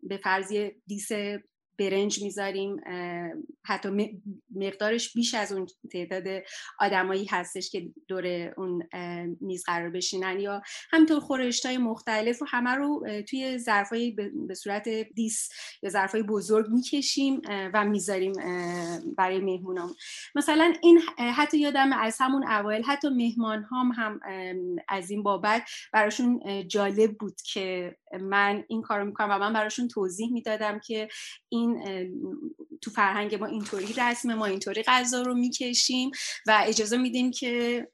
به 0.03 0.17
فرضی 0.23 0.73
دیس 0.87 1.09
برنج 1.79 2.23
می‌ذاریم 2.23 2.77
حتی 3.65 4.19
مقدارش 4.57 5.15
بیش 5.15 5.35
از 5.35 5.53
اون 5.53 5.67
تعداد 5.93 6.43
آدمایی 6.79 7.25
هستش 7.25 7.71
که 7.71 7.89
دور 8.09 8.27
اون 8.57 8.89
میز 9.41 9.65
قرار 9.65 9.91
بشینن 9.91 10.41
یا 10.41 10.63
همینطور 10.91 11.21
خورشت 11.21 11.67
های 11.67 11.79
مختلف 11.79 12.43
و 12.43 12.45
همه 12.49 12.71
رو 12.71 13.07
توی 13.29 13.59
ظرفای 13.59 14.11
به 14.49 14.55
صورت 14.55 14.89
دیس 14.89 15.49
یا 15.83 15.91
ظرفای 15.91 16.23
بزرگ 16.23 16.71
می‌کشیم 16.71 17.43
و 17.49 17.85
می‌ذاریم 17.85 18.33
برای 19.17 19.41
مهمونام. 19.41 19.95
مثلا 20.35 20.75
این 20.83 21.01
حتی 21.19 21.59
یادم 21.59 21.93
از 21.93 22.17
همون 22.21 22.49
اوایل 22.49 22.83
حتی 22.83 23.09
مهمان 23.09 23.67
هم 23.71 23.93
هم 23.97 24.21
از 24.89 25.11
این 25.11 25.23
بابت 25.23 25.63
براشون 25.93 26.41
جالب 26.69 27.19
بود 27.19 27.41
که 27.53 27.97
من 28.21 28.65
این 28.69 28.83
کارو 28.83 29.05
می‌کنم 29.05 29.29
و 29.31 29.39
من 29.39 29.53
براشون 29.53 29.89
توضیح 29.89 30.33
می‌دادم 30.33 30.79
که 30.79 31.09
این 31.49 31.64
تو 32.81 32.91
فرهنگ 32.91 33.35
ما 33.35 33.47
اینطوری 33.47 33.93
رسمه 33.93 34.35
ما 34.35 34.47
اینطوری 34.47 34.83
غذا 34.83 35.23
رو 35.23 35.35
می‌کشیم 35.35 36.11
و 36.47 36.63
اجازه 36.67 36.97
میدیم 36.97 37.31
که 37.31 37.87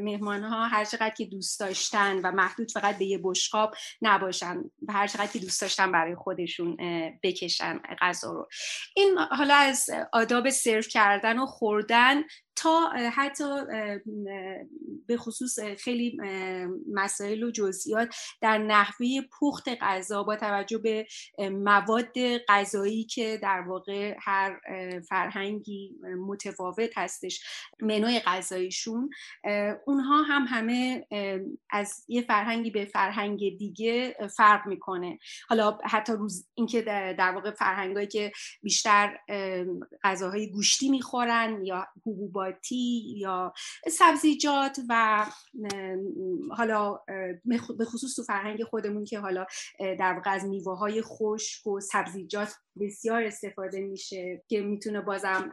مهمان 0.00 0.42
ها 0.42 0.66
هر 0.66 0.84
چقدر 0.84 1.14
که 1.14 1.24
دوست 1.24 1.60
داشتن 1.60 2.20
و 2.20 2.32
محدود 2.32 2.70
فقط 2.70 2.98
به 2.98 3.04
یه 3.04 3.20
بشقاب 3.22 3.74
نباشن 4.02 4.56
و 4.88 4.92
هر 4.92 5.06
چقدر 5.06 5.26
که 5.26 5.38
دوست 5.38 5.60
داشتن 5.60 5.92
برای 5.92 6.14
خودشون 6.14 6.76
بکشن 7.22 7.80
غذا 8.00 8.32
رو. 8.32 8.48
این 8.96 9.18
حالا 9.18 9.54
از 9.54 9.90
آداب 10.12 10.50
سرو 10.50 10.82
کردن 10.82 11.38
و 11.38 11.46
خوردن 11.46 12.22
تا 12.56 12.88
حتی 13.12 13.44
به 15.06 15.16
خصوص 15.16 15.58
خیلی 15.60 16.18
مسائل 16.92 17.42
و 17.42 17.50
جزئیات 17.50 18.14
در 18.40 18.58
نحوه 18.58 19.06
پخت 19.40 19.68
غذا 19.80 20.22
با 20.22 20.36
توجه 20.36 20.78
به 20.78 21.06
مواد 21.50 22.38
غذایی 22.48 23.04
که 23.04 23.38
در 23.42 23.60
واقع 23.60 24.16
هر 24.20 24.60
فرهنگی 25.08 25.94
متفاوت 26.26 26.90
هستش 26.98 27.44
منوی 27.80 28.20
غذاییشون 28.20 29.10
اونها 29.86 30.22
هم 30.22 30.44
همه 30.48 31.06
از 31.70 32.04
یه 32.08 32.22
فرهنگی 32.22 32.70
به 32.70 32.84
فرهنگ 32.84 33.58
دیگه 33.58 34.16
فرق 34.36 34.66
می‌کنه. 34.66 35.18
حالا 35.48 35.78
حتی 35.84 36.12
روز 36.12 36.48
اینکه 36.54 36.82
در 37.18 37.32
واقع 37.32 37.50
فرهنگایی 37.50 38.06
که 38.06 38.32
بیشتر 38.62 39.18
غذاهای 40.02 40.50
گوشتی 40.50 40.90
می‌خورن 40.90 41.66
یا 41.66 41.86
حبوباتی 42.44 43.02
یا 43.16 43.52
سبزیجات 43.90 44.80
و 44.88 45.26
حالا 46.50 47.00
به 47.78 47.84
خصوص 47.84 48.16
تو 48.16 48.22
فرهنگ 48.22 48.64
خودمون 48.64 49.04
که 49.04 49.18
حالا 49.18 49.46
در 49.78 50.12
واقع 50.12 50.30
از 50.30 50.44
میوه 50.44 50.78
های 50.78 51.02
خشک 51.02 51.66
و 51.66 51.80
سبزیجات 51.80 52.54
بسیار 52.80 53.22
استفاده 53.22 53.80
میشه 53.80 54.42
که 54.48 54.60
می‌تونه 54.60 55.00
بازم 55.00 55.50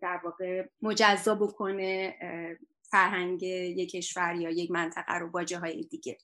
در 0.00 0.20
واقع 0.24 0.68
مجزا 0.82 1.34
بکنه 1.34 2.14
فرهنگ 2.82 3.42
یک 3.42 3.90
کشور 3.90 4.34
یا 4.34 4.50
یک 4.50 4.70
منطقه 4.70 5.18
رو 5.18 5.30
با 5.30 5.44
جاهای 5.44 5.80
دیگه. 5.80 6.18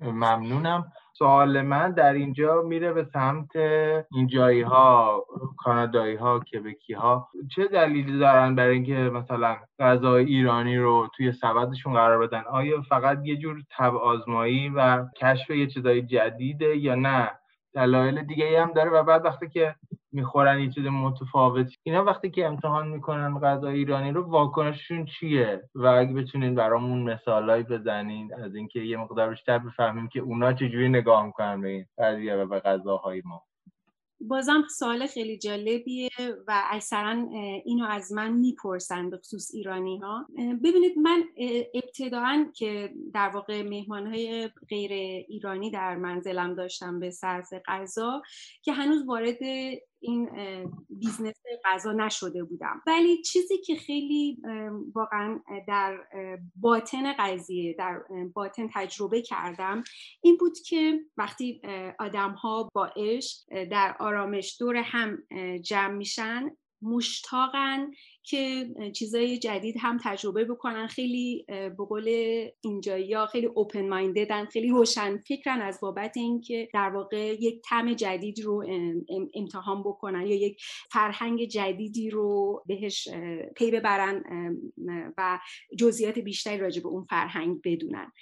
ممنونم. 0.00 0.92
سوال 1.18 1.62
من 1.62 1.92
در 1.92 2.12
اینجا 2.12 2.62
میره 2.62 2.92
به 2.92 3.04
سمت 3.12 3.56
این 4.12 4.26
جایی 4.26 4.60
ها 4.60 5.24
کانادایی 5.58 6.16
ها 6.16 6.40
کبکی 6.40 6.92
ها 6.92 7.28
چه 7.54 7.68
دلیلی 7.68 8.18
دارن 8.18 8.54
برای 8.54 8.74
اینکه 8.74 8.94
مثلا 8.94 9.56
غذای 9.78 10.24
ایرانی 10.24 10.78
رو 10.78 11.08
توی 11.16 11.32
سبدشون 11.32 11.92
قرار 11.92 12.26
بدن؟ 12.26 12.42
آیا 12.50 12.82
فقط 12.82 13.18
یه 13.24 13.36
جور 13.36 13.62
تب 13.70 13.96
آزمایی 13.96 14.68
و 14.68 15.06
کشف 15.16 15.50
یه 15.50 15.66
چیزای 15.66 16.02
جدیده 16.02 16.76
یا 16.76 16.94
نه؟ 16.94 17.30
دلایل 17.76 18.22
دیگه 18.22 18.62
هم 18.62 18.72
داره 18.72 18.90
و 18.90 19.02
بعد 19.02 19.24
وقتی 19.24 19.48
که 19.48 19.74
می‌خورن 20.12 20.60
یه 20.60 20.70
چیز 20.70 20.86
متفاوت 20.86 21.72
اینا 21.82 22.04
وقتی 22.04 22.30
که 22.30 22.46
امتحان 22.46 22.88
می‌کنن 22.88 23.40
غذای 23.40 23.74
ایرانی 23.76 24.12
رو 24.12 24.22
واکنششون 24.22 25.04
چیه؟ 25.04 25.62
و 25.74 25.86
اگه 25.86 26.14
بتونین 26.14 26.54
برامون 26.54 27.02
مثالایی 27.02 27.62
بزنین 27.62 28.34
از 28.34 28.54
اینکه 28.54 28.80
یه 28.80 28.96
مقدار 28.96 29.30
بیشتر 29.30 29.58
بفهمیم 29.58 30.08
که 30.08 30.20
اونا 30.20 30.52
چجوری 30.52 30.88
نگاه 30.88 31.26
می‌کنن 31.26 31.60
به 31.60 31.68
این 31.68 31.86
و 32.34 32.46
به 32.46 32.60
غذاهای 32.60 33.22
ما. 33.24 33.42
بازم 34.20 34.64
سوال 34.78 35.06
خیلی 35.06 35.38
جالبیه 35.38 36.08
و 36.46 36.62
اکثرا 36.70 37.28
اینو 37.64 37.86
از 37.86 38.12
من 38.12 38.32
می‌پرسن 38.32 39.10
به 39.10 39.16
خصوص 39.16 39.54
ایرانی 39.54 39.98
ها 39.98 40.26
ببینید 40.36 40.98
من 40.98 41.24
ابتداعا 41.74 42.50
که 42.54 42.94
در 43.14 43.28
واقع 43.28 43.62
مهمان 43.62 44.06
های 44.06 44.50
غیر 44.68 44.92
ایرانی 45.28 45.70
در 45.70 45.96
منزلم 45.96 46.54
داشتم 46.54 47.00
به 47.00 47.10
صرف 47.10 47.52
غذا 47.66 48.22
که 48.62 48.72
هنوز 48.72 49.06
وارد 49.06 49.38
این 50.06 50.30
business 50.90 51.34
غذا 51.64 51.92
نشده 51.92 52.44
بودم. 52.44 52.82
ولی 52.86 53.22
چیزی 53.22 53.58
که 53.58 53.76
خیلی 53.76 54.42
واقعا 54.94 55.40
در 55.68 55.98
باطن 56.56 57.12
قضیه 57.12 57.74
در 57.78 58.02
باطن 58.34 58.68
تجربه 58.74 59.22
کردم 59.22 59.84
این 60.20 60.36
بود 60.36 60.58
که 60.58 61.00
وقتی 61.16 61.62
آدم 61.98 62.30
ها 62.32 62.70
با 62.74 62.90
عشق 62.96 63.64
در 63.64 63.96
آرامش 64.00 64.56
دور 64.60 64.76
هم 64.76 65.18
جمع 65.62 65.94
میشن 65.94 66.50
مشتاقن 66.82 67.90
که 68.28 68.66
چیزای 68.92 69.38
جدید 69.38 69.74
هم 69.80 69.98
تجربه 70.04 70.44
بکنن. 70.44 70.86
خیلی 70.86 71.44
به 71.48 71.84
قول 71.88 72.08
اینجایی 72.60 73.12
ها 73.12 73.26
خیلی 73.26 73.46
open 73.46 73.88
minded 73.88 74.36
ن 74.36 74.44
خیلی 74.44 74.68
روشن 74.68 75.16
فکرن 75.16 75.60
از 75.60 75.78
بابت 75.80 76.16
اینکه 76.16 76.68
در 76.74 76.90
واقع 76.90 77.36
یک 77.40 77.62
تم 77.68 77.94
جدید 77.94 78.40
رو 78.40 78.64
امتحان 79.34 79.80
بکنن 79.82 80.26
یا 80.26 80.36
یک 80.36 80.62
فرهنگ 80.90 81.44
جدیدی 81.44 82.10
رو 82.10 82.62
بهش 82.66 83.08
پی 83.56 83.70
ببرن 83.70 84.22
و 85.18 85.38
جزئیات 85.78 86.18
بیشتری 86.18 86.58
راجع 86.58 86.82
به 86.82 86.88
اون 86.88 87.04
فرهنگ 87.04 87.60
بدونن. 87.64 88.12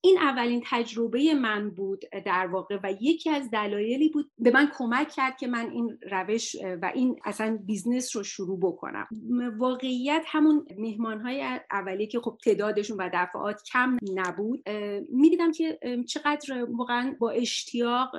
این 0.00 0.18
اولین 0.18 0.62
تجربه 0.66 1.34
من 1.34 1.70
بود 1.70 2.04
در 2.26 2.46
واقع 2.46 2.78
و 2.82 2.94
یکی 3.00 3.30
از 3.30 3.50
دلایلی 3.50 4.08
بود 4.08 4.30
به 4.38 4.50
من 4.50 4.70
کمک 4.78 5.08
کرد 5.08 5.36
که 5.36 5.46
من 5.46 5.70
این 5.70 5.98
روش 6.10 6.56
و 6.82 6.92
این 6.94 7.16
اصلا 7.24 7.58
business 7.66 8.16
رو 8.16 8.22
شروع 8.22 8.58
بکنم. 8.62 9.06
واقعیت 9.48 10.22
همون 10.26 10.66
مهمان 10.78 11.20
های 11.20 11.60
اولیه 11.70 12.06
که 12.06 12.20
خب 12.20 12.38
تعدادشون 12.44 12.96
و 12.96 13.10
دفعات 13.12 13.62
کم 13.62 13.96
نبود 14.14 14.68
می‌دیدم 15.10 15.52
که 15.52 15.78
چقدر 16.08 16.66
واقعا 16.70 17.16
با 17.18 17.30
اشتیاق 17.30 18.16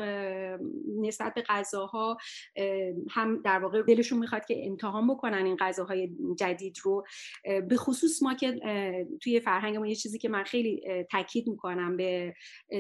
نسبت 1.01 1.33
به 1.33 1.41
غذاها 1.41 2.17
هم 3.09 3.41
در 3.41 3.59
واقع 3.59 3.81
دلشون 3.81 4.19
می‌خواد 4.19 4.45
که 4.45 4.67
امتحان 4.67 5.07
بکنن 5.07 5.45
این 5.45 5.55
غذاهای 5.55 6.09
جدید 6.37 6.77
رو. 6.83 7.05
به 7.43 7.75
خصوص 7.75 8.23
ما 8.23 8.33
که 8.33 8.59
توی 9.21 9.39
فرهنگمون 9.39 9.87
یه 9.87 9.95
چیزی 9.95 10.17
که 10.17 10.29
من 10.29 10.43
خیلی 10.43 10.81
تاکید 11.11 11.47
می‌کنم 11.47 11.97
به 11.97 12.35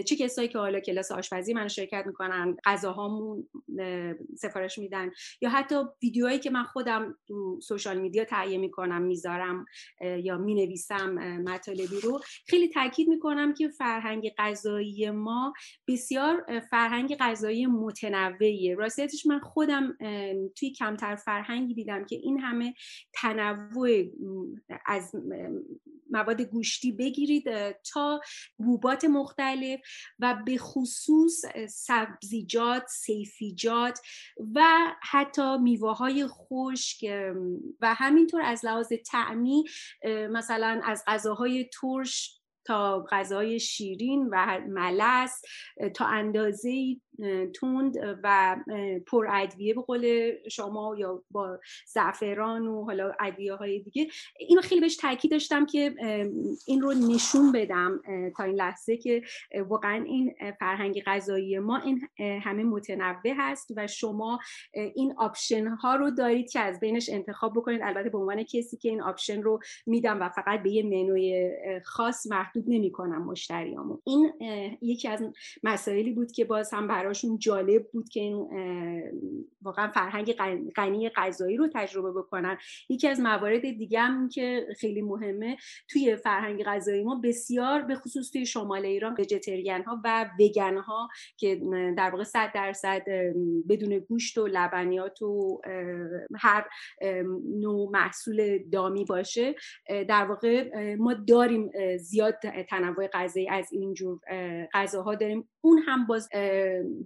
چه 0.05 0.15
کسایی 0.15 0.47
که 0.47 0.57
حالا 0.57 0.79
کلاس 0.79 1.11
آشپزی 1.11 1.53
من 1.53 1.67
شرکت 1.67 2.03
می‌کنن 2.07 2.57
غذاهامون 2.65 3.47
سفارش 4.37 4.77
میدن 4.77 5.11
یا 5.41 5.49
حتی 5.49 5.75
ویدیوهایی 6.03 6.39
که 6.39 6.49
من 6.49 6.63
خودم 6.63 7.17
تو 7.27 7.59
سوشال 7.61 7.99
میدیا 7.99 8.25
تهیه 8.39 8.57
می‌کنم 8.57 9.01
می‌ذارم 9.01 9.65
یا 10.01 10.37
می‌نویسم 10.37 11.13
مطالبی 11.39 11.99
رو. 12.03 12.19
خیلی 12.47 12.69
تاکید 12.69 13.09
می‌کنم 13.09 13.53
که 13.53 13.69
فرهنگ 13.69 14.31
غذایی 14.37 15.11
ما 15.11 15.53
بسیار 15.87 16.61
فرهنگ 16.69 17.15
غذایی 17.15 17.65
متنوعیه. 17.65 18.75
راستیتش 18.75 19.25
من 19.25 19.39
خودم 19.39 19.97
توی 20.55 20.71
کمتر 20.71 21.15
فرهنگی 21.15 21.73
دیدم 21.73 22.05
که 22.05 22.15
این 22.15 22.39
همه 22.39 22.73
تنوع 23.13 23.89
از 24.85 25.15
مواد 26.11 26.41
گوشتی 26.41 26.91
بگیرید 26.91 27.43
تا 27.93 28.21
بوبات 28.57 29.05
مختلف 29.05 29.79
و 30.19 30.35
به 30.45 30.57
خصوص 30.57 31.41
سبزیجات 31.69 32.83
سیفیجات 32.89 33.99
و 34.55 34.63
حتی 35.01 35.57
میوه 35.57 35.97
های 35.97 36.27
خشک 36.27 37.05
و 37.81 37.93
همینطور 38.29 38.51
از 38.51 38.65
لحاظ 38.65 38.93
تعمی 39.05 39.63
مثلا 40.29 40.81
از 40.83 41.03
غذاهای 41.07 41.69
ترش 41.81 42.39
تا 42.65 43.05
غذای 43.11 43.59
شیرین 43.59 44.29
و 44.31 44.59
ملس 44.67 45.41
تا 45.95 46.05
اندازه 46.05 46.95
تند 47.61 47.97
و 48.23 48.55
پر 49.07 49.27
ادویه 49.29 49.73
به 49.73 49.81
قول 49.81 50.31
شما 50.51 50.95
یا 50.97 51.23
با 51.31 51.59
زعفران 51.87 52.67
و 52.67 52.83
حالا 52.83 53.11
ادویه 53.19 53.53
های 53.53 53.79
دیگه. 53.79 54.07
اینو 54.39 54.61
خیلی 54.61 54.81
بهش 54.81 54.95
تاکید 54.95 55.31
داشتم 55.31 55.65
که 55.65 55.95
این 56.67 56.81
رو 56.81 56.93
نشون 56.93 57.51
بدم 57.51 58.01
تا 58.37 58.43
این 58.43 58.55
لحظه 58.55 58.97
که 58.97 59.21
واقعا 59.67 60.03
این 60.03 60.35
فرهنگ 60.59 61.03
غذایی 61.05 61.59
ما 61.59 61.77
این 61.77 62.07
همه 62.19 62.63
متنوع 62.63 63.33
هست 63.37 63.71
و 63.75 63.87
شما 63.87 64.39
این 64.73 65.13
option 65.17 65.67
ها 65.67 65.95
رو 65.95 66.11
دارید 66.11 66.51
که 66.51 66.59
از 66.59 66.79
بینش 66.79 67.09
انتخاب 67.09 67.53
بکنید. 67.53 67.81
البته 67.83 68.09
به 68.09 68.17
عنوان 68.17 68.43
کسی 68.43 68.77
که 68.77 68.89
این 68.89 69.01
option 69.01 69.41
رو 69.41 69.59
میدم 69.85 70.21
و 70.21 70.29
فقط 70.29 70.63
به 70.63 70.69
یه 70.69 70.83
منوی 70.83 71.51
خاص 71.85 72.27
محدود 72.31 72.63
نمی 72.67 72.91
کنم 72.91 73.25
مشتریامو. 73.25 73.97
این 74.05 74.33
یکی 74.81 75.07
از 75.07 75.23
مسائلی 75.63 76.11
بود 76.11 76.31
که 76.31 76.45
باز 76.45 76.73
هم 76.73 76.87
براشون 77.09 77.37
جالب 77.37 77.89
بود 77.91 78.09
که 78.09 78.19
این 78.19 78.47
واقعا 79.61 79.87
فرهنگ 79.87 80.33
غنی 80.75 81.09
غذایی 81.09 81.57
رو 81.57 81.67
تجربه 81.73 82.11
بکنن. 82.11 82.57
یکی 82.89 83.07
از 83.07 83.19
موارد 83.19 83.61
دیگه 83.61 83.99
هم 83.99 84.29
که 84.29 84.67
خیلی 84.77 85.01
مهمه 85.01 85.57
توی 85.89 86.15
فرهنگ 86.15 86.63
غذایی 86.63 87.03
ما 87.03 87.21
بسیار 87.23 87.81
به 87.81 87.95
خصوص 87.95 88.31
توی 88.31 88.45
شمال 88.45 88.85
ایران 88.85 89.15
وجتریان 89.19 89.83
ها 89.83 90.01
و 90.03 90.29
وگن 90.39 90.77
ها 90.77 91.09
که 91.37 91.61
در 91.97 92.09
واقع 92.09 92.23
100 92.23 92.51
درصد 92.53 93.03
بدون 93.69 93.99
گوشت 93.99 94.37
و 94.37 94.47
لبنیات 94.47 95.21
و 95.21 95.61
هر 96.39 96.65
نوع 97.59 97.89
محصول 97.91 98.57
دامی 98.71 99.05
باشه 99.05 99.55
در 99.87 100.25
واقع 100.25 100.95
ما 100.95 101.13
داریم 101.13 101.71
زیاد 101.97 102.35
تنوع 102.69 103.07
غذایی 103.07 103.49
از 103.49 103.69
اینجور 103.71 104.19
غذاها 104.73 105.15
داریم. 105.15 105.49
اون 105.61 105.77
هم 105.85 106.07
باز 106.07 106.29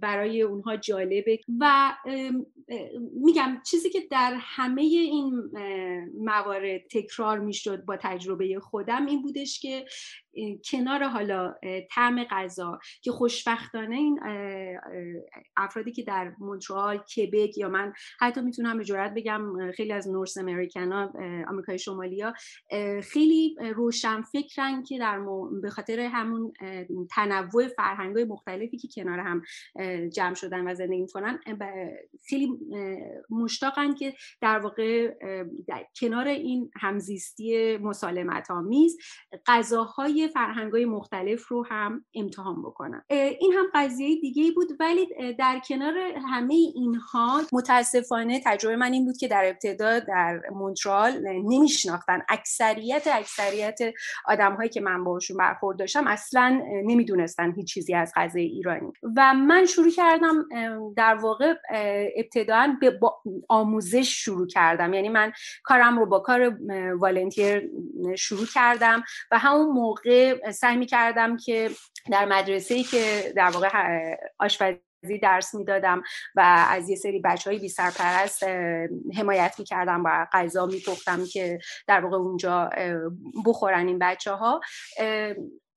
برای 0.00 0.42
اونها 0.42 0.76
جالبه. 0.76 1.40
و 1.60 1.94
میگم 3.24 3.60
چیزی 3.66 3.90
که 3.90 4.00
در 4.10 4.34
همه 4.40 4.82
این 4.82 5.50
موارد 6.18 6.80
تکرار 6.90 7.38
می‌شد 7.38 7.84
با 7.84 7.96
تجربه 7.96 8.60
خودم 8.60 9.06
این 9.06 9.22
بودش 9.22 9.60
که 9.60 9.84
کنار 10.70 11.04
حالا 11.04 11.54
طعم 11.90 12.24
غذا 12.24 12.78
که 13.02 13.10
خوشبختانه 13.10 13.96
این 13.96 14.20
افرادی 15.56 15.92
که 15.92 16.02
در 16.02 16.32
مونترال 16.38 16.98
کبک 16.98 17.58
یا 17.58 17.68
من 17.68 17.92
حتی 18.20 18.40
می‌تونم 18.40 18.78
به 18.78 18.84
جرات 18.84 19.12
بگم 19.14 19.72
خیلی 19.72 19.92
از 19.92 20.08
نورس 20.08 20.38
امریکن 20.38 20.92
ها 20.92 21.12
آمریکای 21.48 21.78
شمالی 21.78 22.20
ها 22.20 22.34
خیلی 23.02 23.56
روشن 23.74 24.22
فکرن 24.22 24.82
که 24.82 24.98
در 24.98 25.20
به 25.62 25.70
خاطر 25.70 26.00
همون 26.00 26.52
تنوع 27.10 27.68
فرهنگ 27.68 28.18
مختلفی 28.28 28.78
که 28.78 28.88
کنار 28.94 29.18
هم 29.18 29.42
جمع 30.08 30.34
شدن 30.34 30.70
و 30.70 30.74
زندگی 30.74 31.00
می‌کنن 31.00 31.40
خیلی 32.28 32.48
مشتاقن 33.30 33.94
که 33.94 34.14
در 34.40 34.58
واقع 34.58 35.14
در 35.68 35.86
کنار 36.00 36.28
این 36.28 36.70
همزیستی 36.80 37.76
مسالمت 37.76 38.50
آمیز 38.50 38.96
غذاهای 39.46 40.23
فرهنگ 40.28 40.72
های 40.72 40.84
مختلف 40.84 41.48
رو 41.48 41.66
هم 41.66 42.04
امتحان 42.14 42.62
بکنن 42.62 43.02
این 43.10 43.52
هم 43.52 43.66
قضیه 43.74 44.20
دیگه 44.20 44.52
بود 44.52 44.68
ولی 44.80 45.34
در 45.38 45.60
کنار 45.68 45.94
همه 46.28 46.54
اینها 46.54 47.42
متاسفانه 47.52 48.40
تجربه 48.44 48.76
من 48.76 48.92
این 48.92 49.04
بود 49.04 49.16
که 49.16 49.28
در 49.28 49.44
ابتدا 49.44 49.98
در 49.98 50.40
مونترال 50.52 51.12
نمیشناختن. 51.28 52.22
اکثریت 52.28 53.08
اکثریت 53.12 53.78
آدم 54.26 54.54
هایی 54.54 54.68
که 54.68 54.80
من 54.80 55.04
باشون 55.04 55.36
برخورد 55.36 55.78
داشتم 55.78 56.06
اصلا 56.06 56.62
نمی‌دونستن 56.84 57.52
هیچ 57.52 57.74
چیزی 57.74 57.94
از 57.94 58.12
غذای 58.16 58.42
ایرانی. 58.42 58.92
و 59.16 59.34
من 59.34 59.66
شروع 59.66 59.90
کردم 59.90 60.44
در 60.96 61.14
واقع 61.14 61.54
ابتدا 62.16 62.68
به 62.80 63.00
آموزش 63.48 64.08
شروع 64.08 64.46
کردم. 64.46 64.94
یعنی 64.94 65.08
من 65.08 65.32
کارم 65.62 65.98
رو 65.98 66.06
با 66.06 66.20
کار 66.20 66.58
والنتیر 66.98 67.70
شروع 68.18 68.46
کردم 68.54 69.02
و 69.30 69.38
همون 69.38 69.66
موقع 69.66 70.13
سعی 70.54 70.76
می 70.76 70.86
کردم 70.86 71.36
که 71.36 71.70
در 72.10 72.24
مدرسه 72.24 72.82
که 72.82 73.32
در 73.36 73.50
واقع 73.50 73.68
آشپزی 74.38 75.18
درس 75.22 75.54
می‌دادم 75.54 76.02
و 76.34 76.66
از 76.70 76.88
یه 76.88 76.96
سری 76.96 77.20
بچه 77.20 77.50
های 77.50 77.58
بی 77.58 77.68
سرپرست 77.68 78.42
حمایت 79.16 79.54
می‌کردم 79.58 80.02
و 80.04 80.26
غذا 80.32 80.66
میپختم 80.66 81.24
که 81.32 81.58
در 81.86 82.00
واقع 82.00 82.16
اونجا 82.16 82.70
بخورن 83.46 83.88
این 83.88 83.98
بچه 83.98 84.32
ها 84.32 84.60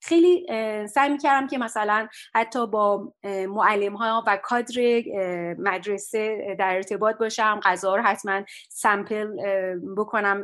خیلی 0.08 0.46
سعی 0.88 1.10
می‌کردم 1.10 1.48
که 1.48 1.58
مثلا 1.58 2.08
حتی 2.36 2.68
با 2.68 3.14
معلم 3.50 3.96
ها 3.96 4.24
و 4.28 4.38
کادر 4.44 5.04
مدرسه 5.58 6.56
در 6.60 6.76
ارتباط 6.76 7.18
باشم 7.18 7.60
غذا 7.64 7.96
رو 7.96 8.02
حتما 8.02 8.44
سمپل 8.70 9.28
بکنم 9.98 10.44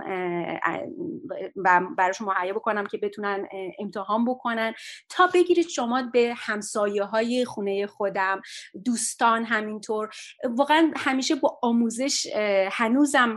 و 1.56 1.82
براشون 1.98 2.28
مهیا 2.28 2.54
بکنم 2.54 2.86
که 2.86 2.98
بتونن 2.98 3.48
امتحان 3.80 4.26
بکنن. 4.26 4.74
تا 5.10 5.28
بگیرید 5.34 5.68
شما 5.68 6.04
به 6.14 6.34
همسایه 6.38 7.04
های 7.04 7.46
خونه 7.46 7.88
خودم 7.88 8.42
دوستان 8.86 9.46
همینطور. 9.46 10.10
واقعا 10.44 10.92
همیشه 10.96 11.36
با 11.36 11.60
آموزش 11.62 12.28
هنوزم 12.72 13.36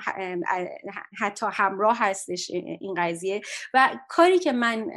حتی 1.19 1.47
همراه 1.53 1.97
هستش 2.01 2.51
این 2.81 2.95
قضیه. 2.97 3.41
و 3.75 3.91
کاری 4.09 4.39
که 4.39 4.53
من 4.53 4.91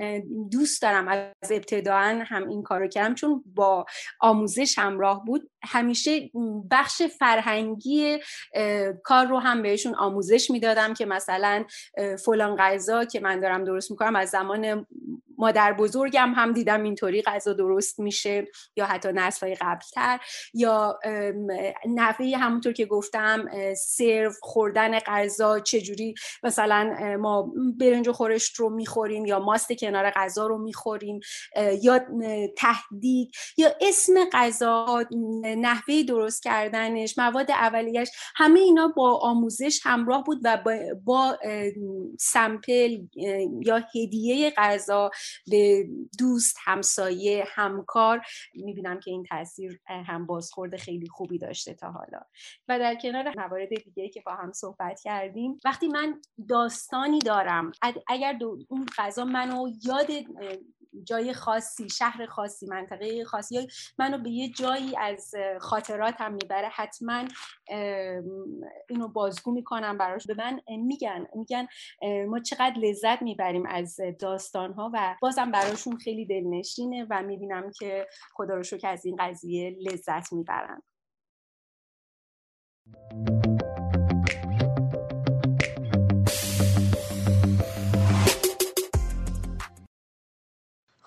دوست 0.51 0.82
دارم 0.82 1.07
از 1.43 1.51
ابتداعا 1.51 2.24
هم 2.26 2.49
این 2.49 2.63
کارو 2.63 2.88
کردم 2.88 3.15
چون 3.15 3.43
با 3.55 3.86
آموزش 4.20 4.80
همراه 4.80 5.26
بود. 5.26 5.49
همیشه 5.64 6.30
بخش 6.72 7.01
فرهنگی 7.01 8.20
کار 9.03 9.26
رو 9.26 9.39
هم 9.39 9.62
بهشون 9.62 9.95
آموزش 9.95 10.51
می‌دادم 10.51 10.93
که 10.93 11.05
مثلا 11.05 11.66
فلان 12.26 12.55
غذا 12.55 13.05
که 13.05 13.20
من 13.20 13.39
دارم 13.39 13.64
درست 13.64 13.91
می‌کنم 13.91 14.16
از 14.16 14.30
زمان 14.30 14.86
مادر 15.39 15.74
بزرگم 15.74 16.34
هم 16.36 16.53
دیدم 16.53 16.84
اینطوری 16.84 17.22
غذا 17.22 17.53
درست 17.53 17.99
میشه 17.99 18.47
یا 18.76 18.86
حتی 18.86 19.10
نسلهای 19.14 19.55
قبلتر 19.55 20.20
یا 20.53 20.99
نحوه 21.88 22.38
همونطور 22.38 22.74
که 22.74 22.86
گفتم 22.86 23.45
سرو 23.74 24.32
خوردن 24.41 24.99
غذا 24.99 25.60
چجوری 25.60 26.16
مثلا 26.43 26.95
ما 27.20 27.53
برنج 27.80 28.07
و 28.07 28.14
خورشت 28.14 28.55
رو 28.55 28.70
می‌خوریم 28.70 29.26
یا 29.26 29.39
ماست 29.39 29.74
کنار 29.74 30.10
غذا 30.10 30.47
رو 30.47 30.57
می‌خوریم 30.57 31.20
یا 31.84 31.99
تهدید 32.57 33.32
یا 33.57 33.70
اسم 33.82 34.14
غذا 34.34 35.05
نحوه 35.56 36.04
درست 36.04 36.43
کردنش 36.43 37.18
مواد 37.18 37.52
اولیش 37.52 38.10
همه 38.36 38.60
اینا 38.60 38.88
با 38.88 39.20
آموزش 39.22 39.80
همراه 39.84 40.24
بود 40.24 40.39
و 40.43 40.58
با, 41.04 41.38
سمپل 42.20 42.97
یا 43.66 43.84
هدیه 43.95 44.50
غذا 44.50 45.12
به 45.47 45.86
دوست 46.20 46.58
همسایه 46.64 47.45
همکار 47.47 48.22
می‌بینم 48.54 49.00
که 49.00 49.12
این 49.12 49.24
تاثیر 49.24 49.80
هم 49.88 50.26
بازخورد 50.26 50.76
خیلی 50.76 51.08
خوبی 51.08 51.38
داشته 51.38 51.74
تا 51.74 51.91
حالا. 51.91 52.20
و 52.68 52.80
در 52.80 52.95
کنار 52.95 53.34
موارد 53.38 53.70
دیگه 53.70 54.10
که 54.10 54.22
با 54.26 54.36
هم 54.36 54.52
صحبت 54.52 55.02
کردیم 55.02 55.60
وقتی 55.66 55.88
من 55.88 56.22
داستانی 56.50 57.20
دارم 57.20 57.72
اگر 58.08 58.39
اون 58.70 58.86
غذا 58.97 59.26
منو 59.26 59.68
یاد 59.86 60.08
جای 61.03 61.33
خاصی 61.33 61.89
شهر 61.89 62.25
خاصی 62.25 62.65
منطقه 62.65 63.23
خاصی. 63.23 63.67
منو 63.99 64.17
به 64.17 64.29
یه 64.29 64.49
جایی 64.49 64.97
از 64.97 65.35
خاطراتم 65.59 66.33
می‌بره 66.33 66.67
حتما 66.67 67.25
اینو 68.89 69.07
بازگو 69.13 69.51
می‌کنم 69.51 69.97
براش. 69.97 70.27
به 70.27 70.33
من 70.33 70.61
میگن 70.67 71.27
میگن 71.35 71.67
ما 72.27 72.39
چقدر 72.39 72.73
لذت 72.77 73.21
می‌بریم 73.21 73.65
از 73.65 73.99
داستان 74.19 74.73
ها 74.73 74.91
و 74.93 75.15
بازم 75.21 75.51
براشون 75.51 75.97
خیلی 75.97 76.25
دلنشینه 76.25 77.07
و 77.09 77.23
می‌بینم 77.23 77.71
که 77.71 78.07
خدا 78.33 78.55
رو 78.55 78.63
شکر 78.63 78.87
از 78.87 79.05
این 79.05 79.15
قضیه 79.19 79.77
لذت 79.81 80.33
می‌برن. 80.33 80.81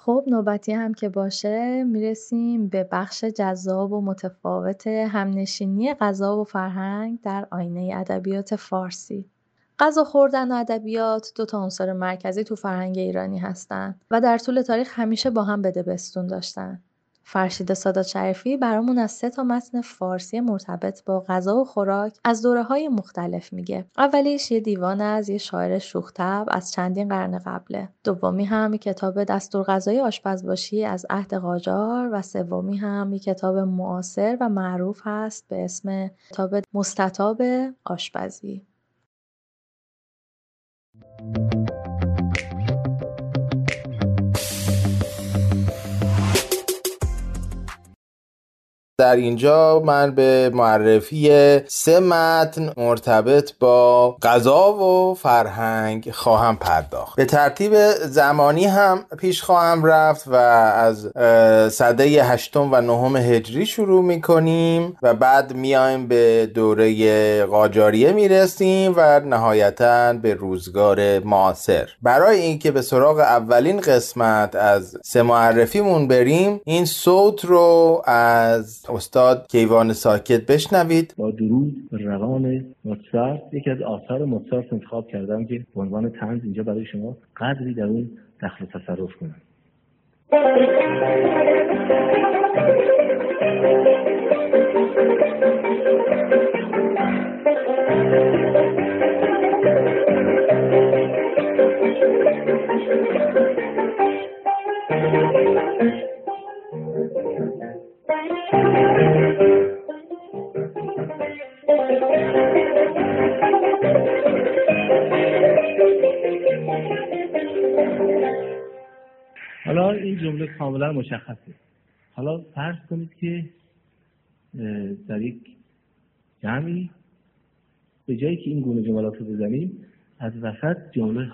خب 0.05 0.25
نوبتی 0.27 0.73
هم 0.73 0.95
که 0.95 1.09
باشه 1.09 1.85
می‌رسیم 1.85 2.69
به 2.69 2.89
بخش 2.93 3.25
جذاب 3.25 3.93
و 3.93 4.01
متفاوت 4.01 4.87
همنشینی 4.87 5.95
غذا 5.95 6.41
و 6.41 6.45
فرهنگ 6.45 7.21
در 7.21 7.47
آینه 7.51 7.93
ادبیات 7.97 8.57
فارسی. 8.57 9.31
غذا 9.79 10.05
خوردن 10.05 10.53
و 10.53 10.55
ادبیات 10.55 11.33
دو 11.37 11.45
تا 11.45 11.63
عنصر 11.63 11.93
مرکزی 11.93 12.45
تو 12.45 12.57
فرهنگ 12.57 12.99
ایرانی 12.99 13.39
هستن 13.39 13.95
و 14.11 14.21
در 14.21 14.39
طول 14.39 14.63
تاریخ 14.63 14.99
همیشه 14.99 15.31
با 15.31 15.45
هم 15.45 15.63
بده 15.63 15.83
بستون 15.83 16.27
داشتن. 16.27 16.83
فرشید 17.33 17.75
سادات 17.75 18.07
شریفی 18.07 18.57
برامون 18.57 18.99
از 18.99 19.11
سه 19.11 19.31
تا 19.31 19.43
متن 19.43 19.81
فارسی 19.81 20.41
مرتبط 20.41 21.05
با 21.05 21.21
غذا 21.21 21.57
و 21.57 21.65
خوراک 21.65 22.19
از 22.25 22.43
دوره 22.43 22.63
های 22.63 22.89
مختلف 22.89 23.53
میگه. 23.53 23.85
اولیش 23.99 24.51
یه 24.51 24.61
دیوان 24.61 25.01
از 25.01 25.29
یه 25.29 25.39
شاعر 25.39 25.79
شوختب 25.79 26.47
از 26.49 26.73
چندین 26.73 27.09
قرن 27.09 27.39
قبله. 27.39 27.89
دومی 28.05 28.45
هم 28.45 28.77
کتاب 28.77 29.25
دستور 29.25 29.63
غذای 29.63 30.01
آشپزباشی 30.01 30.85
از 30.85 31.07
عهد 31.11 31.35
قاجار 31.35 32.09
و 32.13 32.23
سومی 32.23 32.77
هم 32.77 33.13
یه 33.13 33.19
کتاب 33.19 33.57
معاصر 33.57 34.37
و 34.41 34.49
معروف 34.49 35.01
هست 35.05 35.49
به 35.49 35.65
اسم 35.65 36.11
کتاب 36.31 36.55
مستطاب 36.75 37.43
آشپزی. 37.85 38.67
در 49.03 49.17
اینجا 49.17 49.83
من 49.85 50.15
به 50.15 50.51
معرفی 50.55 51.31
سه 51.67 52.01
متن 52.01 52.73
مرتبط 52.77 53.53
با 53.61 54.17
غذا 54.23 54.73
و 54.73 55.15
فرهنگ 55.15 56.11
خواهم 56.11 56.57
پرداخت. 56.57 57.17
به 57.17 57.25
ترتیب 57.25 57.77
زمانی 57.93 58.65
هم 58.65 59.05
پیش 59.19 59.43
خواهم 59.43 59.85
رفت 59.85 60.29
و 60.29 60.35
از 60.35 61.11
صده 61.75 62.05
هشتم 62.05 62.69
و 62.73 62.81
نهم 62.81 63.17
هجری 63.17 63.67
شروع 63.67 64.05
می‌کنیم 64.05 64.97
و 65.03 65.15
بعد 65.15 65.55
میایم 65.55 66.07
به 66.07 66.51
دوره 66.55 67.45
قاجاریه 67.45 68.13
می‌رسیم 68.13 68.95
و 68.97 69.21
نهایتا 69.21 70.13
به 70.13 70.35
روزگار 70.35 71.19
معاصر. 71.19 71.89
برای 72.03 72.41
اینکه 72.41 72.71
به 72.71 72.83
سراغ 72.83 73.19
اولین 73.19 73.81
قسمت 73.81 74.57
از 74.57 74.97
سه 75.05 75.23
معرفیمون 75.23 76.09
بریم 76.09 76.61
این 76.65 76.85
صوت 76.85 77.45
رو 77.45 78.03
از 78.07 78.81
استاد 78.93 79.47
کیوان 79.51 79.93
ساکت 79.93 80.47
بشنوید. 80.47 81.15
با 81.17 81.31
درود 81.31 81.89
روان 81.91 82.65
موتسارت 82.85 83.43
یکی 83.53 83.71
از 83.71 83.83
آثار 83.83 84.25
موتسارت 84.25 84.73
انتخاب 84.73 85.09
کردم 85.09 85.45
که 85.45 85.67
به 85.75 85.81
عنوان 85.81 86.11
تنز 86.11 86.45
اینجا 86.45 86.63
برای 86.63 86.85
شما 86.87 87.17
قدری 87.37 87.75
در 87.75 87.85
اون 87.85 88.11
دخل 88.43 88.65
تصرف 88.65 89.11
کنم. 89.21 89.37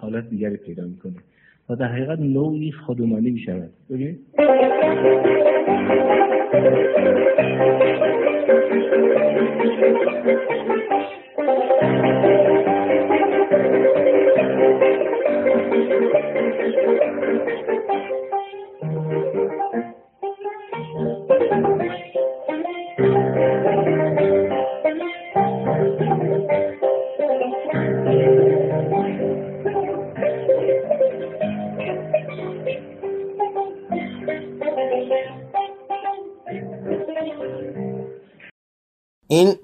حالت 0.01 0.31
دیگری 0.31 0.57
پیدا 0.57 0.85
می‌کنه. 0.85 1.17
و 1.69 1.77
در 1.77 1.93
حقیقت 1.93 2.19
نوعی 2.19 2.73
خودمانی 2.73 3.31
می‌شود. 3.31 3.71
ببین 3.91 4.19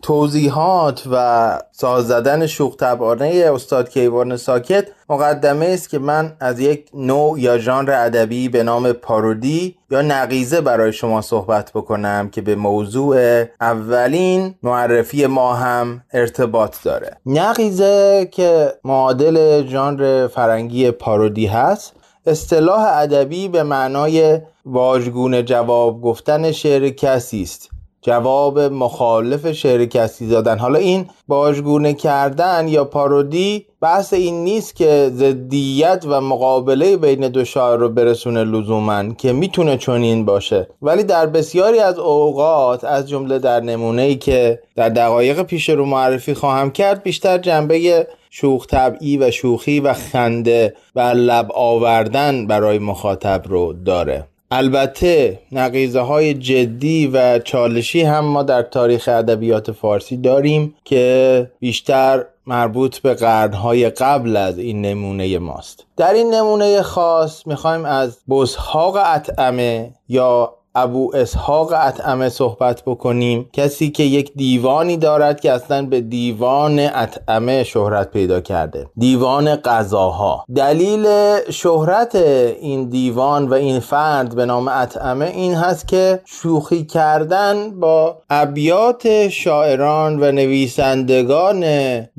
توضیحات 0.05 1.03
و 1.13 1.59
ساز 1.73 2.07
زدن 2.07 2.47
شوخ 2.47 2.77
طبعانه 2.77 3.51
استاد 3.55 3.91
کیوان 3.91 4.37
ساکت 4.37 4.87
مقدمه 5.09 5.67
است 5.67 5.89
که 5.89 5.99
من 5.99 6.37
از 6.41 6.61
یک 6.61 6.91
نوع 6.95 7.41
یا 7.41 7.59
ژانر 7.59 7.91
ادبی 7.91 8.49
به 8.49 8.63
نام 8.63 8.93
پارودی 8.93 9.77
یا 9.91 10.03
نقیزه 10.03 10.61
برای 10.61 10.93
شما 10.93 11.21
صحبت 11.21 11.71
بکنم 11.75 12.29
که 12.33 12.41
به 12.41 12.55
موضوع 12.55 13.45
اولین 13.61 14.55
معرفی 14.63 15.27
ما 15.27 15.55
هم 15.55 16.03
ارتباط 16.13 16.77
داره. 16.85 17.17
نقیزه 17.27 18.29
که 18.33 18.73
معادل 18.85 19.67
ژانر 19.67 20.27
فرنگی 20.27 20.91
پارودی 20.91 21.47
هست 21.47 21.93
اصطلاح 22.27 22.99
ادبی 22.99 23.49
به 23.49 23.63
معنای 23.63 24.41
واژگونه 24.67 25.43
جواب 25.43 26.03
گفتن 26.03 26.53
شعر 26.53 26.89
کسی 26.89 27.43
است. 27.43 27.74
جواب 28.07 28.59
مخالف 28.59 29.53
شعر 29.53 29.85
کسی 29.85 30.29
دادن. 30.29 30.59
حالا 30.59 30.79
این 30.79 31.07
باشگونه 31.29 31.95
کردن 31.95 32.69
یا 32.69 32.85
پارودی 32.85 33.67
بحث 33.81 34.13
این 34.13 34.45
نیست 34.45 34.77
که 34.77 35.11
ضدیت 35.15 36.05
و 36.09 36.21
مقابله 36.21 36.97
بین 36.97 37.29
دو 37.29 37.45
شاعر 37.45 37.77
رو 37.77 37.89
برسونه 37.89 38.45
لزوما 38.45 39.15
که 39.15 39.33
می‌تونه 39.33 39.77
چنین 39.77 40.25
باشه. 40.25 40.69
ولی 40.83 41.03
در 41.05 41.27
بسیاری 41.27 41.79
از 41.79 41.99
اوقات 41.99 42.85
از 42.85 43.09
جمله 43.09 43.39
در 43.39 43.61
نمونه 43.61 44.03
ای 44.03 44.17
که 44.17 44.61
در 44.77 44.89
دقایق 44.89 45.43
پیش 45.43 45.71
رو 45.71 45.85
معرفی 45.85 46.35
خواهم 46.35 46.71
کرد 46.71 47.03
بیشتر 47.03 47.39
جنبه 47.39 48.07
شوخ 48.31 48.67
طبعی 48.67 49.19
و 49.19 49.31
شوخی 49.31 49.81
و 49.81 49.93
خنده 49.93 50.75
و 50.97 51.01
لب 51.01 51.53
آوردن 51.55 52.47
برای 52.47 52.79
مخاطب 52.79 53.43
رو 53.49 53.73
داره. 53.73 54.27
البته 54.51 55.39
نقیزه 55.53 56.01
های 56.01 56.35
جدی 56.35 57.07
و 57.07 57.39
چالشی 57.39 58.03
هم 58.03 58.25
ما 58.25 58.43
در 58.43 58.63
تاریخ 58.63 59.09
ادبیات 59.13 59.73
فارسی 59.73 60.17
داریم 60.17 60.75
که 60.85 61.51
بیشتر 61.61 62.25
مربوط 62.47 62.99
به 62.99 63.15
قرنهای 63.15 63.91
قبل 63.91 64.37
از 64.37 64.59
این 64.59 64.83
نمونه 64.83 65.39
ماست. 65.39 65.87
در 65.97 66.13
این 66.13 66.35
نمونه 66.35 66.83
خاص 66.83 67.47
می‌خوایم 67.47 67.85
از 67.85 68.19
بزهاق 68.29 68.97
اطعمه 69.05 69.95
یا 70.09 70.55
ابو 70.75 71.11
اسحاق 71.15 71.73
اطعمه 71.77 72.29
صحبت 72.29 72.83
بکنیم. 72.87 73.49
کسی 73.53 73.91
که 73.91 74.03
یک 74.03 74.33
دیوانی 74.37 74.97
دارد 74.97 75.41
که 75.41 75.53
اصلا 75.53 75.87
به 75.87 76.01
دیوان 76.01 76.79
اطعمه 76.79 77.65
شهرت 77.65 78.11
پیدا 78.11 78.41
کرده. 78.41 78.87
دیوان 78.97 79.57
قضاها. 79.57 80.45
دلیل 80.57 81.07
شهرت 81.51 82.15
این 82.15 82.89
دیوان 82.89 83.49
و 83.49 83.55
این 83.55 83.81
فرد 83.81 84.35
به 84.35 84.47
نام 84.47 84.69
اطعمه 84.69 85.27
این 85.27 85.55
هست 85.55 85.89
که 85.89 86.21
شوخی 86.25 86.85
کردن 86.85 87.81
با 87.81 88.19
ابیات 88.31 89.29
شاعران 89.29 90.21
و 90.21 90.33
نویسندگان 90.33 91.65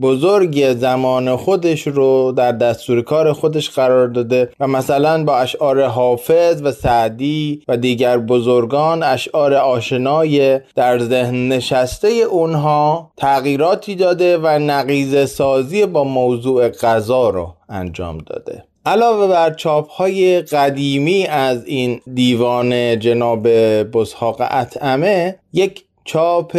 بزرگ 0.01 0.73
زمان 0.73 1.35
خودش 1.35 1.87
رو 1.87 2.31
در 2.31 2.51
دستور 2.51 3.01
کار 3.01 3.33
خودش 3.33 3.69
قرار 3.69 4.07
داده 4.07 4.49
و 4.59 4.67
مثلا 4.67 5.23
با 5.23 5.37
اشعار 5.37 5.83
حافظ 5.83 6.61
و 6.63 6.71
سعدی 6.71 7.61
و 7.67 7.77
دیگر 7.77 8.17
بزرگ 8.17 8.44
بزرگان 8.45 9.03
اشعار 9.03 9.53
آشنای 9.53 10.59
در 10.75 10.99
ذهن 10.99 11.47
نشسته 11.47 12.07
اونها 12.07 13.11
تغییراتی 13.17 13.95
داده 13.95 14.37
و 14.37 14.47
نقیز 14.47 15.29
سازی 15.29 15.85
با 15.85 16.03
موضوع 16.03 16.69
غذا 16.69 17.29
رو 17.29 17.53
انجام 17.69 18.17
داده. 18.17 18.63
علاوه 18.85 19.27
بر 19.27 19.53
چاپ 19.53 19.89
های 19.89 20.41
قدیمی 20.41 21.25
از 21.25 21.65
این 21.65 22.01
دیوان 22.13 22.99
جناب 22.99 23.47
بزحاق 23.83 24.37
اطعمه 24.39 25.39
یک 25.53 25.83
چاپ 26.03 26.57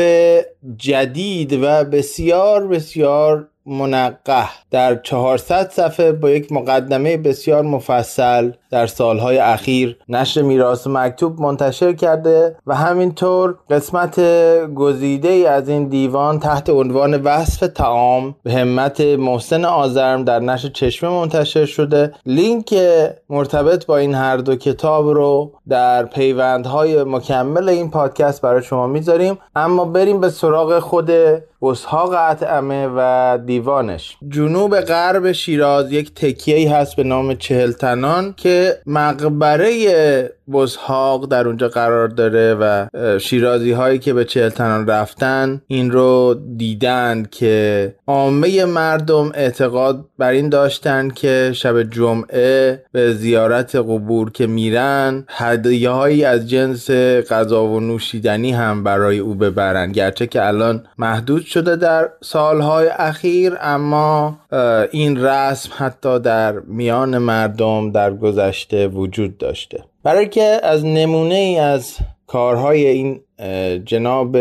جدید 0.77 1.53
و 1.63 1.85
بسیار 1.85 2.67
بسیار 2.67 3.49
منقه 3.67 4.49
در 4.71 4.97
400 4.97 5.71
صفحه 5.71 6.13
با 6.13 6.31
یک 6.31 6.53
مقدمه 6.53 7.17
بسیار 7.17 7.63
مفصل 7.63 8.51
در 8.71 8.87
سالهای 8.87 9.39
اخیر 9.39 9.99
نشر 10.09 10.43
میراث 10.43 10.87
مکتوب 10.87 11.41
منتشر 11.41 11.93
کرده 11.93 12.57
و 12.67 12.75
همینطور 12.75 13.55
قسمت 13.71 14.21
گزیده 14.75 15.29
ای 15.29 15.47
از 15.47 15.69
این 15.69 15.89
دیوان 15.89 16.39
تحت 16.41 16.71
عنوان 16.71 17.23
وصف 17.23 17.67
تعام 17.67 18.35
به 18.43 18.53
همت 18.53 19.01
محسن 19.01 19.65
آزرم 19.65 20.25
در 20.25 20.39
نشر 20.39 20.69
چشمه 20.69 21.11
منتشر 21.11 21.65
شده. 21.65 22.13
لینک 22.27 22.75
مرتبط 23.31 23.87
با 23.87 23.97
این 23.97 24.15
هر 24.15 24.37
دو 24.37 24.57
کتاب 24.57 25.09
رو 25.09 25.53
در 25.69 26.05
پیوندهای 26.05 27.05
مکمل 27.05 27.69
این 27.69 27.91
پادکست 27.91 28.43
برای 28.43 28.63
شما 28.63 28.87
می‌ذاریم. 28.87 29.39
اما 29.57 29.85
بریم 29.85 30.21
به 30.21 30.31
سراغ 30.31 30.79
خود 30.79 31.11
بسحاق 31.63 32.13
اطعمه 32.13 32.89
و 32.97 33.39
دیوانش. 33.47 34.17
جنوب 34.29 34.81
غرب 34.81 35.33
شیراز 35.33 35.93
یک 35.93 36.15
تکیه 36.15 36.75
هست 36.75 36.97
به 36.97 37.03
نام 37.03 37.35
چهلتنان 37.35 38.35
که 38.37 38.79
مقبره 38.87 40.36
بزهاق 40.53 41.29
در 41.29 41.47
اونجا 41.47 41.69
قرار 41.69 42.09
داره 42.09 42.55
و 42.55 42.87
شیرازی 43.19 43.73
هایی 43.73 43.99
که 43.99 44.13
به 44.13 44.25
چهلتنان 44.25 44.87
رفتن 44.87 45.63
این 45.67 45.91
رو 45.91 46.37
دیدن 46.57 47.27
که 47.31 47.95
عامه 48.07 48.65
مردم 48.65 49.33
اعتقاد 49.35 50.05
بر 50.19 50.31
این 50.31 50.49
داشتن 50.49 51.09
که 51.09 51.53
شب 51.55 51.83
جمعه 51.83 52.83
به 52.93 53.13
زیارت 53.13 53.77
قبور 53.77 54.31
که 54.31 54.47
میرن 54.47 55.25
هدیه 55.29 55.91
هایی 55.91 56.25
از 56.25 56.49
جنس 56.51 56.91
غذا 57.31 57.65
و 57.65 57.81
نوشیدنی 57.81 58.53
هم 58.53 58.85
برای 58.85 59.19
او 59.19 59.35
ببرن. 59.35 59.93
گرچه 59.93 60.27
که 60.27 60.47
الان 60.47 60.87
محدود 60.99 61.43
شده 61.43 61.77
در 61.77 62.09
سالهای 62.23 62.89
اخیر 62.89 63.53
اما 63.61 64.39
این 64.91 65.25
رسم 65.25 65.71
حتی 65.77 66.19
در 66.19 66.53
میان 66.53 67.19
مردم 67.19 67.93
در 67.93 68.15
گذشته 68.15 68.89
وجود 68.89 69.39
داشته. 69.39 69.85
برای 70.07 70.29
که 70.29 70.61
از 70.63 70.85
نمونه 70.85 71.35
ای 71.35 71.59
از 71.59 71.97
کارهای 72.27 72.87
این 72.87 73.21
جناب 73.85 74.37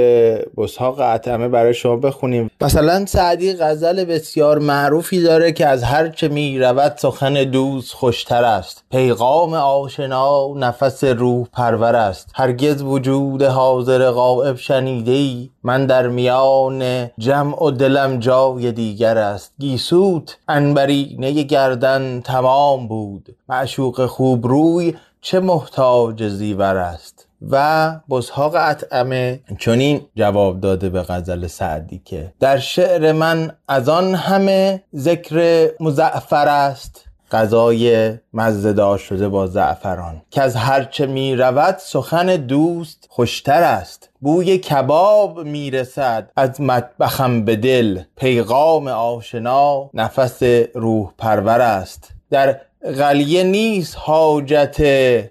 بسحاق 0.57 1.01
عتمه 1.01 1.47
برای 1.47 1.74
شما 1.74 1.95
بخونیم. 1.95 2.51
مثلا 2.61 3.05
سعدی 3.05 3.53
غزل 3.53 4.05
بسیار 4.05 4.59
معروفی 4.59 5.22
داره 5.22 5.51
که 5.51 5.68
از 5.68 5.84
هرچه 5.84 6.28
می 6.28 6.59
رود 6.59 6.93
سخن 6.97 7.34
دوست 7.34 7.93
خوشتر 7.93 8.43
است. 8.43 8.84
پیغام 8.91 9.53
آشنا 9.53 10.53
نفس 10.55 11.03
روح 11.03 11.47
پرور 11.53 11.95
است. 11.95 12.32
هرگز 12.36 12.82
وجود 12.82 13.43
حاضر 13.43 14.11
غائب 14.11 14.55
شنیده 14.55 15.11
ای 15.11 15.49
من 15.63 15.86
در 15.86 16.07
میان 16.07 17.09
جمع 17.18 17.63
و 17.63 17.72
دلم 17.72 18.20
جای 18.20 18.72
دیگر 18.72 19.18
است. 19.18 19.53
گیسوت 19.59 20.38
انبرینه 20.47 21.43
گردن 21.43 22.22
تمام 22.22 22.88
بود. 22.88 23.36
معشوق 23.49 24.05
خوب 24.05 24.47
روی 24.47 24.93
چه 25.26 25.40
محتاج 25.40 26.28
زیور 26.28 26.78
است؟ 26.78 27.28
و 27.52 27.92
بزهاق 28.10 28.56
اطعمه 28.56 29.40
چنین 29.60 30.02
جواب 30.16 30.60
داده 30.60 30.90
به 30.90 31.02
غزل 31.02 31.48
سعدی 31.48 32.02
که 32.06 32.34
در 32.40 32.58
شعر 32.58 33.12
من 33.12 33.52
از 33.68 33.90
آن 33.90 34.16
همه 34.16 34.84
ذکر 34.96 35.70
مزعفر 35.80 36.48
است. 36.48 37.06
غذای 37.32 38.14
مزدار 38.34 38.98
شده 38.98 39.30
با 39.30 39.48
زعفران. 39.48 40.22
که 40.32 40.42
از 40.42 40.56
هرچه 40.56 41.06
می 41.06 41.36
رود 41.36 41.78
سخن 41.80 42.36
دوست 42.36 43.08
خوشتر 43.10 43.64
است. 43.64 44.10
بوی 44.22 44.58
کباب 44.58 45.40
می‌رسد 45.40 46.32
از 46.36 46.62
مطبخم 46.62 47.46
به 47.46 47.56
دل. 47.56 48.00
پیغام 48.16 48.88
آشنا 48.88 49.90
نفس 49.94 50.44
روح 50.74 51.12
پرور 51.18 51.62
است. 51.62 52.12
در 52.30 52.58
غلیه 52.86 53.44
نیست 53.44 53.96
حاجت 54.00 54.78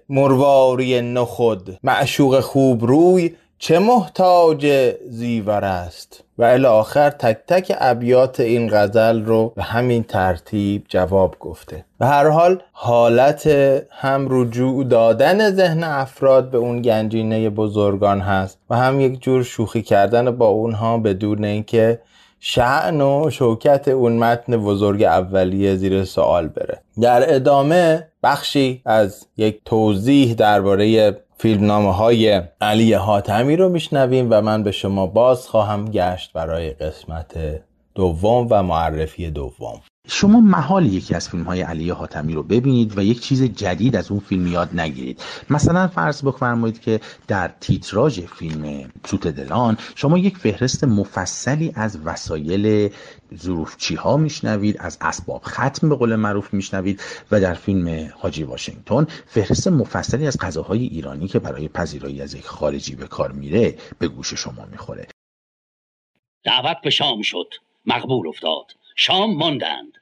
مرواری 0.09 1.01
نخود. 1.01 1.79
معشوق 1.83 2.41
خوب 2.41 2.85
روی 2.85 3.35
چه 3.59 3.79
محتاج 3.79 4.93
زیور 5.09 5.65
است؟ 5.65 6.25
و 6.39 6.45
الی 6.45 6.67
آخر 6.67 7.11
تک 7.11 7.39
تک 7.49 7.73
ابیات 7.79 8.41
این 8.41 8.69
غزل 8.73 9.25
رو 9.25 9.53
به 9.57 9.63
همین 9.63 10.03
ترتیب 10.03 10.85
جواب 10.89 11.37
گفته. 11.41 11.85
به 11.99 12.07
هر 12.07 12.29
حال 12.29 12.63
حالت 12.73 13.47
هم 13.91 14.27
رجوع 14.31 14.85
دادن 14.85 15.51
ذهن 15.51 15.85
افراد 15.85 16.51
به 16.51 16.59
اون 16.59 16.83
گنجینه 16.83 17.51
بزرگان 17.51 18.21
هست 18.21 18.59
و 18.71 18.77
هم 18.77 19.01
یک 19.01 19.23
جور 19.23 19.43
شوخی 19.43 19.83
کردن 19.83 20.31
با 20.31 20.47
اونها 20.47 20.99
بدون 20.99 21.45
اینکه 21.45 22.01
شعن 22.47 23.01
و 23.01 23.31
شوکت 23.31 23.89
اون 23.89 24.19
متن 24.19 24.57
بزرگ 24.57 25.03
اولیه 25.03 25.77
زیر 25.77 26.05
سوال 26.05 26.49
بره. 26.49 26.81
در 27.01 27.35
ادامه 27.35 28.09
بخشی 28.23 28.83
از 28.85 29.27
یک 29.37 29.61
توضیح 29.65 30.35
درباره 30.35 31.17
فیلمنامه 31.39 31.93
های 31.93 32.43
علی 32.61 32.93
حاتمی 32.93 33.57
رو 33.57 33.69
میشنویم 33.69 34.27
و 34.31 34.41
من 34.41 34.63
به 34.63 34.73
شما 34.73 35.07
باز 35.07 35.49
خواهم 35.49 35.85
گشت 35.85 36.33
برای 36.33 36.71
قسمت 36.71 37.35
دوم 37.95 38.47
و 38.51 38.63
معرفی 38.63 39.31
دوم. 39.31 39.81
شما 40.09 40.41
محال 40.41 40.87
یکی 40.87 41.15
از 41.15 41.29
فیلم 41.29 41.43
های 41.43 41.63
علی 41.63 41.91
حاتمی 41.91 42.35
رو 42.35 42.43
ببینید 42.43 42.99
و 42.99 43.03
یک 43.03 43.21
چیز 43.21 43.43
جدید 43.43 43.97
از 43.97 44.11
اون 44.11 44.21
فیلم 44.21 44.47
یاد 44.47 44.81
نگیرید. 44.81 45.23
مثلا 45.51 45.89
فرض 45.89 46.23
بفرمایید 46.23 46.81
که 46.81 47.01
در 47.29 47.49
تیتراژ 47.61 48.21
فیلم 48.21 48.91
سوت 49.07 49.29
دلان 49.29 49.79
شما 49.95 50.19
یک 50.19 50.37
فهرست 50.37 50.85
مفصلی 50.85 51.73
از 51.75 51.99
وسایل 52.05 52.91
ظروفچی 53.35 53.95
ها 53.95 54.17
میشنوید 54.17 54.77
از 54.79 54.99
اسباب 55.01 55.43
ختم 55.45 55.89
به 55.89 55.95
قول 55.97 56.17
معروف 56.17 56.55
میشنوید 56.55 57.01
و 57.31 57.41
در 57.41 57.55
فیلم 57.55 58.11
حاجی 58.19 58.43
واشنگتن 58.43 59.07
فهرست 59.27 59.69
مفصلی 59.69 60.27
از 60.27 60.39
غذاهای 60.39 60.85
ایرانی 60.85 61.29
که 61.29 61.39
برای 61.39 61.69
پذیرایی 61.69 62.23
از 62.23 62.35
یک 62.35 62.47
خارجی 62.47 62.95
به 62.95 63.07
کار 63.07 63.33
میره 63.33 63.79
به 63.99 64.09
گوش 64.09 64.35
شما 64.35 64.65
می‌خوره. 64.71 65.07
دعوت 66.45 66.77
به 66.85 66.91
شام 66.91 67.23
شد. 67.23 67.49
مقبول 67.87 68.29
افتاد. 68.29 68.84
شام 68.95 69.37
ماندند. 69.37 69.93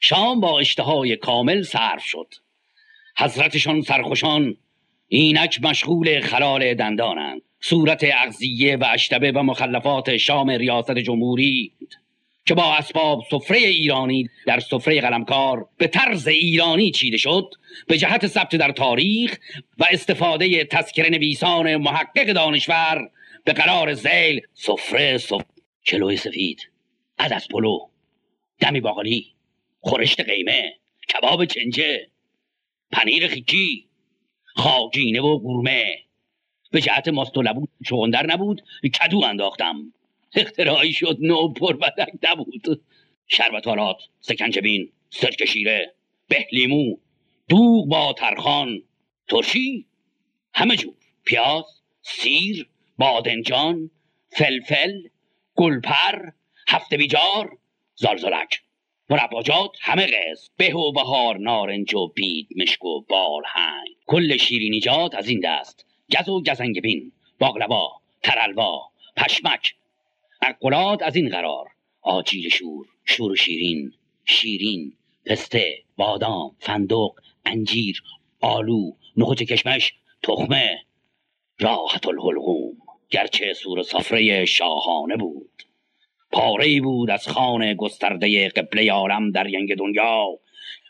شام 0.00 0.40
با 0.40 0.60
اشتهای 0.60 1.16
کامل 1.16 1.62
صرف 1.62 2.04
شد. 2.04 2.34
حضرتشان 3.16 3.82
سرخوشان 3.82 4.56
اینک 5.08 5.62
مشغول 5.62 6.20
خلال 6.20 6.74
دندانند. 6.74 7.42
صورت 7.60 8.04
اغذیه 8.04 8.76
و 8.76 8.84
اشتبه 8.92 9.32
و 9.32 9.42
مخلفات 9.42 10.16
شام 10.16 10.50
ریاست 10.50 10.98
جمهوری 10.98 11.72
که 12.46 12.54
با 12.54 12.74
اسباب 12.74 13.24
سفره 13.30 13.58
ایرانی 13.58 14.28
در 14.46 14.60
سفره 14.60 15.00
قلمکار 15.00 15.68
به 15.76 15.86
طرز 15.86 16.28
ایرانی 16.28 16.90
چیده 16.90 17.16
شد 17.16 17.54
به 17.86 17.98
جهت 17.98 18.26
ثبت 18.26 18.56
در 18.56 18.72
تاریخ 18.72 19.38
و 19.78 19.84
استفاده 19.90 20.64
تذکره 20.64 21.10
نویسان 21.10 21.76
محقق 21.76 22.32
دانشور 22.32 23.10
به 23.44 23.52
قرار 23.52 23.94
زیل 23.94 24.40
سفره 24.54 25.18
سفره 25.18 25.44
کلوی 25.86 26.16
سفید 26.16 26.68
عدس 27.18 27.48
پلو. 27.48 27.91
دمی 28.62 28.80
باقالی 28.80 29.34
خورشت 29.80 30.20
قیمه 30.20 30.74
کباب 31.08 31.44
چنجه 31.44 32.10
پنیر 32.92 33.28
خیکی 33.28 33.88
خاگینه 34.44 35.20
و 35.20 35.38
گورمه. 35.38 35.98
به 36.70 36.80
جهت 36.80 37.08
ماست 37.08 37.36
و 37.36 37.42
لبود 37.42 37.68
چغندر 37.86 38.26
نبود 38.26 38.62
کدو 39.00 39.24
انداختم. 39.24 39.92
اختراعی 40.34 40.92
شد 40.92 41.16
نو 41.20 41.48
پر 41.52 41.76
بدک 41.76 42.08
نبود. 42.22 42.82
شربت 43.28 43.68
آلات 43.68 43.96
سکنجبین 44.20 44.92
سرک 45.10 45.44
شیره 45.44 45.94
بهلیمو 46.28 46.96
دوغ 47.48 47.88
با 47.88 48.12
ترخان 48.18 48.82
ترشی 49.28 49.86
همه 50.54 50.76
جور. 50.76 50.94
پیاز 51.24 51.64
سیر 52.02 52.68
بادنجان 52.98 53.90
فلفل 54.28 55.02
گلپر 55.54 56.30
هفته 56.68 56.96
بیجار 56.96 57.58
زالزالک 58.02 58.62
مرباجات 59.10 59.70
همه 59.80 60.06
قز 60.06 60.48
به 60.56 60.74
و 60.74 60.92
بهار 60.92 61.38
نارنج 61.38 61.94
و 61.94 62.08
بید 62.08 62.48
مشک 62.56 62.84
و 62.84 63.04
هنگ. 63.46 63.88
کل 64.06 64.36
شیرینیجات 64.36 65.14
از 65.14 65.28
این 65.28 65.40
دست. 65.44 65.86
گز 66.12 66.28
و 66.28 66.42
گزنگبین 66.42 67.12
باقلوا 67.38 67.90
ترلوا 68.22 68.90
پشمک. 69.16 69.74
مقولات 70.42 71.02
از 71.02 71.16
این 71.16 71.28
قرار. 71.28 71.66
آجیل 72.00 72.48
شور 72.48 72.86
شور 73.04 73.32
و 73.32 73.36
شیرین 73.36 73.92
شیرین 74.24 74.92
پسته 75.26 75.78
بادام 75.96 76.56
فندق 76.58 77.12
انجیر 77.46 78.02
آلو 78.40 78.92
نخوچ 79.16 79.42
کشمش 79.42 79.94
تخمه. 80.22 80.78
راحت 81.60 82.06
الحلقوم. 82.06 82.76
گرچه 83.10 83.54
سور 83.54 83.82
سفره 83.82 84.44
شاهانه 84.44 85.16
بود. 85.16 85.71
پاره 86.32 86.80
بود 86.80 87.10
از 87.10 87.28
خان 87.28 87.74
گسترده 87.74 88.48
قبله 88.48 88.92
عالم 88.92 89.30
در 89.30 89.48
ینگ 89.48 89.76
دنیا 89.76 90.26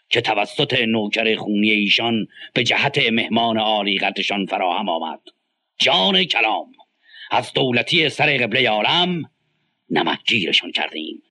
که 0.09 0.21
توسط 0.21 0.81
نوکر 0.89 1.37
خونی 1.37 1.71
ایشان 1.71 2.27
به 2.55 2.65
جهت 2.65 2.99
مهمان 3.13 3.59
عالیقتشان 3.59 4.47
فراهم 4.47 4.89
آمد. 4.89 5.21
جان 5.79 6.25
کلام 6.25 6.67
از 7.31 7.53
دولتی 7.53 8.09
سر 8.09 8.37
قبله 8.37 8.71
عالم 8.71 9.23
نمکگیرشان 9.91 10.73
کردیم. 10.73 11.23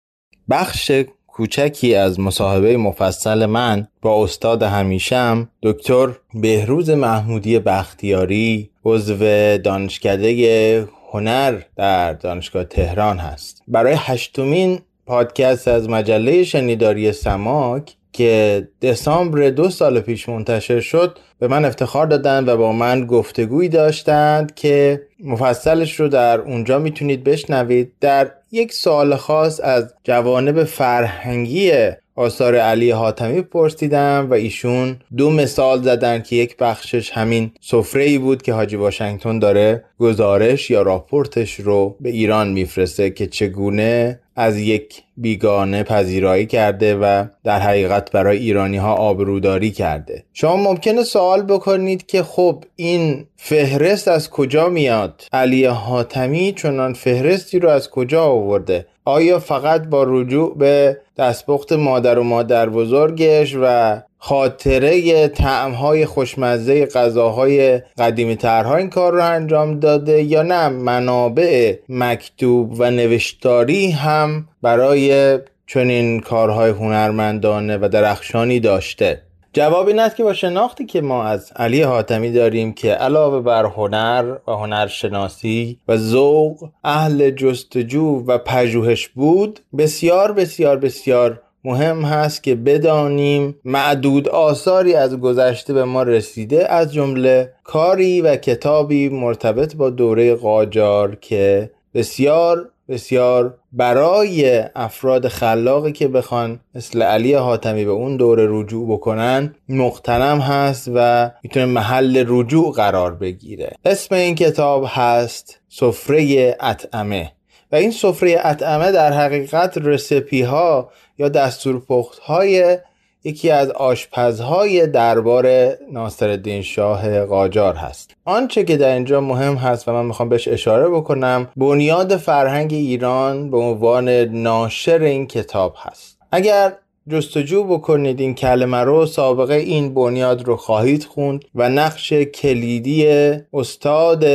بخش 0.50 0.92
کوچکی 1.28 1.96
از 1.96 2.20
مصاحبه 2.20 2.78
مفصل 2.78 3.46
من 3.46 3.88
با 4.02 4.24
استاد 4.24 4.64
همیشم 4.64 5.50
دکتر 5.64 6.08
بهروز 6.34 6.90
محمودی 6.90 7.60
بختیاری 7.60 8.70
عضو 8.86 9.18
دانشکده 9.58 10.88
هنر 11.12 11.62
در 11.76 12.14
دانشگاه 12.14 12.64
تهران 12.64 13.18
هست. 13.18 13.64
برای 13.68 13.96
هشتمین 13.98 14.80
پادکست 15.06 15.68
از 15.68 15.90
مجله 15.90 16.44
شنیداری 16.44 17.12
سماک 17.12 17.96
که 18.14 18.68
دسامبر 18.82 19.50
دو 19.50 19.70
سال 19.70 20.00
پیش 20.00 20.30
منتشر 20.30 20.80
شد 20.80 21.20
به 21.40 21.48
من 21.48 21.66
افتخار 21.66 22.08
دادن 22.08 22.50
و 22.50 22.58
با 22.58 22.72
من 22.72 23.06
گفتگویی 23.06 23.70
داشتند 23.70 24.56
که 24.56 25.02
مفصلش 25.24 26.00
رو 26.00 26.08
در 26.08 26.40
اونجا 26.40 26.80
می‌تونید 26.80 27.24
بشنوید. 27.24 27.92
در 28.02 28.32
یک 28.52 28.74
سوال 28.74 29.16
خاص 29.16 29.60
از 29.64 29.94
جوانب 30.04 30.64
فرهنگی 30.64 31.72
آثار 32.16 32.56
علی 32.56 32.92
حاتمی 32.92 33.42
پرسیدم 33.42 34.28
و 34.30 34.34
ایشون 34.34 34.98
دو 35.18 35.30
مثال 35.30 35.82
زدن 35.82 36.22
که 36.22 36.36
یک 36.36 36.58
بخشش 36.58 37.12
همین 37.12 37.52
سفره 37.62 38.04
ای 38.04 38.18
بود 38.18 38.42
که 38.42 38.54
حاجی 38.54 38.76
واشنگتن 38.76 39.40
داره 39.40 39.84
گزارش 40.00 40.70
یا 40.70 40.82
راپورتش 40.82 41.60
رو 41.60 41.96
به 42.00 42.10
ایران 42.10 42.50
میفرسته 42.50 43.10
که 43.10 43.28
چگونه 43.28 44.20
از 44.36 44.58
یک 44.58 45.04
بیگانه 45.18 45.84
پذیرایی 45.84 46.46
کرده 46.46 46.96
و 46.96 47.26
در 47.44 47.60
حقیقت 47.60 48.12
برای 48.12 48.38
ایرانی 48.38 48.78
ها 48.78 48.94
آبروداری 48.94 49.72
کرده. 49.72 50.24
شما 50.34 50.56
ممکنه 50.56 51.04
سوال 51.04 51.42
بکنید 51.42 52.06
که 52.06 52.24
خب 52.24 52.64
این 52.76 53.26
فهرست 53.38 54.08
از 54.08 54.30
کجا 54.30 54.70
میاد؟ 54.70 55.24
علی 55.34 55.66
حاتمی 55.66 56.54
چنان 56.54 56.94
فهرستی 56.94 57.60
رو 57.60 57.70
از 57.70 57.90
کجا 57.90 58.24
آورده؟ 58.24 58.86
آیا 59.06 59.40
فقط 59.40 59.88
با 59.88 60.04
رجوع 60.08 60.58
به 60.58 60.98
دستپخت 61.18 61.72
مادر 61.74 62.20
و 62.20 62.24
مادر 62.24 62.70
بزرگش 62.70 63.56
و 63.62 63.96
خاطره 64.24 65.28
تعمهای 65.28 66.06
خوشمزه 66.06 66.86
غذاهای 66.86 67.82
قدیمی 67.98 68.36
ترها 68.36 68.76
این 68.76 68.90
کار 68.90 69.14
رو 69.14 69.26
انجام 69.26 69.80
داده 69.80 70.24
یا 70.24 70.44
نه؟ 70.44 70.70
منابع 70.70 71.76
مکتوب 71.90 72.74
و 72.80 72.92
نوشتاری 72.92 73.92
هم 73.92 74.48
برای 74.62 75.40
چنین 75.68 76.20
کارهای 76.20 76.70
هنرمندانه 76.70 77.78
و 77.78 77.90
درخشانی 77.90 78.60
داشته. 78.60 79.22
جواب 79.54 79.88
این 79.88 80.00
است 80.00 80.16
که 80.16 80.24
با 80.24 80.34
شناختی 80.34 80.86
که 80.86 81.02
ما 81.02 81.24
از 81.24 81.52
علی 81.56 81.82
حاتمی 81.82 82.32
داریم 82.32 82.74
که 82.74 82.92
علاوه 82.92 83.40
بر 83.40 83.66
هنر 83.66 84.36
و 84.48 84.52
هنرشناسی 84.52 85.80
و 85.88 85.98
ذوق 85.98 86.70
اهل 86.84 87.30
جستجو 87.30 88.24
و 88.28 88.38
پژوهش 88.38 89.08
بود 89.08 89.60
بسیار 89.78 90.32
بسیار 90.32 90.78
بسیار 90.78 91.42
مهم 91.64 92.02
هست 92.02 92.44
که 92.44 92.56
بدانیم 92.56 93.56
معدود 93.66 94.30
آثاری 94.30 94.94
از 94.94 95.20
گذشته 95.20 95.74
به 95.74 95.84
ما 95.84 96.04
رسیده 96.04 96.72
از 96.72 96.94
جمله 96.94 97.54
کاری 97.64 98.22
و 98.22 98.36
کتابی 98.36 99.10
مرتبط 99.10 99.76
با 99.76 99.90
دوره 99.90 100.36
قاجار 100.36 101.16
که 101.16 101.72
بسیار 101.94 102.70
بسیار 102.90 103.58
برای 103.72 104.64
افراد 104.76 105.28
خلاقی 105.28 105.92
که 105.92 106.08
بخوان 106.08 106.60
مثل 106.76 107.02
علی 107.02 107.34
حاتمی 107.34 107.86
به 107.86 107.92
اون 107.92 108.18
دوره 108.18 108.48
رجوع 108.50 108.94
بکنن 108.94 109.56
مقتنم 109.70 110.40
هست 110.40 110.92
و 110.96 111.32
می‌تونه 111.44 111.66
محل 111.66 112.26
رجوع 112.28 112.74
قرار 112.74 113.14
بگیره. 113.16 113.76
اسم 113.86 114.16
این 114.16 114.36
کتاب 114.36 114.86
هست 114.88 115.60
سفره 115.70 116.58
اطعمه 116.60 117.32
و 117.72 117.76
این 117.76 117.92
سفره 117.92 118.40
اطعمه 118.44 118.92
در 118.92 119.14
حقیقت 119.14 119.78
رسپی 119.78 120.42
ها 120.42 120.92
یا 121.22 121.30
دستور 121.30 121.82
های 122.24 122.78
یکی 123.24 123.50
از 123.50 123.70
آشپزهای 123.70 124.88
دربار 124.88 125.48
ناصرالدین 125.92 126.62
شاه 126.62 127.26
قاجار 127.26 127.76
هست. 127.76 128.16
آنچه 128.26 128.64
که 128.64 128.78
در 128.78 128.94
اینجا 128.94 129.22
مهم 129.22 129.56
هست 129.56 129.88
و 129.88 129.94
من 129.94 130.06
می‌خوام 130.06 130.30
بهش 130.30 130.48
اشاره 130.48 130.90
بکنم 130.90 131.48
بنیاد 131.58 132.18
فرهنگ 132.18 132.74
ایران 132.74 133.52
به 133.52 133.58
عنوان 133.58 134.10
ناشر 134.10 135.00
این 135.02 135.28
کتاب 135.28 135.76
هست. 135.78 136.18
اگر 136.32 136.74
جستجو 137.10 137.64
بکنید 137.64 138.20
این 138.20 138.36
کلمه 138.36 138.78
رو 138.78 139.06
سابقه 139.06 139.54
این 139.54 139.94
بنیاد 139.94 140.44
رو 140.44 140.56
خواهید 140.56 141.04
خوند 141.04 141.46
و 141.56 141.70
نقش 141.70 142.14
کلیدی 142.14 143.08
استاد 143.54 144.26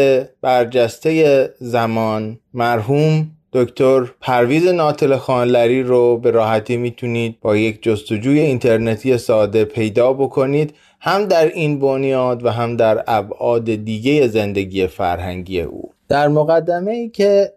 برجسته 0.40 1.54
زمان 1.58 2.38
مرحوم 2.54 3.35
دکتر 3.56 4.00
پرویز 4.20 4.66
ناتل 4.66 5.16
خانلری 5.16 5.82
رو 5.82 6.18
به 6.18 6.30
راحتی 6.30 6.76
می‌تونید 6.76 7.40
با 7.40 7.56
یک 7.56 7.82
جستجوی 7.82 8.40
اینترنتی 8.40 9.18
ساده 9.18 9.64
پیدا 9.64 10.12
بکنید 10.12 10.74
هم 11.00 11.24
در 11.24 11.46
این 11.48 11.78
بنیاد 11.78 12.44
و 12.44 12.50
هم 12.50 12.76
در 12.76 13.04
ابعاد 13.06 13.64
دیگه 13.64 14.28
زندگی 14.28 14.86
فرهنگی 14.86 15.60
او. 15.60 15.92
در 16.08 16.28
مقدمه 16.28 16.90
ای 16.90 17.08
که 17.08 17.52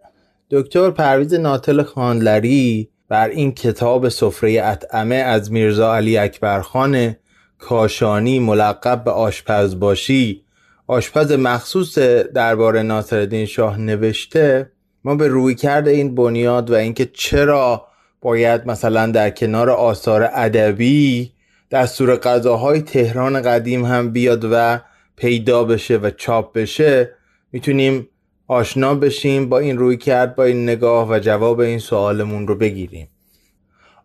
دکتر 0.50 0.90
پرویز 0.90 1.34
ناتل 1.34 1.82
خانلری 1.82 2.88
بر 3.08 3.28
این 3.28 3.52
کتاب 3.52 4.08
سفره 4.08 4.60
اطعمه 4.64 5.14
از 5.14 5.52
میرزا 5.52 5.96
علی 5.96 6.18
اکبرخان 6.18 7.16
کاشانی 7.58 8.38
ملقب 8.38 9.04
به 9.04 9.10
آشپز 9.10 9.78
باشی 9.78 10.44
آشپز 10.86 11.32
مخصوص 11.32 11.98
دربار 12.34 12.82
ناصرالدین 12.82 13.46
شاه 13.46 13.80
نوشته 13.80 14.70
ما 15.04 15.14
به 15.14 15.28
روی 15.28 15.54
کرده 15.54 15.90
این 15.90 16.14
بنیاد 16.14 16.70
و 16.70 16.74
اینکه 16.74 17.10
چرا 17.12 17.86
باید 18.20 18.66
مثلا 18.66 19.06
در 19.06 19.30
کنار 19.30 19.70
آثار 19.70 20.30
ادبی 20.32 21.32
دستور 21.70 22.16
غذاهای 22.16 22.80
تهران 22.82 23.42
قدیم 23.42 23.84
هم 23.84 24.12
بیاد 24.12 24.44
و 24.52 24.80
پیدا 25.16 25.64
بشه 25.64 25.96
و 25.96 26.10
چاپ 26.10 26.52
بشه 26.52 27.14
می‌تونیم 27.52 28.08
آشنا 28.46 28.94
بشیم 28.94 29.48
با 29.48 29.58
این 29.58 29.78
روی 29.78 29.96
کرد 29.96 30.36
با 30.36 30.44
این 30.44 30.62
نگاه 30.62 31.10
و 31.10 31.18
جواب 31.18 31.60
این 31.60 31.78
سوالمون 31.78 32.48
رو 32.48 32.54
بگیریم. 32.54 33.08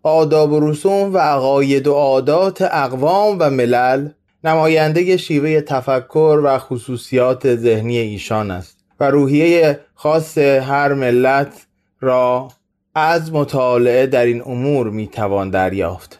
آداب 0.03 0.51
و 0.51 0.69
رسوم 0.69 1.13
و 1.13 1.17
عقاید 1.17 1.87
و 1.87 1.93
عادات 1.93 2.61
اقوام 2.61 3.37
و 3.39 3.49
ملل 3.49 4.09
نماینده 4.43 5.17
شیوه 5.17 5.61
تفکر 5.61 6.41
و 6.43 6.57
خصوصیات 6.57 7.55
ذهنی 7.55 7.97
ایشان 7.97 8.51
است. 8.51 8.74
و 8.99 9.11
روحیه 9.11 9.79
خاص 9.95 10.37
هر 10.37 10.93
ملت 10.93 11.65
را 12.01 12.47
از 12.95 13.33
مطالعه 13.33 14.07
در 14.07 14.25
این 14.25 14.41
امور 14.41 14.89
می‌توان 14.89 15.49
دریافت. 15.49 16.19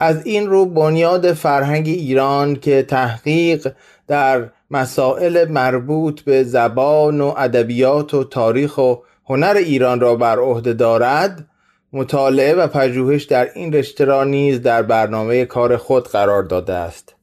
از 0.00 0.26
این 0.26 0.46
رو 0.46 0.66
بنیاد 0.66 1.32
فرهنگ 1.32 1.88
ایران 1.88 2.56
که 2.56 2.82
تحقیق 2.82 3.72
در 4.06 4.50
مسائل 4.70 5.48
مربوط 5.48 6.20
به 6.20 6.44
زبان 6.44 7.20
و 7.20 7.34
ادبیات 7.36 8.14
و 8.14 8.24
تاریخ 8.24 8.78
و 8.78 8.94
هنر 9.24 9.54
ایران 9.56 10.00
را 10.00 10.16
بر 10.16 10.38
عهده 10.38 10.72
دارد 10.72 11.46
مطالعه 11.92 12.54
و 12.54 12.66
پژوهش 12.66 13.24
در 13.24 13.48
این 13.54 13.72
رشته 13.72 14.04
را 14.04 14.24
نیز 14.24 14.62
در 14.62 14.82
برنامه 14.82 15.44
کار 15.44 15.76
خود 15.76 16.08
قرار 16.08 16.42
داده 16.42 16.72
است. 16.72 17.14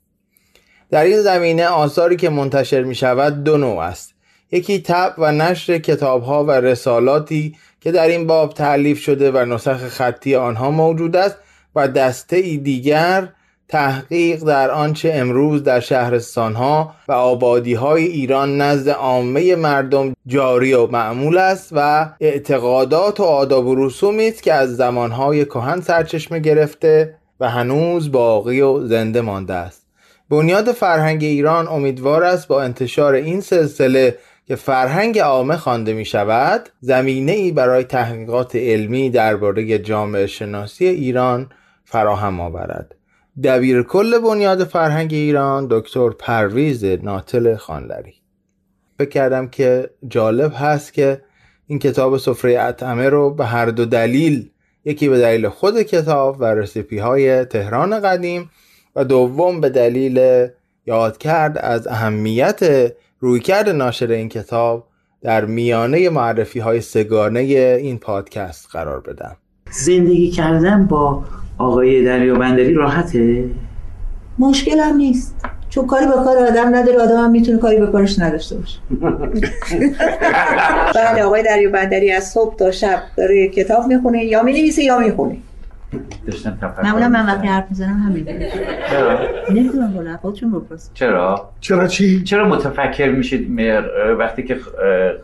در 0.92 1.04
این 1.04 1.22
زمینه 1.22 1.68
آثاری 1.68 2.16
که 2.16 2.30
منتشر 2.30 2.84
می 2.84 2.96
شود 2.96 3.44
دو 3.44 3.58
نوع 3.58 3.80
است. 3.80 4.14
یکی 4.52 4.80
تب 4.80 5.14
و 5.18 5.32
نشر 5.32 5.78
کتاب 5.78 6.24
ها 6.24 6.44
و 6.44 6.52
رسالاتی 6.52 7.56
که 7.82 7.92
در 7.92 8.08
این 8.08 8.28
باب 8.28 8.54
تعلیف 8.54 9.00
شده 9.00 9.32
و 9.32 9.46
نسخ 9.46 9.88
خطی 9.88 10.36
آنها 10.36 10.72
موجود 10.72 11.16
است 11.16 11.38
و 11.76 11.88
دسته 11.88 12.36
ای 12.36 12.58
دیگر 12.58 13.30
تحقیق 13.70 14.44
در 14.44 14.72
آنچه 14.72 15.12
امروز 15.14 15.64
در 15.64 15.80
شهرستان 15.80 16.56
ها 16.56 16.96
و 17.08 17.12
آبادی 17.12 17.74
های 17.74 18.06
ایران 18.06 18.62
نزد 18.62 18.90
عامه 18.90 19.56
مردم 19.56 20.16
جاری 20.28 20.74
و 20.74 20.88
معمول 20.88 21.38
است 21.38 21.70
و 21.72 22.10
اعتقادات 22.20 23.20
و 23.20 23.24
آداب 23.24 23.68
و 23.68 23.86
رسومی 23.86 24.28
است 24.28 24.44
که 24.44 24.54
از 24.54 24.76
زمانهای 24.76 25.46
کهن 25.46 25.82
سرچشمه 25.82 26.40
گرفته 26.40 27.16
و 27.40 27.50
هنوز 27.50 28.12
باقی 28.12 28.62
و 28.62 28.88
زنده 28.88 29.22
مانده 29.22 29.54
است. 29.54 29.88
بنیاد 30.30 30.72
فرهنگ 30.72 31.24
ایران 31.24 31.68
امیدوار 31.68 32.24
است 32.24 32.48
با 32.48 32.62
انتشار 32.62 33.14
این 33.14 33.42
سلسله 33.42 34.18
که 34.48 34.56
فرهنگ 34.56 35.20
عامه 35.20 35.58
خوانده 35.58 35.94
می 35.94 36.06
شود 36.06 36.70
زمینه 36.80 37.32
ای 37.32 37.52
برای 37.52 37.84
تحقیقات 37.84 38.56
علمی 38.56 39.10
درباره 39.10 39.80
جامعه 39.80 40.28
شناسی 40.28 40.86
ایران 40.86 41.50
فراهم 41.86 42.40
آورد. 42.40 42.96
دبیر 43.44 43.84
کل 43.84 44.20
بنیاد 44.20 44.64
فرهنگ 44.64 45.14
ایران 45.14 45.68
دکتر 45.70 46.10
پرویز 46.10 46.86
ناتل 46.86 47.56
خانلری. 47.56 48.14
فکر 48.98 49.10
کردم 49.10 49.48
که 49.48 49.90
جالب 50.08 50.54
هست 50.56 50.94
که 50.94 51.22
این 51.68 51.80
کتاب 51.80 52.18
سفره 52.18 52.60
اطعمه 52.60 53.10
رو 53.10 53.34
به 53.34 53.46
هر 53.46 53.66
دو 53.66 53.86
دلیل 53.86 54.50
یکی 54.86 55.10
به 55.10 55.20
دلیل 55.20 55.50
خود 55.50 55.82
کتاب 55.82 56.38
و 56.40 56.46
رسیپی 56.46 56.98
های 56.98 57.46
تهران 57.46 58.00
قدیم 58.00 58.50
و 58.96 59.04
دوم 59.04 59.62
به 59.62 59.70
دلیل 59.70 60.48
یاد 60.86 61.18
کرد 61.18 61.58
از 61.58 61.88
اهمیت 61.88 62.92
رویکرد 63.20 63.70
ناشر 63.70 64.12
این 64.12 64.30
کتاب 64.30 64.88
در 65.22 65.46
میانه 65.46 66.10
معرفی 66.10 66.60
های 66.60 66.82
سگانه 66.82 67.40
این 67.40 68.00
پادکست 68.00 68.68
قرار 68.72 69.02
بدم. 69.02 69.38
زندگی 69.72 70.32
کردن 70.32 70.86
با 70.86 71.24
آقای 71.58 72.06
دریا 72.06 72.36
بندری 72.36 72.74
راحته؟ 72.74 73.46
مشکل 74.40 74.80
هم 74.80 74.96
نیست. 74.96 75.36
چون 75.70 75.88
کاری 75.88 76.06
به 76.06 76.12
کار 76.12 76.38
آدم 76.38 76.76
نداره 76.76 77.00
آدم 77.00 77.18
هم 77.18 77.32
می‌تونه 77.32 77.58
کاری 77.58 77.78
به 77.78 77.88
کارش 77.88 78.20
نداشته 78.20 78.56
باشه. 78.56 78.80
بله 80.96 81.24
آقای 81.24 81.44
دریا 81.44 81.70
بندری 81.70 82.12
از 82.12 82.30
صبح 82.30 82.56
تا 82.56 82.72
شب 82.72 83.00
داره 83.18 83.48
کتاب 83.48 83.88
می‌خونه 83.88 84.26
یا 84.26 84.44
می‌نویسه 84.44 84.84
یا 84.84 85.00
می‌خونه. 85.00 85.38
داشتم 86.28 86.58
تفکر 86.62 86.84
معمولا 86.84 87.10
من 87.10 87.26
وقتی 87.26 87.48
حرف 87.48 87.66
می‌زنم 87.70 88.02
همین 88.02 88.26
چرا؟ 88.90 89.20
نمی‌دونم 89.50 89.94
بالا 89.94 90.18
خودشون 90.18 90.52
بپرس 90.52 90.90
چرا؟ 90.94 91.50
چرا 91.60 91.88
چی؟ 91.88 92.24
چرا 92.24 92.48
متفکر 92.48 93.12
میشید 93.12 93.60
وقتی 94.20 94.44
که 94.44 94.60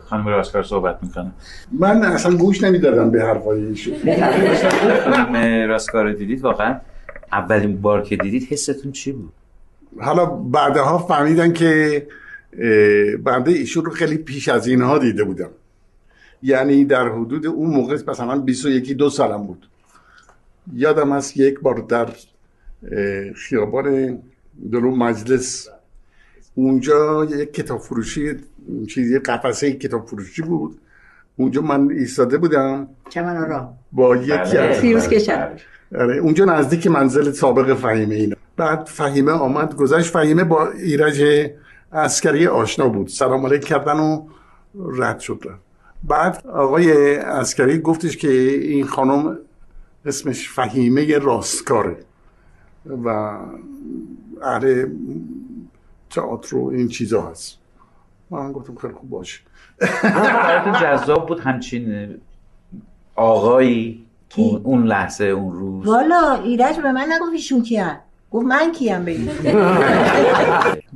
خانم 0.04 0.28
راسکار 0.28 0.62
صحبت 0.62 0.98
می‌کنه؟ 1.02 1.30
من 1.78 2.02
اصلا 2.02 2.36
گوش 2.36 2.62
نمی‌دادم 2.62 3.10
به 3.10 3.22
حرفای 3.22 3.64
ایشون 3.64 3.94
خانم 5.04 5.68
راسکار 5.68 6.12
دیدید 6.12 6.42
واقعا 6.44 6.76
اولین 7.32 7.80
بار 7.80 8.02
که 8.02 8.16
دیدید 8.16 8.48
حستون 8.50 8.92
چی 8.92 9.12
بود؟ 9.12 9.32
حالا 10.00 10.26
بعدها 10.26 10.98
فهمیدن 10.98 11.52
که 11.52 12.06
بنده 13.24 13.50
ایشون 13.50 13.84
رو 13.84 13.90
خیلی 13.90 14.16
پیش 14.16 14.48
از 14.48 14.66
اینها 14.66 14.98
دیده 14.98 15.24
بودم 15.24 15.50
یعنی 16.42 16.84
در 16.84 17.08
حدود 17.08 17.46
اون 17.46 17.70
موقع 17.70 17.98
مثلا 18.08 18.38
21 18.38 18.92
دو 18.92 19.10
سالم 19.10 19.46
بود 19.46 19.68
یادم 20.72 21.12
هست 21.12 21.36
یک 21.36 21.60
بار 21.60 21.78
در 21.88 22.08
خیابان 23.34 24.18
دلو 24.72 24.90
مجلس. 24.90 25.68
اونجا 26.54 27.24
یک 27.24 27.52
کتاب 27.54 27.80
فروشی 27.80 28.36
چیزی 28.88 29.18
قفسه 29.18 29.72
کتاب 29.72 30.06
فروشی 30.06 30.42
بود. 30.42 30.78
اونجا 31.36 31.60
من 31.60 31.90
ایستاده 31.90 32.38
بودم. 32.38 32.88
چمن 33.08 33.48
را 33.48 33.72
با 33.92 34.16
یکی 34.16 34.58
از 34.58 34.78
فیروز 34.78 35.08
کشم 35.08 35.48
آره 35.94 36.16
اونجا 36.16 36.44
نزدیک 36.44 36.86
منزل 36.86 37.32
سابق 37.32 37.74
فهیمه 37.74 38.14
اینا. 38.14 38.36
بعد 38.56 38.86
فهیمه 38.86 39.32
آمد 39.32 39.76
گذشت 39.76 40.12
فهیمه 40.12 40.44
با 40.44 40.70
ایرج 40.70 41.50
اسکری 41.92 42.46
آشنا 42.46 42.88
بود. 42.88 43.08
سلام 43.08 43.46
علیک 43.46 43.64
کردن 43.64 43.96
و 43.96 44.26
رد 44.96 45.20
شد. 45.20 45.44
بعد 46.04 46.46
آقای 46.46 47.16
اسکری 47.16 47.78
گفتش 47.78 48.16
که 48.16 48.28
این 48.28 48.86
خانم 48.86 49.38
اسمش 50.06 50.50
فهیمه 50.50 51.18
راستکاره. 51.18 51.96
و 53.04 53.08
اهل 54.42 54.86
تئاتر 56.10 56.56
و 56.56 56.68
این 56.68 56.88
چیزا 56.88 57.22
هست. 57.22 57.58
من 58.30 58.52
گفتم 58.52 58.74
خیلی 58.74 58.94
خوب 58.94 59.10
باشه. 59.10 59.40
جذاب 60.82 61.28
بود 61.28 61.40
همچین 61.40 62.14
آقایی 63.16 64.06
اون, 64.36 64.60
اون 64.64 64.86
لحظه 64.86 65.24
اون 65.24 65.52
روز. 65.52 65.86
والا 65.86 66.40
ایرج 66.44 66.80
به 66.80 66.92
من 66.92 67.06
نگفت 67.12 67.32
ایشون 67.32 67.62
کیم 67.62 67.96
گفت 68.30 68.46
من 68.46 68.72
کیم 68.72 69.04
بگید 69.04 69.30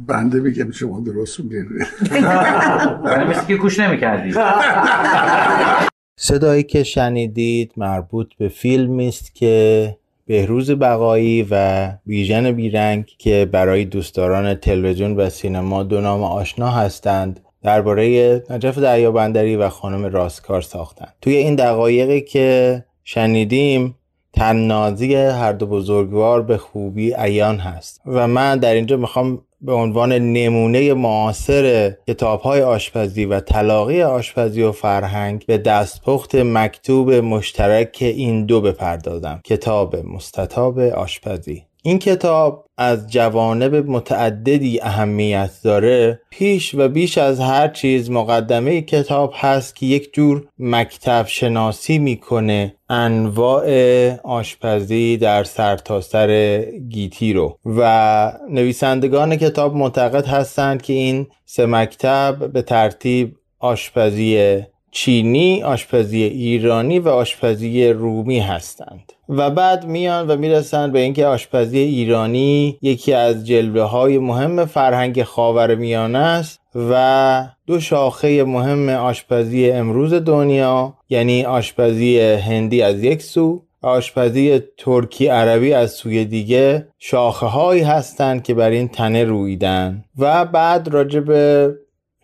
بنده 0.07 0.41
میگم 0.41 0.71
شما 0.71 1.01
درست 1.01 1.41
میگه 1.41 1.67
مثل 3.31 3.47
که 3.47 3.57
کوش 3.57 3.79
نمی‌کردی. 3.79 4.35
صدایی 6.21 6.63
که 6.63 6.83
شنیدید 6.83 7.73
مربوط 7.77 8.35
به 8.39 8.49
فیلمی 8.49 9.09
است 9.09 9.35
که 9.35 9.97
بهروز 10.27 10.71
بقایی 10.71 11.47
و 11.51 11.89
بیژن 12.07 12.53
بیرنگ 12.53 13.05
که 13.19 13.49
برای 13.53 13.85
دوستداران 13.85 14.55
تلویزیون 14.55 15.17
و 15.17 15.31
سینما 15.31 15.83
دو 15.83 16.01
نام 16.01 16.23
آشنا 16.23 16.71
هستند 16.71 17.41
درباره 17.63 18.35
نجف 18.51 18.79
دریابندری 18.79 19.57
و 19.57 19.69
خانم 19.69 20.05
راستکار 20.05 20.61
ساختند. 20.61 21.15
توی 21.23 21.37
این 21.37 21.55
دقایقی 21.55 22.21
که 22.21 22.85
شنیدیم 23.05 23.95
تننازی 24.39 25.15
هر 25.15 25.53
دو 25.53 25.67
بزرگوار 25.67 26.43
به 26.43 26.59
خوبی 26.59 27.13
عیان 27.13 27.59
هست. 27.59 28.01
و 28.07 28.29
من 28.29 28.59
در 28.59 28.75
اینجا 28.75 28.97
می‌خوام 28.97 29.43
به 29.61 29.73
عنوان 29.73 30.13
نمونه 30.13 30.95
معاصر 30.95 31.95
کتاب 32.09 32.41
های 32.41 32.63
آشپزی 32.63 33.25
و 33.25 33.41
تلاقی 33.41 34.03
آشپزی 34.03 34.63
و 34.63 34.73
فرهنگ 34.73 35.45
به 35.47 35.59
دستپخت 35.59 36.35
مکتوب 36.35 37.13
مشترک 37.13 37.97
این 38.01 38.47
دو 38.47 38.61
بپردازم. 38.61 39.41
کتاب 39.45 39.97
مستطاب 39.97 40.79
آشپزی. 40.79 41.68
این 41.83 41.99
کتاب 41.99 42.65
از 42.79 43.11
جوانب 43.11 43.75
متعددی 43.75 44.81
اهمیت 44.81 45.51
داره. 45.65 46.21
پیش 46.31 46.75
و 46.75 46.89
بیش 46.89 47.19
از 47.19 47.41
هر 47.41 47.69
چیز 47.69 48.11
مقدمه 48.11 48.83
کتاب 48.83 49.33
هست 49.37 49.77
که 49.77 49.87
یک 49.87 50.15
جور 50.15 50.47
مکتب 50.59 51.25
شناسی 51.29 51.99
می‌کنه. 51.99 52.75
انواع 52.89 53.69
آشپزی 54.17 55.17
در 55.17 55.45
سرتاسر 55.45 56.09
سر 56.09 56.63
گیتی 56.89 57.33
رو. 57.33 57.59
و 57.65 58.33
نویسندگان 58.51 59.37
کتاب 59.37 59.77
معتقد 59.77 60.27
هستند 60.27 60.83
که 60.83 60.93
این 60.93 61.27
سه 61.45 61.67
مکتب 61.67 62.53
به 62.53 62.63
ترتیب 62.63 63.37
آشپزی 63.59 64.63
چینی، 64.91 65.63
آشپزی 65.63 66.23
ایرانی 66.23 66.99
و 66.99 67.09
آشپزی 67.09 67.89
رومی 67.89 68.41
هستند. 68.41 69.13
و 69.29 69.51
بعد 69.51 69.87
میان 69.87 70.31
و 70.31 70.37
می‌رسند 70.37 70.93
به 70.93 70.99
اینکه 70.99 71.27
آشپزی 71.27 71.79
ایرانی 71.79 72.79
یکی 72.83 73.13
از 73.13 73.47
جلوه 73.47 73.83
های 73.83 74.19
مهم 74.19 74.65
فرهنگ 74.65 75.23
خاور 75.23 75.75
میانه 75.75 76.19
است 76.19 76.61
و 76.75 77.45
دو 77.67 77.81
شاخه 77.81 78.45
مهم 78.45 78.89
آشپزی 78.89 79.71
امروز 79.71 80.15
دنیا 80.15 80.95
یعنی 81.09 81.45
آشپزی 81.45 82.21
هندی 82.21 82.83
از 82.83 83.03
یک 83.03 83.23
سو 83.23 83.63
آشپزی 83.83 84.63
ترکی 84.79 85.27
عربی 85.27 85.73
از 85.73 85.91
سوی 85.91 86.25
دیگه 86.25 86.89
شاخه 86.99 87.47
هایی 87.47 87.83
هستند 87.83 88.43
که 88.43 88.55
بر 88.55 88.71
این 88.71 88.89
تنه 88.89 89.25
رویدن. 89.25 90.05
و 90.19 90.45
بعد 90.45 90.89
راجع 90.89 91.21
به 91.21 91.75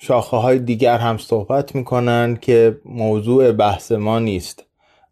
شاخه 0.07 0.37
های 0.37 0.59
دیگر 0.59 0.99
هم 0.99 1.19
صحبت 1.19 1.75
می‌کنن 1.75 2.39
که 2.41 2.77
موضوع 2.85 3.53
بحث 3.53 3.93
ما 3.93 4.19
نیست. 4.19 4.65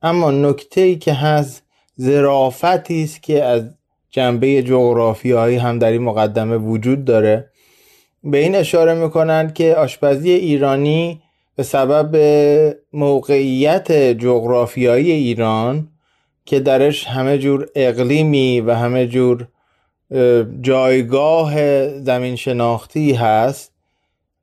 اما 0.02 0.30
نکته 0.30 0.80
ای 0.80 0.96
که 0.96 1.12
هست 1.12 1.62
ظرافتی 2.00 3.02
است 3.02 3.22
که 3.22 3.44
از 3.44 3.62
جنبه 4.10 4.62
جغرافیایی 4.62 5.56
هم 5.56 5.78
در 5.78 5.90
این 5.90 6.02
مقدمه 6.02 6.56
وجود 6.56 7.04
داره. 7.04 7.50
به 8.24 8.38
این 8.38 8.54
اشاره 8.54 8.94
می‌کنند 8.94 9.54
که 9.54 9.74
آشپزی 9.74 10.30
ایرانی 10.30 11.22
به 11.56 11.62
سبب 11.62 12.16
موقعیت 12.92 13.92
جغرافیایی 13.92 15.10
ایران 15.10 15.88
که 16.44 16.60
درش 16.60 17.04
همه 17.06 17.38
جور 17.38 17.68
اقلیمی 17.74 18.60
و 18.60 18.74
همه 18.74 19.06
جور 19.06 19.48
جایگاه 20.60 21.88
زمین 21.98 22.36
شناختی 22.36 23.12
هست 23.12 23.71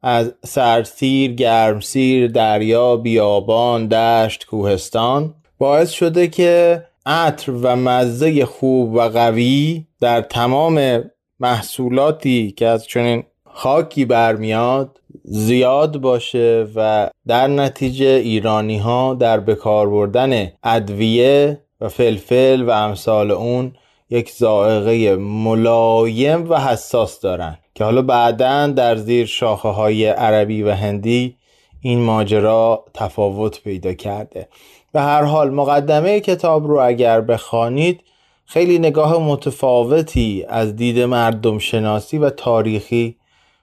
از 0.02 0.34
سرسیر، 0.46 1.34
گرمسیر، 1.34 2.28
دریا، 2.28 2.96
بیابان، 2.96 3.88
دشت، 3.88 4.46
کوهستان. 4.46 5.34
باعث 5.58 5.90
شده 5.90 6.28
که 6.28 6.84
عطر 7.06 7.52
و 7.52 7.76
مزه 7.76 8.46
خوب 8.46 8.94
و 8.94 9.00
قوی 9.00 9.86
در 10.02 10.22
تمام 10.22 11.04
محصولاتی 11.40 12.52
که 12.52 12.68
از 12.68 12.88
چنین 12.88 13.24
خاکی 13.46 14.06
برمیاد 14.06 15.02
زیاد 15.24 15.98
باشه 15.98 16.68
و 16.76 17.10
در 17.28 17.48
نتیجه 17.48 18.06
ایرانی 18.06 18.78
ها 18.78 19.14
در 19.14 19.40
بکار 19.40 19.90
بردن 19.90 20.52
ادویه 20.64 21.62
و 21.82 21.90
فلفل 21.90 22.62
و 22.62 22.70
امثال 22.70 23.32
اون 23.32 23.74
یک 24.10 24.32
زائقه 24.32 25.16
ملایم 25.16 26.50
و 26.50 26.60
حساس 26.60 27.20
دارن 27.20 27.58
که 27.76 27.84
حالا 27.84 28.02
بعدا 28.02 28.68
در 28.68 28.96
زیر 28.96 29.26
شاخه 29.26 29.70
های 29.70 30.06
عربی 30.06 30.64
و 30.64 30.72
هندی 30.72 31.36
این 31.82 32.00
ماجرا 32.00 32.86
تفاوت 32.94 33.64
پیدا 33.64 33.94
کرده. 33.94 34.48
به 34.92 35.02
هر 35.02 35.24
حال 35.24 35.50
مقدمه 35.50 36.20
کتاب 36.20 36.68
رو 36.68 36.80
اگر 36.80 37.22
بخوانید 37.22 38.02
خیلی 38.46 38.80
نگاه 38.80 39.18
متفاوتی 39.18 40.46
از 40.50 40.76
دید 40.76 41.00
مردم 41.00 41.58
شناسی 41.58 42.18
و 42.18 42.30
تاریخی 42.30 43.16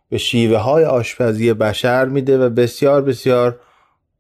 به 0.09 0.19
شیوه 0.19 0.59
های 0.59 0.85
آشپزی 0.85 1.53
بشر 1.53 2.05
میده 2.05 2.39
و 2.39 2.51
بسیار 2.51 3.03
بسیار 3.03 3.61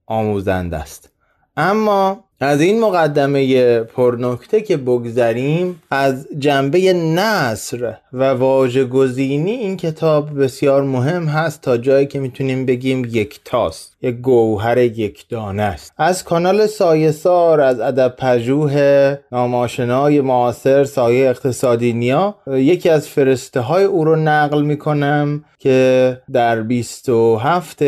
آموزنده 0.06 0.76
است. 0.76 1.12
اما 1.56 2.24
از 2.40 2.60
این 2.60 2.80
مقدمه 2.80 3.78
پرنکته 3.80 4.60
که 4.60 4.76
بگذریم 4.76 5.82
از 5.90 6.26
جنبه 6.38 6.92
نصر 6.92 7.94
و 8.12 8.24
واژه 8.24 8.84
گزینی 8.84 9.50
این 9.50 9.76
کتاب 9.76 10.42
بسیار 10.42 10.82
مهم 10.82 11.24
هست 11.24 11.60
تا 11.60 11.76
جایی 11.76 12.06
که 12.06 12.18
می‌تونیم 12.18 12.66
بگیم 12.66 13.04
یک 13.10 13.40
تاست 13.44 13.96
یک 14.02 14.16
گوهر 14.16 14.78
یک 14.78 15.28
دانه 15.28 15.62
است. 15.62 15.92
از 15.98 16.24
کانال 16.24 16.66
سایه 16.66 17.10
سار 17.10 17.60
از 17.60 17.80
ادب 17.80 18.14
پژوه 18.18 19.16
ناماشنای 19.32 20.20
معاصر 20.20 20.84
سایه 20.84 21.28
اقتصادی 21.28 21.92
نیا 21.92 22.34
یکی 22.46 22.88
از 22.88 23.08
فرسته 23.08 23.60
های 23.60 23.84
او 23.84 24.04
رو 24.04 24.16
نقل 24.16 24.62
می‌کنم 24.62 25.44
که 25.58 26.20
در 26.32 26.62
27 26.62 27.82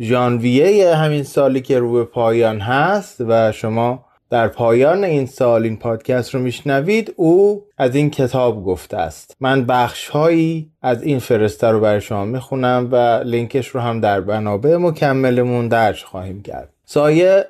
ژانویه 0.00 0.94
همین 0.94 1.22
سالی 1.22 1.60
که 1.60 1.78
رو 1.78 2.04
پایان 2.04 2.60
هست 2.60 3.20
و 3.20 3.52
شما 3.52 3.91
در 4.32 4.48
پایان 4.48 5.04
این 5.04 5.26
سال 5.26 5.62
این 5.62 5.76
پادکست 5.76 6.34
رو 6.34 6.40
میشنوید 6.40 7.14
او 7.16 7.64
از 7.78 7.94
این 7.94 8.10
کتاب 8.10 8.64
گفته 8.64 8.96
است. 8.96 9.36
من 9.40 9.64
بخش 9.64 10.08
هایی 10.08 10.70
از 10.82 11.02
این 11.02 11.18
فرسته 11.18 11.66
رو 11.66 11.80
برای 11.80 12.00
شما 12.00 12.24
می‌خونم 12.24 12.88
و 12.92 13.22
لینکش 13.24 13.68
رو 13.68 13.80
هم 13.80 14.00
در 14.00 14.20
بنابه 14.20 14.78
مکملمون 14.78 15.68
درج 15.68 16.02
خواهیم 16.02 16.42
کرد. 16.42 16.72
سایه 16.84 17.44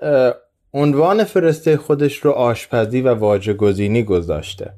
عنوان 0.74 1.24
فرسته 1.24 1.76
خودش 1.76 2.16
رو 2.16 2.30
آشپزی 2.30 3.00
و 3.00 3.14
واجه 3.14 3.52
گزینی 3.52 4.02
گذاشته. 4.02 4.70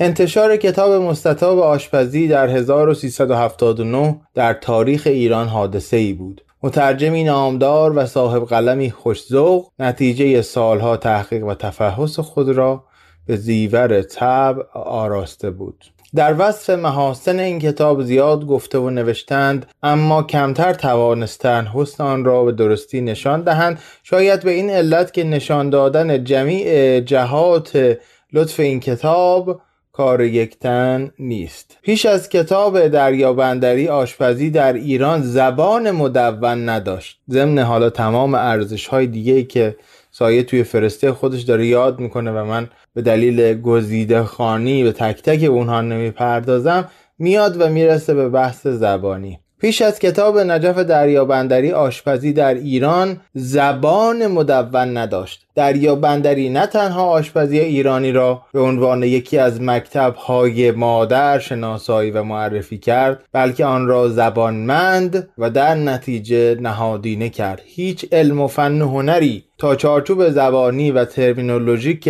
انتشار 0.00 0.56
کتاب 0.56 1.02
مستطاب 1.02 1.58
آشپزی 1.58 2.28
در 2.28 2.48
1379 2.48 4.20
در 4.34 4.54
تاریخ 4.54 5.02
ایران 5.06 5.48
حادثه 5.48 5.96
ای 5.96 6.12
بود. 6.12 6.44
مترجمی 6.62 7.24
نامدار 7.24 7.92
و 7.98 8.06
صاحب 8.06 8.44
قلمی 8.44 8.90
خوشزوق 8.90 9.70
نتیجه 9.78 10.42
سالها 10.42 10.96
تحقیق 10.96 11.44
و 11.44 11.54
تفحص 11.54 12.18
خود 12.18 12.48
را 12.48 12.84
به 13.26 13.36
زیور 13.36 14.02
طبع 14.02 14.62
آراسته 14.74 15.50
بود. 15.50 15.84
در 16.14 16.34
وصف 16.38 16.70
محاسن 16.70 17.38
این 17.38 17.58
کتاب 17.58 18.02
زیاد 18.02 18.46
گفته 18.46 18.78
و 18.78 18.90
نوشتند 18.90 19.66
اما 19.82 20.22
کمتر 20.22 20.74
توانستند 20.74 21.66
حسن 21.74 22.04
آن 22.04 22.24
را 22.24 22.44
به 22.44 22.52
درستی 22.52 23.00
نشان 23.00 23.42
دهند. 23.42 23.78
شاید 24.02 24.42
به 24.42 24.50
این 24.50 24.70
علت 24.70 25.12
که 25.12 25.24
نشان 25.24 25.70
دادن 25.70 26.24
جمیع 26.24 27.00
جهات 27.00 27.98
لطف 28.32 28.60
این 28.60 28.80
کتاب 28.80 29.60
کار 29.98 30.20
یکتن 30.20 31.10
نیست. 31.18 31.78
پیش 31.82 32.06
از 32.06 32.28
کتاب 32.28 32.88
دریابندری 32.88 33.88
آشپزی 33.88 34.50
در 34.50 34.72
ایران 34.72 35.22
زبان 35.22 35.90
مدون 35.90 36.68
نداشت. 36.68 37.20
ضمن 37.30 37.58
حالا 37.58 37.90
تمام 37.90 38.34
ارزش 38.34 38.86
های 38.86 39.06
دیگه 39.06 39.42
که 39.42 39.76
سایه 40.10 40.42
توی 40.42 40.62
فرسته 40.62 41.12
خودش 41.12 41.42
داره 41.42 41.66
یاد 41.66 42.00
می‌کنه 42.00 42.30
و 42.30 42.44
من 42.44 42.68
به 42.94 43.02
دلیل 43.02 43.60
گزیده 43.60 44.22
خانی 44.22 44.84
به 44.84 44.92
تک 44.92 45.22
تک 45.22 45.50
اونها 45.50 45.80
نمی‌پردازم 45.80 46.90
میاد 47.18 47.60
و 47.60 47.68
می‌رسه 47.68 48.14
به 48.14 48.28
بحث 48.28 48.66
زبانی. 48.66 49.40
پیش 49.60 49.82
از 49.82 49.98
کتاب 49.98 50.38
نجف 50.38 50.78
دریابندری 50.78 51.72
آشپزی 51.72 52.32
در 52.32 52.54
ایران 52.54 53.20
زبان 53.34 54.26
مدون 54.26 54.96
نداشت. 54.96 55.46
دریابندری 55.54 56.48
نه 56.48 56.66
تنها 56.66 57.04
آشپزی 57.04 57.58
ایرانی 57.58 58.12
را 58.12 58.42
به 58.52 58.60
عنوان 58.60 59.02
یکی 59.02 59.38
از 59.38 59.62
مکتبهای 59.62 60.70
مادر 60.70 61.38
شناسایی 61.38 62.10
و 62.10 62.22
معرفی 62.22 62.78
کرد 62.78 63.24
بلکه 63.32 63.64
آن 63.64 63.86
را 63.86 64.08
زبانمند 64.08 65.28
و 65.38 65.50
در 65.50 65.74
نتیجه 65.74 66.54
نهادینه 66.60 67.28
کرد. 67.28 67.62
هیچ 67.64 68.06
علم 68.12 68.40
و 68.40 68.46
فن 68.46 68.82
و 68.82 68.88
هنری 68.88 69.44
تا 69.58 69.76
چارچوب 69.76 70.28
زبانی 70.28 70.90
و 70.90 71.04
ترمینولوژیک 71.04 72.08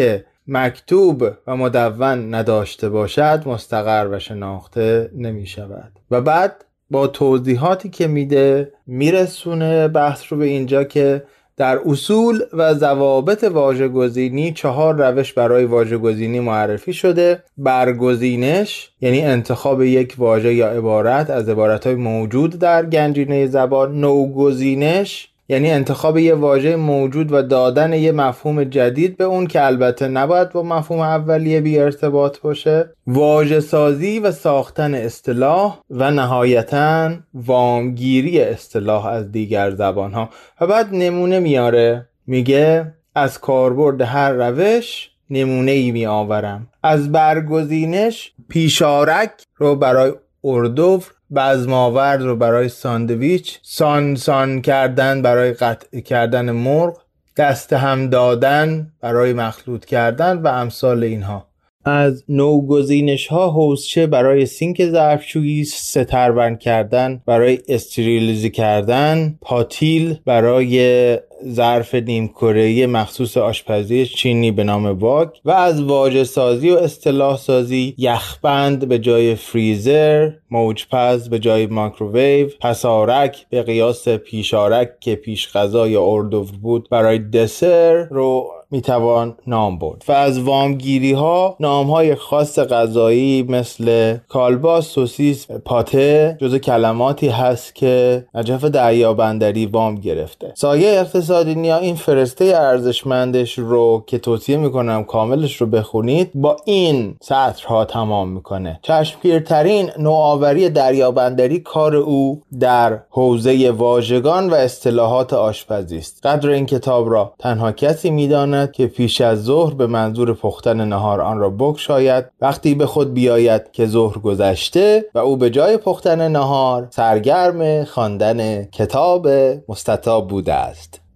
مکتوب 0.48 1.24
و 1.46 1.56
مدون 1.56 2.34
نداشته 2.34 2.88
باشد 2.88 3.42
مستقر 3.46 4.08
و 4.10 4.18
شناخته 4.18 5.10
نمی 5.16 5.46
شود 5.46 5.92
و 6.10 6.20
بعد 6.20 6.64
با 6.90 7.06
توضیحاتی 7.06 7.88
که 7.88 8.06
میده 8.06 8.72
میرسونه 8.86 9.88
بحث 9.88 10.22
رو 10.28 10.38
به 10.38 10.44
اینجا 10.44 10.84
که 10.84 11.22
در 11.56 11.80
اصول 11.86 12.42
و 12.52 12.74
ضوابط 12.74 13.44
واژه‌گزینی 13.44 14.52
چهار 14.52 14.94
روش 15.08 15.32
برای 15.32 15.64
واژه‌گزینی 15.64 16.40
معرفی 16.40 16.92
شده. 16.92 17.42
برگزینش 17.58 18.90
یعنی 19.00 19.22
انتخاب 19.22 19.82
یک 19.82 20.14
واژه 20.18 20.54
یا 20.54 20.68
عبارت 20.68 21.30
از 21.30 21.48
عبارتهای 21.48 21.94
موجود 21.94 22.58
در 22.58 22.86
گنجینه 22.86 23.46
زبان. 23.46 24.00
نوگزینش 24.00 25.28
یعنی 25.48 25.70
انتخاب 25.70 26.18
یه 26.18 26.34
واژه 26.34 26.76
موجود 26.76 27.32
و 27.32 27.42
دادن 27.42 27.92
یه 27.92 28.12
مفهوم 28.12 28.64
جدید 28.64 29.16
به 29.16 29.24
اون 29.24 29.46
که 29.46 29.66
البته 29.66 30.08
نباید 30.08 30.52
با 30.52 30.62
مفهوم 30.62 31.00
اولیه 31.00 31.60
بی 31.60 31.78
ارتباط 31.78 32.40
باشه. 32.40 32.90
واژه 33.06 33.60
سازی 33.60 34.18
و 34.18 34.32
ساختن 34.32 34.94
اصطلاح 34.94 35.80
و 35.90 36.10
نهایتا 36.10 37.10
وامگیری 37.34 38.40
اصطلاح 38.40 39.06
از 39.06 39.32
دیگر 39.32 39.70
زبان 39.70 40.12
ها 40.12 40.30
و 40.60 40.66
بعد 40.66 40.88
نمونه 40.92 41.40
میاره. 41.40 42.08
میگه 42.26 42.94
از 43.14 43.38
کاربرد 43.40 44.00
هر 44.00 44.32
روش 44.32 45.10
نمونه 45.30 45.70
ای 45.70 45.90
می 45.90 46.06
آورم 46.06 46.68
از 46.82 47.12
برگزینش 47.12 48.32
پیشارک 48.48 49.30
رو 49.56 49.76
برای 49.76 50.12
اردوف 50.44 51.10
بزماورد 51.36 52.22
رو 52.22 52.36
برای 52.36 52.68
ساندویچ 52.68 53.58
سان 53.62 54.14
سان 54.14 54.62
کردن 54.62 55.22
برای 55.22 55.52
قطع 55.52 56.00
کردن 56.00 56.50
مرغ 56.50 56.98
دست 57.36 57.72
هم 57.72 58.08
دادن 58.08 58.92
برای 59.00 59.32
مخلوط 59.32 59.84
کردن 59.84 60.38
و 60.38 60.46
امثال 60.48 61.04
اینها. 61.04 61.48
از 61.84 62.24
نوگزینش 62.28 63.26
ها 63.26 63.50
حوزچه 63.50 64.06
برای 64.06 64.46
سینک 64.46 64.90
ظرفشویی 64.90 65.64
ستربند 65.64 66.58
کردن 66.58 67.22
برای 67.26 67.58
استریلیزی 67.68 68.50
کردن 68.50 69.38
پاتیل 69.40 70.18
برای 70.24 71.18
ظرف 71.46 71.94
نیمکره 71.94 72.86
مخصوص 72.86 73.36
آشپزی 73.36 74.06
چینی 74.06 74.50
به 74.50 74.64
نام 74.64 74.86
واک 74.86 75.40
و 75.44 75.50
از 75.50 75.82
واژه 75.82 76.24
سازی 76.24 76.70
و 76.70 76.76
اصطلاح 76.76 77.36
سازی 77.36 77.94
یخبند 77.98 78.88
به 78.88 78.98
جای 78.98 79.34
فریزر 79.34 80.30
موجپز 80.50 81.28
به 81.28 81.38
جای 81.38 81.66
مایکروویو 81.66 82.48
پسارک 82.60 83.46
به 83.50 83.62
قیاس 83.62 84.08
پیشارک 84.08 85.00
که 85.00 85.14
پیش 85.14 85.52
غذا 85.52 85.88
یا 85.88 86.02
اردور 86.02 86.44
بود 86.62 86.88
برای 86.90 87.18
دسر 87.18 88.08
رو 88.10 88.50
می‌توان 88.70 89.36
نام 89.46 89.78
برد. 89.78 90.04
و 90.08 90.12
از 90.12 90.40
وامگیری 90.40 91.12
ها 91.12 91.56
نام 91.60 91.86
های 91.90 92.14
خاص 92.14 92.58
غذایی 92.58 93.42
مثل 93.42 94.16
کالباس 94.28 94.86
سوسیس 94.86 95.46
پاته 95.64 96.36
جز 96.40 96.54
کلماتی 96.54 97.28
هست 97.28 97.74
که 97.74 98.24
نجف 98.34 98.64
دریابندری 98.64 99.66
وام 99.66 99.94
گرفته. 99.94 100.52
سایه 100.56 100.88
اقتصادی 100.88 101.54
نیا 101.54 101.78
این 101.78 101.94
فرسته 101.94 102.44
ارزشمندش 102.44 103.58
رو 103.58 104.04
که 104.06 104.18
توصیه 104.18 104.56
می‌کنم 104.56 105.04
کاملش 105.04 105.56
رو 105.56 105.66
بخونید 105.66 106.30
با 106.34 106.56
این 106.64 107.16
سطرها 107.20 107.84
تمام 107.84 108.28
می‌کنه. 108.28 108.80
چشمگیرترین 108.82 109.90
نوآوری 109.98 110.68
دریابندری 110.68 111.60
کار 111.60 111.96
او 111.96 112.42
در 112.60 112.98
حوزه 113.10 113.70
واژگان 113.70 114.50
و 114.50 114.54
اصطلاحات 114.54 115.32
آشپزی 115.32 115.98
است. 115.98 116.26
قدر 116.26 116.48
این 116.48 116.66
کتاب 116.66 117.10
را 117.10 117.32
تنها 117.38 117.72
کسی 117.72 118.10
می‌داند 118.10 118.57
که 118.66 118.86
پیش 118.86 119.20
از 119.20 119.44
ظهر 119.44 119.74
به 119.74 119.86
منظور 119.86 120.34
پختن 120.34 120.88
نهار 120.88 121.20
آن 121.20 121.38
را 121.38 121.50
بکشاید 121.50 122.24
وقتی 122.40 122.74
به 122.74 122.86
خود 122.86 123.14
بیاید 123.14 123.72
که 123.72 123.86
ظهر 123.86 124.18
گذشته 124.18 125.04
و 125.14 125.18
او 125.18 125.36
به 125.36 125.50
جای 125.50 125.76
پختن 125.76 126.28
نهار 126.28 126.88
سرگرم 126.90 127.84
خواندن 127.84 128.64
کتاب 128.64 129.28
مستطاب 129.68 130.28
بوده 130.28 130.54
است. 130.54 131.07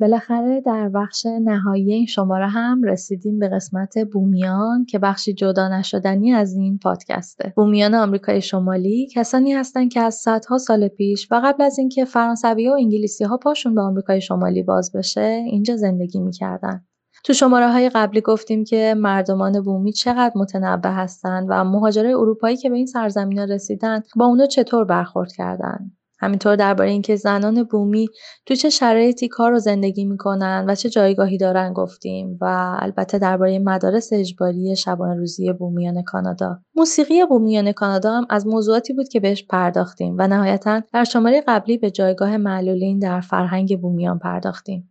بالاخره 0.00 0.60
در 0.60 0.88
بخش 0.88 1.26
نهایی 1.26 1.92
این 1.92 2.06
شماره 2.06 2.46
هم 2.48 2.82
رسیدیم 2.82 3.38
به 3.38 3.48
قسمت 3.48 3.98
بومیان 4.12 4.84
که 4.84 4.98
بخشی 4.98 5.34
جدا 5.34 5.68
نشدنی 5.68 6.32
از 6.32 6.54
این 6.54 6.78
پادکسته. 6.78 7.52
بومیان 7.56 7.94
آمریکای 7.94 8.40
شمالی 8.40 9.08
کسانی 9.14 9.52
هستند 9.52 9.92
که 9.92 10.00
از 10.00 10.14
صدها 10.14 10.58
سال 10.58 10.88
پیش 10.88 11.28
و 11.30 11.40
قبل 11.44 11.62
از 11.62 11.78
اینکه 11.78 12.04
فرانسوی 12.04 12.68
و 12.68 12.72
انگلیسی 12.72 13.24
ها 13.24 13.36
پاشون 13.36 13.74
به 13.74 13.80
آمریکای 13.80 14.20
شمالی 14.20 14.62
باز 14.62 14.92
بشه 14.94 15.44
اینجا 15.46 15.76
زندگی 15.76 16.20
می‌کردن. 16.20 16.84
تو 17.24 17.32
شماره 17.32 17.72
های 17.72 17.88
قبلی 17.88 18.20
گفتیم 18.20 18.64
که 18.64 18.94
مردمان 18.98 19.62
بومی 19.62 19.92
چقدر 19.92 20.32
متنوع 20.36 20.92
هستند 20.92 21.46
و 21.50 21.64
مهاجرای 21.64 22.12
اروپایی 22.12 22.56
که 22.56 22.70
به 22.70 22.76
این 22.76 22.86
سرزمین 22.86 23.38
ها 23.38 23.44
رسیدن 23.44 24.02
با 24.16 24.26
اونا 24.26 24.46
چطور 24.46 24.84
برخورد 24.84 25.32
کردند. 25.32 25.99
همینطور 26.20 26.56
درباره 26.56 26.90
اینکه 26.90 27.16
زنان 27.16 27.64
بومی 27.64 28.08
تو 28.46 28.54
چه 28.54 28.70
شرایطی 28.70 29.28
کار 29.28 29.52
و 29.52 29.58
زندگی 29.58 30.04
می‌کنن 30.04 30.64
و 30.68 30.74
چه 30.74 30.90
جایگاهی 30.90 31.38
دارن 31.38 31.72
گفتیم 31.72 32.38
و 32.40 32.76
البته 32.80 33.18
درباره 33.18 33.58
مدارس 33.58 34.12
اجباری 34.12 34.76
شبانه 34.76 35.14
روزی 35.14 35.52
بومیان 35.52 36.02
کانادا. 36.02 36.58
موسیقی 36.76 37.24
بومیان 37.24 37.72
کانادا 37.72 38.12
هم 38.12 38.26
از 38.30 38.46
موضوعاتی 38.46 38.92
بود 38.92 39.08
که 39.08 39.20
بهش 39.20 39.46
پرداختیم 39.46 40.16
و 40.18 40.26
نهایتا 40.26 40.80
در 40.92 41.04
شماره 41.04 41.44
قبلی 41.48 41.78
به 41.78 41.90
جایگاه 41.90 42.36
معلولین 42.36 42.98
در 42.98 43.20
فرهنگ 43.20 43.80
بومیان 43.80 44.18
پرداختیم. 44.18 44.90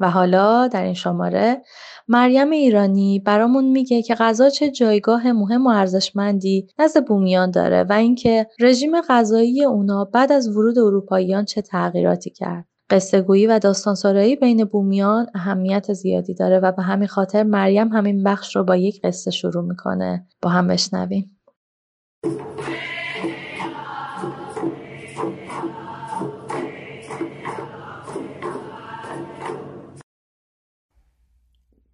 و 0.00 0.10
حالا 0.10 0.68
در 0.68 0.82
این 0.82 0.94
شماره 0.94 1.62
مریم 2.08 2.50
ایرانی 2.50 3.18
برامون 3.18 3.64
میگه 3.64 4.02
که 4.02 4.14
غذا 4.14 4.50
چه 4.50 4.70
جایگاه 4.70 5.32
مهم 5.32 5.66
و 5.66 5.70
ارزشمندی 5.70 6.66
نزد 6.78 7.06
بومیان 7.06 7.50
داره 7.50 7.82
و 7.82 7.92
اینکه 7.92 8.46
رژیم 8.60 9.00
غذایی 9.00 9.64
اونا 9.64 10.04
بعد 10.04 10.32
از 10.32 10.48
ورود 10.48 10.78
اروپاییان 10.78 11.44
چه 11.44 11.62
تغییراتی 11.62 12.30
کرد. 12.30 12.66
قصه 12.90 13.20
گویی 13.20 13.46
و 13.46 13.58
داستانسرایی 13.58 14.36
بین 14.36 14.64
بومیان 14.64 15.26
اهمیت 15.34 15.92
زیادی 15.92 16.34
داره 16.34 16.58
و 16.58 16.72
به 16.72 16.82
همین 16.82 17.08
خاطر 17.08 17.42
مریم 17.42 17.88
همین 17.88 18.22
بخش 18.22 18.56
رو 18.56 18.64
با 18.64 18.76
یک 18.76 19.00
قصه 19.04 19.30
شروع 19.30 19.64
می‌کنه. 19.64 20.26
با 20.42 20.50
هم 20.50 20.68
بشنویم. 20.68 21.30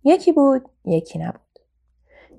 یکی 0.05 0.33
بود 0.33 0.69
یکی 0.85 1.19
نبود. 1.19 1.41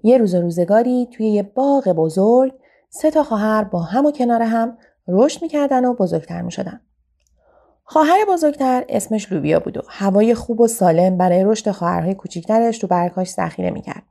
یه 0.04 0.18
روز 0.18 0.36
روزگاری 0.36 1.08
توی 1.12 1.28
یه 1.28 1.44
باغ 1.44 1.88
بزرگ 1.88 2.54
سه 2.90 3.12
تا 3.12 3.24
خواهر 3.24 3.64
با 3.64 3.80
هم 3.80 4.06
و 4.06 4.12
کنار 4.12 4.42
هم 4.42 4.78
رشد 5.08 5.42
می‌کردن 5.42 5.86
و 5.86 5.94
بزرگتر 5.94 6.42
می‌شدن. 6.42 6.82
خواهر 7.84 8.26
بزرگتر 8.30 8.86
اسمش 8.90 9.32
لوبیا 9.32 9.60
بود 9.60 9.78
و 9.78 9.82
هوای 9.88 10.36
خوب 10.36 10.62
و 10.62 10.68
سالم 10.68 11.18
برای 11.18 11.44
رشد 11.44 11.72
خواهرهای 11.72 12.14
کوچیکترش 12.14 12.78
تو 12.78 12.88
برگاش 12.88 13.30
ذخیره 13.30 13.70
می‌کرد 13.70 14.04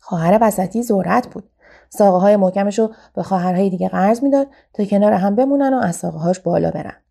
خواهر 0.00 0.38
وسطی 0.40 0.82
ذرت 0.82 1.26
بود. 1.26 1.50
ساقه 1.90 2.18
های 2.18 2.36
محکمش 2.36 2.78
رو 2.78 2.94
به 3.14 3.22
خواهرهای 3.22 3.70
دیگه 3.70 3.88
قرض 3.88 4.22
می‌داد 4.22 4.46
تا 4.72 4.84
کنار 4.84 5.12
هم 5.12 5.34
بمونن 5.34 5.74
و 5.74 5.78
از 5.78 5.96
ساقه 5.96 6.18
هاش 6.18 6.40
بالا 6.40 6.70
برن. 6.70 7.03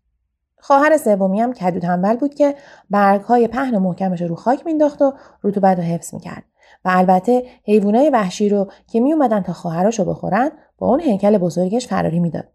خواهر 0.66 0.96
سومی 0.96 1.40
هم 1.40 1.52
کدو 1.52 1.80
تنبل 1.80 2.16
بود 2.16 2.34
که 2.34 2.54
برگهای 2.90 3.48
پهن 3.48 3.74
و 3.74 3.80
محکمش 3.80 4.22
رو 4.22 4.34
خاک 4.34 4.66
مینداخت 4.66 5.02
و 5.02 5.12
رطوبت 5.42 5.76
رو 5.76 5.82
حفظ 5.82 6.14
می‌کرد. 6.14 6.44
و 6.84 6.88
البته 6.92 7.42
حیوانای 7.64 8.10
وحشی 8.10 8.48
رو 8.48 8.70
که 8.86 9.00
می 9.00 9.12
اومدن 9.12 9.40
تا 9.42 9.52
خواهرش 9.52 9.98
رو 9.98 10.04
بخورن 10.04 10.50
با 10.78 10.86
اون 10.86 11.00
هیکل 11.00 11.38
بزرگش 11.38 11.86
فراری 11.86 12.20
می‌داد. 12.20 12.48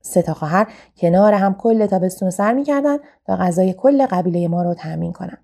سه 0.00 0.22
تا 0.22 0.34
خواهر 0.34 0.66
کنار 0.96 1.34
هم 1.34 1.54
کل 1.54 1.86
تابستون 1.86 2.30
سر 2.30 2.52
می‌کردن 2.52 2.96
تا 3.26 3.36
غذای 3.36 3.72
کل 3.72 4.06
قبیله 4.06 4.48
ما 4.48 4.62
رو 4.62 4.74
تأمین 4.74 5.12
کنن. 5.12 5.38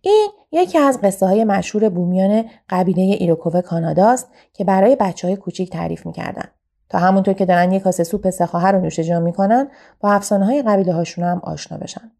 این 0.00 0.28
یکی 0.52 0.78
از 0.78 1.00
قصه 1.00 1.26
های 1.26 1.44
مشهور 1.44 1.88
بومیان 1.88 2.44
قبیله 2.68 3.02
ایروکوه 3.02 3.60
کاناداست 3.60 4.28
که 4.52 4.64
برای 4.64 4.96
بچه 4.96 5.28
های 5.28 5.36
کوچیک 5.36 5.70
تعریف 5.70 6.06
می‌کردن. 6.06 6.48
تا 6.90 6.98
همونطور 6.98 7.34
که 7.34 7.46
دارن 7.46 7.72
یک 7.72 7.82
کاسه 7.82 8.04
سوپ 8.04 8.30
سه 8.30 8.46
خواهر 8.46 8.72
رو 8.72 8.80
نوش 8.80 9.00
جان 9.00 9.22
می‌کنن 9.22 9.68
با 10.00 10.12
افسانه 10.12 10.44
های 10.44 10.62
قبیله 10.62 10.92
هاشون 10.92 11.24
هم 11.24 11.40
آشنا 11.44 11.78
بشن. 11.78 12.10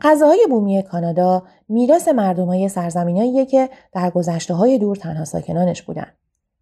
غذاهای 0.00 0.46
بومی 0.50 0.82
کانادا 0.82 1.42
میراث 1.68 2.08
مردم 2.08 2.46
های 2.46 2.68
سرزمیناییه 2.68 3.46
که 3.46 3.70
در 3.92 4.10
گذشته 4.10 4.54
های 4.54 4.78
دور 4.78 4.96
تنها 4.96 5.24
ساکنانش 5.24 5.82
بودن. 5.82 6.06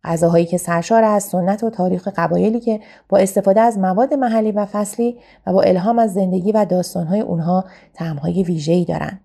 غذاهایی 0.04 0.46
که 0.46 0.58
سرشار 0.58 1.04
از 1.04 1.22
سنت 1.22 1.64
و 1.64 1.70
تاریخ 1.70 2.08
قبایلی 2.16 2.60
که 2.60 2.80
با 3.08 3.18
استفاده 3.18 3.60
از 3.60 3.78
مواد 3.78 4.14
محلی 4.14 4.52
و 4.52 4.66
فصلی 4.66 5.18
و 5.46 5.52
با 5.52 5.62
الهام 5.62 5.98
از 5.98 6.14
زندگی 6.14 6.52
و 6.52 6.64
داستانهای 6.64 7.20
اونها 7.20 7.64
طعمهای 7.94 8.42
ویژه‌ای 8.42 8.84
دارن. 8.84 9.20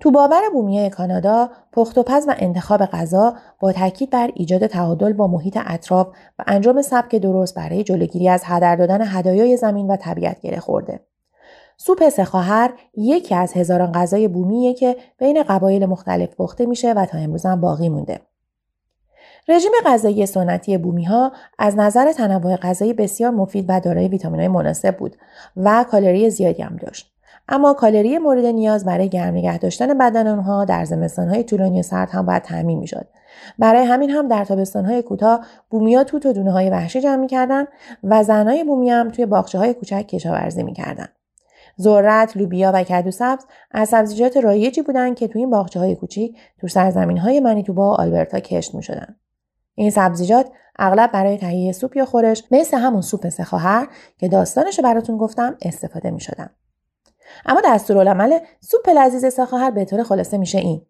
تو 0.00 0.10
باور 0.10 0.40
بومیای 0.52 0.90
کانادا 0.90 1.50
پخت 1.72 1.98
و 1.98 2.02
پز 2.02 2.24
و 2.28 2.34
انتخاب 2.38 2.84
غذا 2.84 3.36
با 3.60 3.72
تاکید 3.72 4.10
بر 4.10 4.30
ایجاد 4.34 4.66
تعادل 4.66 5.12
با 5.12 5.26
محیط 5.26 5.58
اطراف 5.66 6.06
و 6.38 6.44
انجام 6.46 6.82
سبک 6.82 7.16
درست 7.16 7.54
برای 7.54 7.84
جلوگیری 7.84 8.28
از 8.28 8.42
هدر 8.44 8.76
دادن 8.76 9.00
هدایای 9.02 9.56
زمین 9.56 9.86
و 9.86 9.96
طبیعت 9.96 10.40
گره 10.40 10.60
خورده. 10.60 11.00
سوپ 11.76 12.08
سه 12.08 12.24
خواهر 12.24 12.72
یکی 12.96 13.34
از 13.34 13.52
هزاران 13.52 13.92
غذای 13.92 14.28
بومیه 14.28 14.74
که 14.74 14.96
بین 15.18 15.42
قبایل 15.42 15.86
مختلف 15.86 16.34
پخته 16.34 16.66
میشه 16.66 16.92
و 16.92 17.06
تا 17.06 17.18
امروز 17.18 17.46
هم 17.46 17.60
باقی 17.60 17.88
مونده. 17.88 18.20
رژیم 19.48 19.72
غذایی 19.86 20.26
سنتی 20.26 20.78
بومی 20.78 21.04
ها 21.04 21.32
از 21.58 21.76
نظر 21.76 22.12
تنوع 22.12 22.56
غذایی 22.56 22.92
بسیار 22.92 23.30
مفید 23.30 23.64
و 23.68 23.80
دارای 23.80 24.08
ویتامین‌های 24.08 24.48
مناسب 24.48 24.96
بود 24.96 25.16
و 25.56 25.84
کالری 25.90 26.30
زیادی 26.30 26.62
هم 26.62 26.76
داشت. 26.76 27.17
اما 27.48 27.72
کالری 27.72 28.18
مورد 28.18 28.44
نیاز 28.44 28.84
برای 28.84 29.08
گرم 29.08 29.34
نگه 29.34 29.58
داشتن 29.58 29.98
بدن 29.98 30.26
آنها 30.26 30.64
در 30.64 30.84
زمستانهای 30.84 31.44
طولانی 31.44 31.80
و 31.80 31.82
سرد 31.82 32.10
هم 32.10 32.26
باید 32.26 32.42
تامین 32.42 32.78
می‌شد. 32.78 33.06
برای 33.58 33.84
همین 33.84 34.10
هم 34.10 34.28
در 34.28 34.44
تابستانهای 34.44 35.02
کوتاه 35.02 35.46
بومیا 35.70 36.04
توت 36.04 36.26
و 36.26 36.32
دونه 36.32 36.52
های 36.52 36.70
وحشی 36.70 37.00
جمع 37.00 37.16
می‌کردند 37.16 37.68
و 38.04 38.22
زنهای 38.22 38.64
بومی 38.64 38.90
هم 38.90 39.10
توی 39.10 39.26
باغچه 39.26 39.58
های 39.58 39.74
کوچک 39.74 40.06
کشاورزی 40.06 40.62
می‌کردند 40.62 41.12
ذرت، 41.80 42.36
لوبیا 42.36 42.72
و 42.74 42.82
کدو 42.82 43.10
سبز 43.10 43.44
از 43.70 43.88
سبزیجات 43.88 44.36
رایجی 44.36 44.82
بودند 44.82 45.16
که 45.16 45.28
توی 45.28 45.40
این 45.40 45.50
باغچه 45.50 45.80
های 45.80 45.94
کوچیک 45.94 46.36
تو 46.60 46.68
سرزمین 46.68 47.18
های 47.18 47.40
منیتوبا 47.40 47.90
و 47.90 48.00
آلبرتا 48.00 48.40
کشت 48.40 48.74
می 48.74 48.82
این 49.74 49.90
سبزیجات 49.90 50.50
اغلب 50.78 51.12
برای 51.12 51.36
تهیه 51.36 51.72
سوپ 51.72 51.96
یا 51.96 52.04
خورش 52.04 52.44
مثل 52.50 52.76
همون 52.76 53.00
سوپ 53.00 53.28
سه 53.28 53.44
خواهر 53.44 53.88
که 54.18 54.28
داستانش 54.28 54.80
براتون 54.80 55.16
گفتم 55.16 55.56
استفاده 55.62 56.10
می 56.10 56.20
اما 57.46 57.60
دستورالعمل 57.64 58.38
سوپ 58.60 58.88
لذیذ 58.88 59.28
سه 59.28 59.70
به 59.74 59.84
طور 59.84 60.02
خلاصه 60.02 60.38
میشه 60.38 60.58
این. 60.58 60.82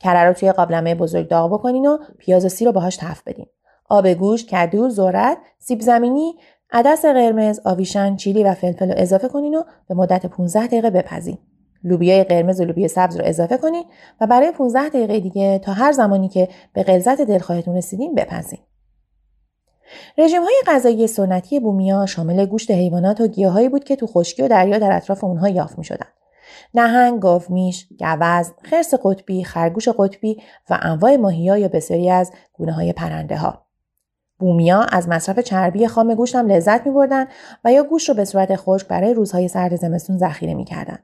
کره 0.00 0.24
رو 0.24 0.32
توی 0.32 0.52
قابلمه 0.52 0.94
بزرگ 0.94 1.28
داغ 1.28 1.52
بکنین 1.52 1.86
و 1.86 1.98
پیاز 2.18 2.44
و 2.44 2.48
سی 2.48 2.64
رو 2.64 2.72
باهاش 2.72 2.96
تف 2.96 3.22
بدین. 3.22 3.46
آب 3.88 4.08
گوش 4.08 4.46
کدو 4.46 4.88
ذرت 4.88 5.38
سیب 5.58 5.80
زمینی 5.80 6.34
عدس 6.70 7.04
قرمز 7.04 7.60
آویشن 7.64 8.16
چیلی 8.16 8.44
و 8.44 8.54
فلفل 8.54 8.88
رو 8.88 8.94
اضافه 8.96 9.28
کنین 9.28 9.54
و 9.54 9.62
به 9.88 9.94
مدت 9.94 10.26
15 10.26 10.66
دقیقه 10.66 10.90
بپزین. 10.90 11.38
لوبیای 11.84 12.24
قرمز 12.24 12.60
و 12.60 12.64
لوبیا 12.64 12.88
سبز 12.88 13.16
رو 13.16 13.22
اضافه 13.24 13.58
کنین 13.58 13.84
و 14.20 14.26
برای 14.26 14.52
15 14.52 14.88
دقیقه 14.88 15.20
دیگه 15.20 15.58
تا 15.58 15.72
هر 15.72 15.92
زمانی 15.92 16.28
که 16.28 16.48
به 16.72 16.82
غلظت 16.82 17.20
دلخواهتون 17.20 17.76
رسیدین 17.76 18.14
بپزین. 18.14 18.58
رژیم 20.18 20.42
های 20.42 20.54
غذایی 20.66 21.06
سنتی 21.06 21.60
بومیا 21.60 22.06
شامل 22.06 22.46
گوشت 22.46 22.70
حیوانات 22.70 23.20
و 23.20 23.26
گیاهایی 23.26 23.68
بود 23.68 23.84
که 23.84 23.96
تو 23.96 24.06
خشکی 24.06 24.42
و 24.42 24.48
دریا 24.48 24.78
در 24.78 24.92
اطراف 24.92 25.24
اونها 25.24 25.48
یافت 25.48 25.78
می 25.78 25.84
شدن. 25.84 26.06
نهنگ، 26.74 27.20
گاومیش، 27.20 27.88
گوز، 28.00 28.52
خرس 28.62 28.94
قطبی، 29.04 29.44
خرگوش 29.44 29.88
قطبی 29.88 30.42
و 30.70 30.78
انواع 30.82 31.16
ماهیا 31.16 31.58
یا 31.58 31.68
بسیاری 31.68 32.10
از 32.10 32.32
گونه 32.52 32.72
های 32.72 32.92
پرنده 32.92 33.36
ها. 33.36 33.66
بومیا 34.38 34.86
از 34.92 35.08
مصرف 35.08 35.38
چربی 35.38 35.86
خام 35.86 36.14
گوشت 36.14 36.36
هم 36.36 36.46
لذت 36.46 36.86
می 36.86 36.92
و 37.64 37.72
یا 37.72 37.82
گوشت 37.82 38.08
رو 38.08 38.14
به 38.14 38.24
صورت 38.24 38.56
خشک 38.56 38.88
برای 38.88 39.14
روزهای 39.14 39.48
سرد 39.48 39.76
زمستون 39.76 40.18
ذخیره 40.18 40.54
می‌کردن. 40.54 40.98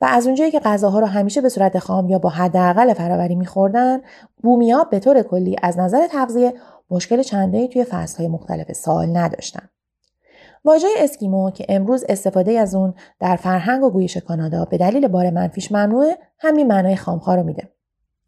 و 0.00 0.06
از 0.06 0.26
اونجایی 0.26 0.50
که 0.50 0.60
غذاها 0.60 1.00
رو 1.00 1.06
همیشه 1.06 1.40
به 1.40 1.48
صورت 1.48 1.78
خام 1.78 2.08
یا 2.08 2.18
با 2.18 2.28
حداقل 2.28 2.92
فراوری 2.92 3.34
میخوردن 3.34 4.00
بومیا 4.42 4.84
به 4.84 4.98
طور 4.98 5.22
کلی 5.22 5.56
از 5.62 5.78
نظر 5.78 6.06
تغذیه 6.06 6.54
مشکل 6.90 7.22
چندانی 7.22 7.68
توی 7.68 7.84
فصلهای 7.84 8.28
مختلف 8.28 8.72
سال 8.72 9.16
نداشتن 9.16 9.68
واژه 10.64 10.88
اسکیمو 10.98 11.50
که 11.50 11.66
امروز 11.68 12.04
استفاده 12.08 12.52
از 12.52 12.74
اون 12.74 12.94
در 13.20 13.36
فرهنگ 13.36 13.82
و 13.82 13.90
گویش 13.90 14.16
کانادا 14.16 14.64
به 14.64 14.78
دلیل 14.78 15.08
بار 15.08 15.30
منفیش 15.30 15.72
ممنوعه 15.72 16.18
همین 16.38 16.66
معنای 16.66 16.96
خامخواه 16.96 17.36
رو 17.36 17.42
میده. 17.42 17.68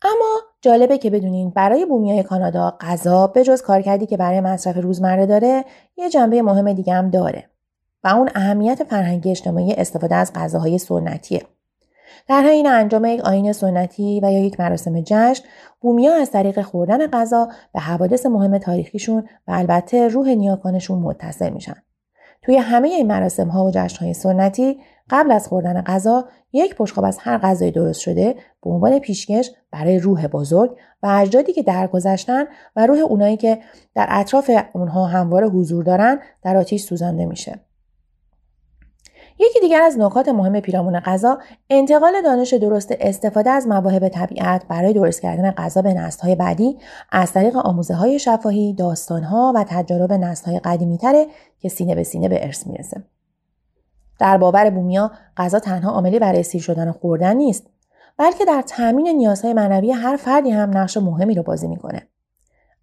اما 0.02 0.40
جالبه 0.60 0.98
که 0.98 1.10
بدونین 1.10 1.50
برای 1.50 1.86
بومیای 1.86 2.22
کانادا 2.22 2.76
غذا 2.80 3.26
به 3.26 3.44
جز 3.44 3.62
کارکردی 3.62 4.06
که 4.06 4.16
برای 4.16 4.40
مصرف 4.40 4.76
روزمره 4.76 5.26
داره 5.26 5.64
یه 5.96 6.10
جنبه 6.10 6.42
مهم 6.42 6.72
دیگه 6.72 6.94
هم 6.94 7.10
داره 7.10 7.50
و 8.04 8.08
اون 8.08 8.30
اهمیت 8.34 8.84
فرهنگی 8.84 9.30
اجتماعی 9.30 9.72
استفاده 9.72 10.14
از 10.14 10.32
غذاهای 10.32 10.78
سنتیه. 10.78 11.42
در 12.28 12.42
حین 12.42 12.66
انجام 12.66 13.04
یک 13.04 13.20
آین 13.20 13.52
سنتی 13.52 14.20
و 14.22 14.32
یا 14.32 14.38
یک 14.38 14.60
مراسم 14.60 15.00
جشن 15.00 15.44
بومیا 15.80 16.14
از 16.14 16.30
طریق 16.30 16.62
خوردن 16.62 17.06
غذا 17.06 17.48
به 17.74 17.80
حوادث 17.80 18.26
مهم 18.26 18.58
تاریخیشون 18.58 19.28
و 19.48 19.52
البته 19.52 20.08
روح 20.08 20.28
نیاکانشون 20.28 20.98
متصل 20.98 21.50
میشن. 21.50 21.76
توی 22.42 22.56
همه 22.56 22.88
این 22.88 23.06
مراسم 23.06 23.48
ها 23.48 23.64
و 23.64 23.70
جشن 23.70 24.04
های 24.04 24.14
سنتی 24.14 24.80
قبل 25.10 25.32
از 25.32 25.48
خوردن 25.48 25.82
غذا 25.82 26.24
یک 26.52 26.74
پشخاب 26.74 27.04
از 27.04 27.18
هر 27.20 27.38
غذای 27.38 27.70
درست 27.70 28.00
شده 28.00 28.34
به 28.62 28.70
عنوان 28.70 28.98
پیشکش 28.98 29.50
برای 29.70 29.98
روح 29.98 30.26
بزرگ 30.26 30.76
و 31.02 31.06
اجدادی 31.06 31.52
که 31.52 31.62
درگذشتن 31.62 32.44
و 32.76 32.86
روح 32.86 32.98
اونایی 32.98 33.36
که 33.36 33.58
در 33.94 34.06
اطراف 34.10 34.50
اونها 34.72 35.06
همواره 35.06 35.48
حضور 35.48 35.84
دارن 35.84 36.20
در 36.42 36.56
آتیش 36.56 36.82
سوزانده 36.82 37.26
میشه. 37.26 37.65
یکی 39.38 39.60
دیگر 39.60 39.82
از 39.82 39.98
نکات 39.98 40.28
مهم 40.28 40.60
پیرامون 40.60 41.00
غذا 41.00 41.38
انتقال 41.70 42.22
دانش 42.22 42.54
درست 42.54 42.94
استفاده 43.00 43.50
از 43.50 43.66
مواهب 43.66 44.08
طبیعت 44.08 44.64
برای 44.68 44.92
درست 44.92 45.22
کردن 45.22 45.50
غذا 45.50 45.82
به 45.82 45.94
نسل‌های 45.94 46.34
بعدی 46.34 46.78
از 47.12 47.32
طریق 47.32 47.56
آموزه 47.56 47.94
های 47.94 48.18
شفاهی، 48.18 48.72
داستانها 48.72 49.52
و 49.56 49.64
تجارب 49.68 50.12
نسل‌های 50.12 50.58
قدیمی‌تره 50.58 51.26
که 51.60 51.68
سینه 51.68 51.94
به 51.94 52.02
سینه 52.02 52.28
به 52.28 52.44
ارث 52.44 52.66
می‌رسه. 52.66 53.04
در 54.18 54.38
باور 54.38 54.70
بومیا 54.70 55.10
غذا 55.36 55.58
تنها 55.58 55.92
عاملی 55.92 56.18
برای 56.18 56.42
سیر 56.42 56.62
شدن 56.62 56.88
و 56.88 56.92
خوردن 56.92 57.36
نیست 57.36 57.66
بلکه 58.16 58.44
در 58.44 58.62
تامین 58.62 59.08
نیازهای 59.08 59.54
معنوی 59.54 59.92
هر 59.92 60.16
فردی 60.16 60.50
هم 60.50 60.78
نقش 60.78 60.96
مهمی 60.96 61.34
رو 61.34 61.42
بازی 61.42 61.68
می‌کنه 61.68 62.08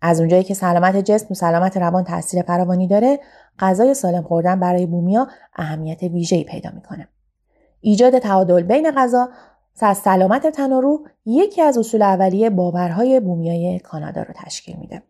از 0.06 0.20
اونجایی 0.20 0.44
که 0.44 0.54
سلامت 0.54 0.98
جسم 0.98 1.28
و 1.32 1.34
سلامت 1.34 1.78
روان 1.78 2.04
تاثیر 2.04 2.42
فراوانی 2.42 2.88
داره 2.88 3.20
غذای 3.60 3.94
سالم 3.94 4.22
خوردن 4.22 4.60
برای 4.60 4.86
بومیا 4.86 5.28
اهمیت 5.56 6.04
ویژه‌ای 6.04 6.44
پیدا 6.44 6.70
می‌کنه. 6.76 7.08
ایجاد 7.82 8.20
تعادل 8.20 8.64
بین 8.64 8.92
غذا 8.92 9.30
از 9.82 9.98
سلامت 9.98 10.48
تن 10.48 10.74
و 10.74 10.82
روح 10.82 11.00
یکی 11.26 11.62
از 11.62 11.78
اصول 11.78 12.02
اولیه 12.02 12.50
باورهای 12.50 13.20
بومیای 13.20 13.80
کانادا 13.80 14.22
رو 14.22 14.34
تشکیل 14.46 14.76
میده. 14.80 15.04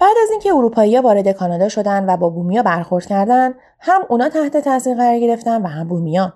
بعد 0.00 0.16
از 0.22 0.30
اینکه 0.30 0.54
اروپایی 0.54 0.98
وارد 0.98 1.28
کانادا 1.28 1.68
شدن 1.68 2.06
و 2.06 2.16
با 2.16 2.30
بومیا 2.30 2.62
برخورد 2.62 3.06
کردن 3.06 3.54
هم 3.78 4.02
اونا 4.08 4.28
تحت 4.28 4.56
تاثیر 4.56 4.94
قرار 4.94 5.18
گرفتن 5.18 5.62
و 5.62 5.66
هم 5.66 5.88
بومیا. 5.88 6.32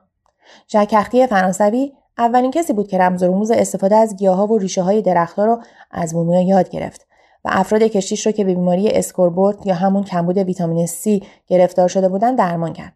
ژاک 0.68 1.26
فرانسوی 1.26 1.92
اولین 2.18 2.50
کسی 2.50 2.72
بود 2.72 2.88
که 2.88 2.98
رمز 2.98 3.22
و 3.22 3.26
رموز 3.26 3.50
استفاده 3.50 3.96
از 3.96 4.16
گیاها 4.16 4.46
و 4.46 4.58
ریشه 4.58 4.82
های 4.82 5.02
درختها 5.02 5.44
رو 5.44 5.62
از 5.90 6.14
بومیا 6.14 6.40
یاد 6.40 6.68
گرفت. 6.68 7.05
و 7.46 7.48
افراد 7.52 7.82
کشتیش 7.82 8.26
رو 8.26 8.32
که 8.32 8.44
به 8.44 8.54
بیماری 8.54 8.88
اسکوربوت 8.88 9.66
یا 9.66 9.74
همون 9.74 10.04
کمبود 10.04 10.38
ویتامین 10.38 10.86
C 10.86 11.24
گرفتار 11.46 11.88
شده 11.88 12.08
بودن 12.08 12.34
درمان 12.34 12.72
کرد. 12.72 12.92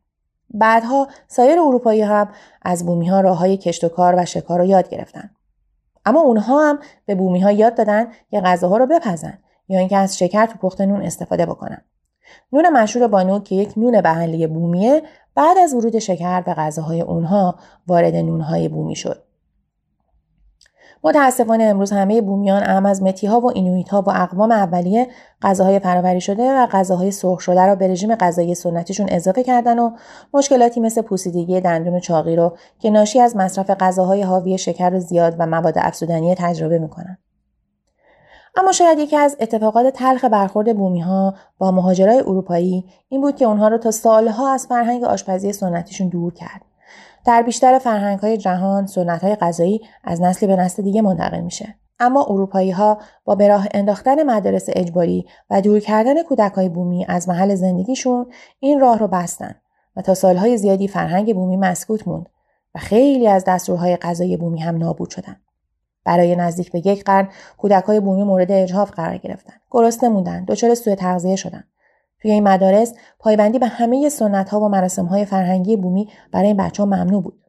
بعدها 0.51 1.09
سایر 1.28 1.60
اروپایی 1.60 2.02
هم 2.02 2.28
از 2.62 2.86
بومی 2.86 3.09
ها 3.09 3.20
راه 3.20 3.39
های 3.39 3.56
کشت 3.56 3.85
و 3.85 3.89
کار 3.89 4.14
و 4.18 4.24
شکار 4.24 4.59
رو 4.59 4.64
یاد 4.64 4.89
گرفتن. 4.89 5.31
اما 6.06 6.20
اونها 6.20 6.68
هم 6.68 6.78
به 7.06 7.14
بومی 7.14 7.40
ها 7.40 7.51
یاد 7.51 7.74
دادن 7.74 8.09
که 8.31 8.40
غذاها 8.40 8.77
رو 8.77 8.86
بپزن 8.86 9.39
یا 9.68 9.78
اینکه 9.78 9.97
از 9.97 10.18
شکر 10.18 10.47
تو 10.47 10.59
پخت 10.59 10.81
نون 10.81 11.02
استفاده 11.02 11.47
بکنن. 11.47 11.82
نون 12.52 12.68
مشهور 12.68 13.09
بانو 13.09 13.40
که 13.40 13.55
یک 13.55 13.72
نون 13.77 14.01
محلی 14.01 14.47
بومیه 14.47 15.02
بعد 15.35 15.59
از 15.59 15.74
ورود 15.74 15.98
شکر 15.98 16.40
به 16.40 16.55
غذاهای 16.55 17.01
اونها 17.01 17.55
وارد 17.86 18.14
نونهای 18.14 18.68
بومی 18.68 18.97
شد. 18.97 19.22
متاسفانه 21.05 21.64
امروز 21.64 21.93
همه 21.93 22.20
بومیان 22.20 22.62
اهم 22.62 22.86
از 22.86 23.02
متی 23.02 23.27
ها 23.27 23.40
و 23.40 23.51
اینویت 23.51 23.89
ها 23.89 24.02
و 24.02 24.10
اقوام 24.10 24.52
اولیه 24.52 25.09
غذاهای 25.43 25.78
پروری 25.78 26.20
شده 26.20 26.52
و 26.52 26.66
غذاهای 26.66 27.10
سرخ 27.10 27.40
شده 27.40 27.66
را 27.66 27.74
به 27.74 27.89
رژیم 27.89 28.14
غذایی 28.14 28.55
سنتیشون 28.55 29.06
اضافه 29.10 29.43
کردن 29.43 29.78
و 29.78 29.90
مشکلاتی 30.35 30.81
مثل 30.81 31.02
پوسیدگی 31.02 31.60
دندون 31.60 31.94
و 31.94 32.01
چاقی 32.01 32.36
رو 32.36 32.56
که 32.78 32.90
ناشی 32.90 33.20
از 33.20 33.36
مصرف 33.36 33.70
غذاهای 33.70 34.22
حاوی 34.22 34.59
شکر 34.59 34.98
زیاد 34.98 35.36
و 35.39 35.47
مواد 35.47 35.74
افزودنی 35.77 36.35
تجربه 36.35 36.78
می‌کنن. 36.78 37.18
اما 38.56 38.72
شاید 38.72 38.98
یکی 38.98 39.16
از 39.16 39.36
اتفاقات 39.40 39.86
تلخ 39.86 40.24
برخورد 40.24 40.77
بومی 40.77 41.01
ها 41.01 41.35
با 41.59 41.70
مهاجرای 41.70 42.18
اروپایی 42.18 42.85
این 43.09 43.20
بود 43.20 43.36
که 43.36 43.44
اونها 43.44 43.68
رو 43.68 43.78
تا 43.78 43.90
سالها 43.90 44.55
از 44.55 44.66
فرهنگ 44.66 45.05
آشپزی 45.05 45.52
سنتیشون 45.52 46.09
دور 46.09 46.32
کرد. 46.32 46.70
در 47.25 47.43
بیشتر 47.43 47.79
فرهنگ 47.79 48.19
های 48.19 48.37
جهان 48.37 48.87
سنت 48.87 49.25
های 49.25 49.37
غذایی 49.37 49.81
از 50.05 50.21
نسلی 50.21 50.49
به 50.49 50.57
نسل 50.57 50.83
دیگه 50.83 51.03
منتقل 51.03 51.41
میشه. 51.41 51.75
اما 52.01 52.25
اروپایی 52.25 52.71
ها 52.71 52.99
با 53.25 53.35
به 53.35 53.49
راه 53.49 53.67
انداختن 53.75 54.23
مدارس 54.23 54.67
اجباری 54.69 55.27
و 55.51 55.61
دور 55.61 55.81
کردن 55.81 56.23
کودک 56.23 56.53
های 56.53 56.69
بومی 56.69 57.07
از 57.09 57.29
محل 57.29 57.55
زندگیشون 57.55 58.27
این 58.61 58.81
راه 58.81 58.99
رو 58.99 59.09
بستن 59.09 59.55
و 59.97 60.03
تا 60.03 60.15
سالهای 60.15 60.57
زیادی 60.57 60.89
فرهنگ 60.89 61.35
بومی 61.35 61.57
مسکوت 61.57 62.09
موند 62.09 62.29
و 62.75 62.79
خیلی 62.79 63.29
از 63.29 63.45
دستورهای 63.45 63.97
غذایی 63.97 64.37
بومی 64.37 64.61
هم 64.61 64.77
نابود 64.77 65.11
شدن. 65.11 65.37
برای 66.05 66.37
نزدیک 66.37 66.73
به 66.73 66.87
یک 66.87 67.05
قرن 67.05 67.29
کودک 67.59 67.85
های 67.85 68.01
بومی 68.01 68.23
مورد 68.23 68.53
اجهاف 68.53 68.91
قرار 68.91 69.17
گرفتن 69.17 69.55
گرسنه 69.71 70.09
موندن 70.09 70.45
دچار 70.45 70.75
سوء 70.75 70.95
تغذیه 70.95 71.37
شدن 71.37 71.65
توی 72.21 72.31
این 72.31 72.49
مدارس 72.49 72.95
پایبندی 73.19 73.59
به 73.59 73.67
همه 73.67 74.09
سنت 74.09 74.49
ها 74.49 74.61
و 74.61 74.69
مراسم 74.69 75.07
های 75.07 75.25
فرهنگی 75.25 75.77
بومی 75.77 76.09
برای 76.33 76.47
این 76.47 76.57
بچه 76.57 76.83
ها 76.83 76.87
ممنوع 76.87 77.23
بود. 77.23 77.41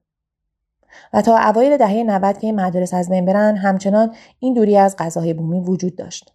و 1.14 1.22
تا 1.22 1.38
اوایل 1.38 1.78
دهه 1.78 2.04
90 2.04 2.38
که 2.38 2.48
این 2.48 2.56
مدارس 2.56 2.94
از 2.94 3.10
بین 3.10 3.26
برن 3.26 3.58
همچنان 3.58 4.16
این 4.40 4.54
دوری 4.54 4.78
از 4.78 4.96
غذاهای 5.00 5.34
بومی 5.34 5.60
وجود 5.60 5.96
داشت. 5.96 6.34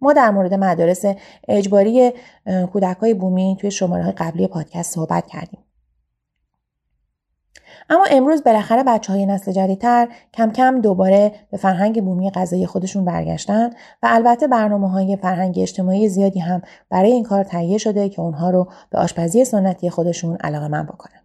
ما 0.00 0.12
در 0.12 0.30
مورد 0.30 0.54
مدارس 0.54 1.04
اجباری 1.48 2.12
کودک 2.72 2.96
های 2.96 3.14
بومی 3.14 3.56
توی 3.60 3.70
شماره 3.70 4.12
قبلی 4.12 4.46
پادکست 4.46 4.94
صحبت 4.94 5.26
کردیم. 5.26 5.60
اما 7.92 8.04
امروز 8.10 8.42
بالاخره 8.42 8.82
بچه 8.82 9.12
های 9.12 9.26
نسل 9.26 9.52
جدیدتر 9.52 10.08
کم 10.34 10.50
کم 10.50 10.80
دوباره 10.80 11.32
به 11.50 11.56
فرهنگ 11.56 12.04
بومی 12.04 12.30
غذایی 12.30 12.66
خودشون 12.66 13.04
برگشتن 13.04 13.70
و 14.02 14.06
البته 14.10 14.46
برنامه 14.46 14.90
های 14.90 15.16
فرهنگ 15.16 15.58
اجتماعی 15.58 16.08
زیادی 16.08 16.40
هم 16.40 16.62
برای 16.90 17.12
این 17.12 17.24
کار 17.24 17.44
تهیه 17.44 17.78
شده 17.78 18.08
که 18.08 18.20
اونها 18.20 18.50
رو 18.50 18.68
به 18.90 18.98
آشپزی 18.98 19.44
سنتی 19.44 19.90
خودشون 19.90 20.36
علاقه 20.36 20.68
من 20.68 20.86
بکنن. 20.86 21.20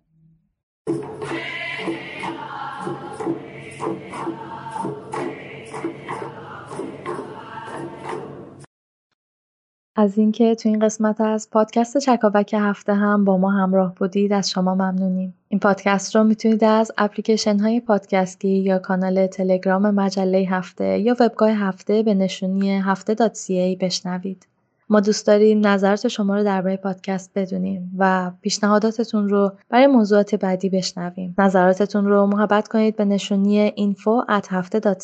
از 10.00 10.18
اینکه 10.18 10.56
تو 10.56 10.70
این 10.70 10.80
قسمت 10.80 11.22
از 11.22 11.50
پادکست 11.52 11.98
چکاوک 11.98 12.54
هفته 12.54 12.94
هم 12.94 13.26
با 13.26 13.38
ما 13.38 13.52
همراه 13.52 13.96
بودید 13.96 14.34
از 14.34 14.50
شما 14.50 14.76
ممنونیم. 14.76 15.34
این 15.50 15.60
پادکست 15.60 16.16
رو 16.16 16.24
می‌تونید 16.24 16.64
از 16.64 16.92
اپلیکیشن 16.98 17.60
های 17.60 17.80
پادکستی 17.80 18.58
یا 18.58 18.80
کانال 18.80 19.28
تلگرام 19.28 19.92
مجله 19.92 20.38
هفته 20.38 21.00
یا 21.00 21.16
وبگاه 21.20 21.50
هفته 21.50 22.04
به 22.04 22.14
نشونی 22.14 22.78
هفته 22.78 23.16
بشنوید. 23.80 24.48
ما 24.90 25.00
دوست 25.00 25.28
داریم 25.28 25.68
نظرات 25.68 26.08
شما 26.08 26.36
رو 26.36 26.44
درباره 26.44 26.78
پادکست 26.78 27.32
بدونیم 27.36 27.92
و 27.98 28.32
پیشنهاداتتون 28.42 29.30
رو 29.30 29.52
برای 29.70 29.88
موضوعات 29.88 30.36
بعدی 30.36 30.70
بشنویم. 30.70 31.36
نظراتتون 31.38 32.06
رو 32.06 32.26
محبت 32.26 32.68
کنید 32.68 32.96
به 32.96 33.06
نشونی 33.06 33.70
info 33.70 34.32
at 34.40 34.48
هفته 34.50 34.96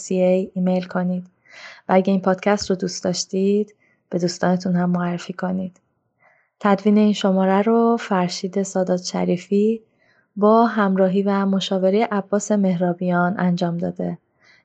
ایمیل 0.54 0.84
کنید. 0.84 1.24
و 1.90 1.94
اگه 1.94 2.12
این 2.12 2.22
پادکست 2.22 2.70
رو 2.70 2.76
دوست 2.76 3.04
داشتید 3.04 3.76
به 4.14 4.20
دوستانتون 4.20 4.76
هم 4.76 4.90
معرفی 4.90 5.34
کنید. 5.34 5.80
تدوین 6.60 6.98
این 6.98 7.14
شماره 7.14 7.62
رو 7.62 7.98
فرشید 8.00 8.64
سادات 8.64 9.04
شریفی 9.04 9.82
با 10.36 10.66
همراهی 10.66 11.24
و 11.24 11.46
مشاوره 11.46 12.08
عباس 12.12 12.52
مهرابیان 12.52 13.36
انجام 13.38 13.78
داده. 13.78 14.18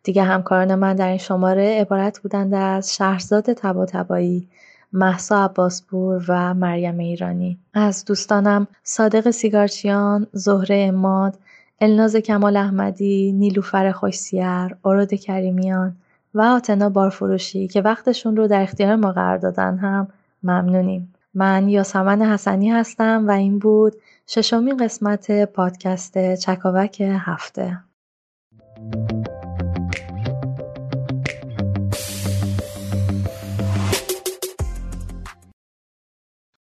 دیگه 0.02 0.22
همکاران 0.22 0.74
من 0.74 0.94
در 0.94 1.08
این 1.08 1.18
شماره 1.18 1.80
عبارت 1.80 2.18
بودند 2.18 2.54
از 2.54 2.94
شهرزاد 2.94 3.52
تباتبایی، 3.52 4.48
محسا 4.92 5.44
عباسپور 5.44 6.24
و 6.28 6.54
مریم 6.54 6.98
ایرانی. 6.98 7.58
از 7.74 8.04
دوستانم 8.04 8.66
صادق 8.82 9.30
سیگارچیان، 9.30 10.26
زهره 10.32 10.84
اماد، 10.88 11.38
الناز 11.80 12.16
کمال 12.16 12.56
احمدی، 12.56 13.32
نیلوفر 13.32 13.92
خوشسیر، 13.92 14.76
اراد 14.84 15.14
کریمیان، 15.14 15.96
و 16.34 16.40
آتنا 16.40 16.88
بارفروشی 16.88 17.68
که 17.68 17.80
وقتشون 17.80 18.36
رو 18.36 18.46
در 18.46 18.62
اختیار 18.62 18.96
ما 18.96 19.12
قرار 19.12 19.36
دادن 19.36 19.78
هم 19.78 20.09
ممنونیم. 20.42 21.14
من 21.34 21.68
یاسمن 21.68 22.22
حسنی 22.22 22.70
هستم 22.70 23.28
و 23.28 23.30
این 23.30 23.59
بود 23.59 23.94
ششمین 24.26 24.76
قسمت 24.76 25.44
پادکست 25.44 26.34
چکاوک 26.34 27.00
هفته. 27.00 27.78